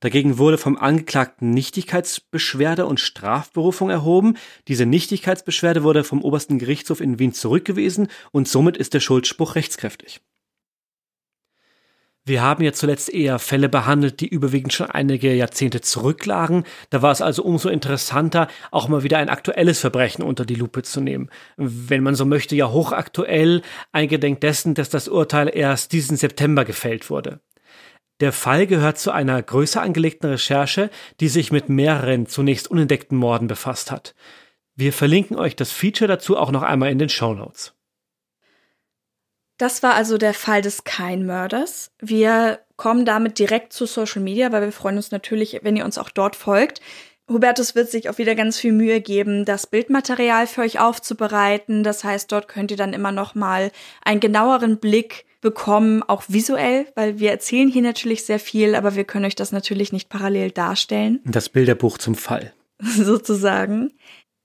Dagegen 0.00 0.38
wurde 0.38 0.56
vom 0.56 0.78
Angeklagten 0.78 1.50
Nichtigkeitsbeschwerde 1.50 2.86
und 2.86 3.00
Strafberufung 3.00 3.90
erhoben. 3.90 4.36
Diese 4.66 4.86
Nichtigkeitsbeschwerde 4.86 5.82
wurde 5.82 6.04
vom 6.04 6.22
obersten 6.22 6.58
Gerichtshof 6.58 7.00
in 7.00 7.18
Wien 7.18 7.34
zurückgewiesen 7.34 8.08
und 8.32 8.48
somit 8.48 8.78
ist 8.78 8.94
der 8.94 9.00
Schuldspruch 9.00 9.54
rechtskräftig. 9.54 10.20
Wir 12.26 12.42
haben 12.42 12.62
ja 12.62 12.72
zuletzt 12.72 13.12
eher 13.12 13.38
Fälle 13.38 13.68
behandelt, 13.68 14.20
die 14.20 14.28
überwiegend 14.28 14.72
schon 14.72 14.90
einige 14.90 15.34
Jahrzehnte 15.34 15.80
zurücklagen. 15.80 16.64
Da 16.90 17.02
war 17.02 17.10
es 17.12 17.22
also 17.22 17.42
umso 17.42 17.70
interessanter, 17.70 18.46
auch 18.70 18.88
mal 18.88 19.02
wieder 19.02 19.18
ein 19.18 19.30
aktuelles 19.30 19.80
Verbrechen 19.80 20.22
unter 20.22 20.44
die 20.44 20.54
Lupe 20.54 20.82
zu 20.82 21.00
nehmen. 21.00 21.30
Wenn 21.56 22.02
man 22.02 22.14
so 22.14 22.26
möchte, 22.26 22.54
ja 22.56 22.70
hochaktuell, 22.70 23.62
eingedenk 23.92 24.40
dessen, 24.42 24.74
dass 24.74 24.90
das 24.90 25.08
Urteil 25.08 25.50
erst 25.52 25.92
diesen 25.92 26.16
September 26.16 26.64
gefällt 26.64 27.08
wurde. 27.10 27.40
Der 28.20 28.32
Fall 28.32 28.66
gehört 28.66 28.98
zu 28.98 29.10
einer 29.10 29.42
größer 29.42 29.80
angelegten 29.80 30.28
Recherche, 30.28 30.90
die 31.20 31.28
sich 31.28 31.50
mit 31.50 31.68
mehreren 31.68 32.26
zunächst 32.26 32.70
unentdeckten 32.70 33.16
Morden 33.16 33.46
befasst 33.46 33.90
hat. 33.90 34.14
Wir 34.76 34.92
verlinken 34.92 35.36
euch 35.36 35.56
das 35.56 35.72
Feature 35.72 36.08
dazu 36.08 36.36
auch 36.36 36.52
noch 36.52 36.62
einmal 36.62 36.90
in 36.90 36.98
den 36.98 37.08
Show 37.08 37.34
Notes. 37.34 37.74
Das 39.56 39.82
war 39.82 39.94
also 39.94 40.16
der 40.16 40.32
Fall 40.32 40.62
des 40.62 40.84
Kein-Mörders. 40.84 41.92
Wir 42.00 42.60
kommen 42.76 43.04
damit 43.04 43.38
direkt 43.38 43.74
zu 43.74 43.84
Social 43.84 44.22
Media, 44.22 44.52
weil 44.52 44.62
wir 44.62 44.72
freuen 44.72 44.96
uns 44.96 45.10
natürlich, 45.10 45.60
wenn 45.62 45.76
ihr 45.76 45.84
uns 45.84 45.98
auch 45.98 46.08
dort 46.08 46.34
folgt. 46.34 46.80
Hubertus 47.28 47.74
wird 47.74 47.90
sich 47.90 48.08
auch 48.08 48.18
wieder 48.18 48.34
ganz 48.34 48.58
viel 48.58 48.72
Mühe 48.72 49.00
geben, 49.00 49.44
das 49.44 49.66
Bildmaterial 49.66 50.46
für 50.46 50.62
euch 50.62 50.80
aufzubereiten. 50.80 51.84
Das 51.84 52.04
heißt, 52.04 52.32
dort 52.32 52.48
könnt 52.48 52.70
ihr 52.70 52.76
dann 52.76 52.94
immer 52.94 53.12
noch 53.12 53.34
mal 53.34 53.70
einen 54.02 54.20
genaueren 54.20 54.78
Blick 54.78 55.26
bekommen, 55.40 56.02
auch 56.02 56.24
visuell, 56.28 56.86
weil 56.94 57.18
wir 57.18 57.30
erzählen 57.30 57.68
hier 57.68 57.82
natürlich 57.82 58.24
sehr 58.24 58.38
viel, 58.38 58.74
aber 58.74 58.94
wir 58.94 59.04
können 59.04 59.24
euch 59.24 59.34
das 59.34 59.52
natürlich 59.52 59.92
nicht 59.92 60.08
parallel 60.08 60.50
darstellen. 60.50 61.20
Das 61.24 61.48
Bilderbuch 61.48 61.98
zum 61.98 62.14
Fall. 62.14 62.52
Sozusagen. 62.80 63.92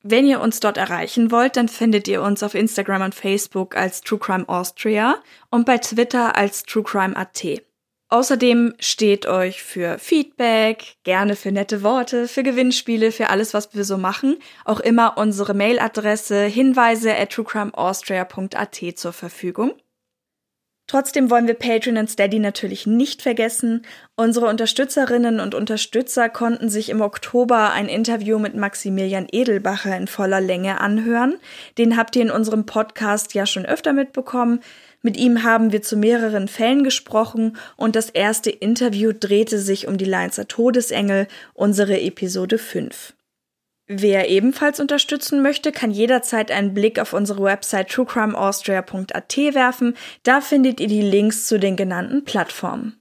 Wenn 0.07 0.27
ihr 0.27 0.39
uns 0.39 0.59
dort 0.59 0.77
erreichen 0.77 1.31
wollt, 1.31 1.57
dann 1.57 1.67
findet 1.67 2.07
ihr 2.07 2.21
uns 2.21 2.43
auf 2.43 2.53
Instagram 2.53 3.01
und 3.01 3.15
Facebook 3.15 3.75
als 3.75 4.01
True 4.01 4.19
Crime 4.19 4.47
Austria 4.47 5.15
und 5.49 5.65
bei 5.65 5.79
Twitter 5.79 6.35
als 6.35 6.63
True 6.63 6.83
Crime 6.83 7.15
AT. 7.17 7.43
Außerdem 8.09 8.75
steht 8.79 9.25
euch 9.25 9.63
für 9.63 9.97
Feedback, 9.97 10.97
gerne 11.03 11.35
für 11.35 11.51
nette 11.51 11.81
Worte, 11.81 12.27
für 12.27 12.43
Gewinnspiele, 12.43 13.11
für 13.11 13.29
alles, 13.29 13.55
was 13.55 13.73
wir 13.73 13.83
so 13.83 13.97
machen, 13.97 14.37
auch 14.63 14.79
immer 14.79 15.17
unsere 15.17 15.55
Mailadresse 15.55 16.43
hinweise 16.43 17.17
at 17.17 17.31
truecrimeaustria.at 17.31 18.79
zur 18.95 19.11
Verfügung. 19.11 19.73
Trotzdem 20.87 21.31
wollen 21.31 21.47
wir 21.47 21.55
Patreon 21.55 21.97
und 21.97 22.11
Steady 22.11 22.37
natürlich 22.37 22.85
nicht 22.85 23.23
vergessen. 23.23 23.81
Unsere 24.15 24.47
Unterstützerinnen 24.47 25.39
und 25.39 25.55
Unterstützer 25.55 26.29
konnten 26.29 26.69
sich 26.69 26.89
im 26.89 27.01
Oktober 27.01 27.71
ein 27.71 27.87
Interview 27.87 28.37
mit 28.37 28.55
Maximilian 28.55 29.27
Edelbacher 29.31 29.97
in 29.97 30.05
voller 30.05 30.41
Länge 30.41 30.79
anhören. 30.79 31.37
Den 31.79 31.97
habt 31.97 32.15
ihr 32.15 32.21
in 32.21 32.29
unserem 32.29 32.67
Podcast 32.67 33.33
ja 33.33 33.47
schon 33.47 33.65
öfter 33.65 33.93
mitbekommen. 33.93 34.59
Mit 35.01 35.17
ihm 35.17 35.43
haben 35.43 35.71
wir 35.71 35.81
zu 35.81 35.97
mehreren 35.97 36.47
Fällen 36.47 36.83
gesprochen 36.83 37.57
und 37.77 37.95
das 37.95 38.11
erste 38.11 38.51
Interview 38.51 39.11
drehte 39.11 39.57
sich 39.57 39.87
um 39.87 39.97
die 39.97 40.05
Leinzer 40.05 40.47
Todesengel, 40.47 41.27
unsere 41.55 41.99
Episode 41.99 42.59
5. 42.59 43.13
Wer 43.87 44.29
ebenfalls 44.29 44.79
unterstützen 44.79 45.43
möchte, 45.43 45.71
kann 45.71 45.91
jederzeit 45.91 46.49
einen 46.49 46.73
Blick 46.73 46.97
auf 46.99 47.13
unsere 47.13 47.43
Website 47.43 47.89
truecrimeaustria.at 47.89 49.37
werfen. 49.37 49.95
Da 50.23 50.41
findet 50.41 50.79
ihr 50.79 50.87
die 50.87 51.03
Links 51.03 51.47
zu 51.47 51.59
den 51.59 51.75
genannten 51.75 52.25
Plattformen. 52.25 52.99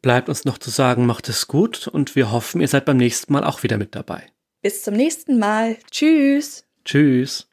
Bleibt 0.00 0.28
uns 0.28 0.44
noch 0.44 0.58
zu 0.58 0.70
sagen, 0.70 1.06
macht 1.06 1.28
es 1.28 1.48
gut 1.48 1.88
und 1.88 2.14
wir 2.14 2.30
hoffen, 2.30 2.60
ihr 2.60 2.68
seid 2.68 2.84
beim 2.84 2.98
nächsten 2.98 3.32
Mal 3.32 3.42
auch 3.42 3.64
wieder 3.64 3.78
mit 3.78 3.96
dabei. 3.96 4.26
Bis 4.62 4.84
zum 4.84 4.94
nächsten 4.94 5.38
Mal. 5.38 5.76
Tschüss. 5.90 6.64
Tschüss. 6.84 7.48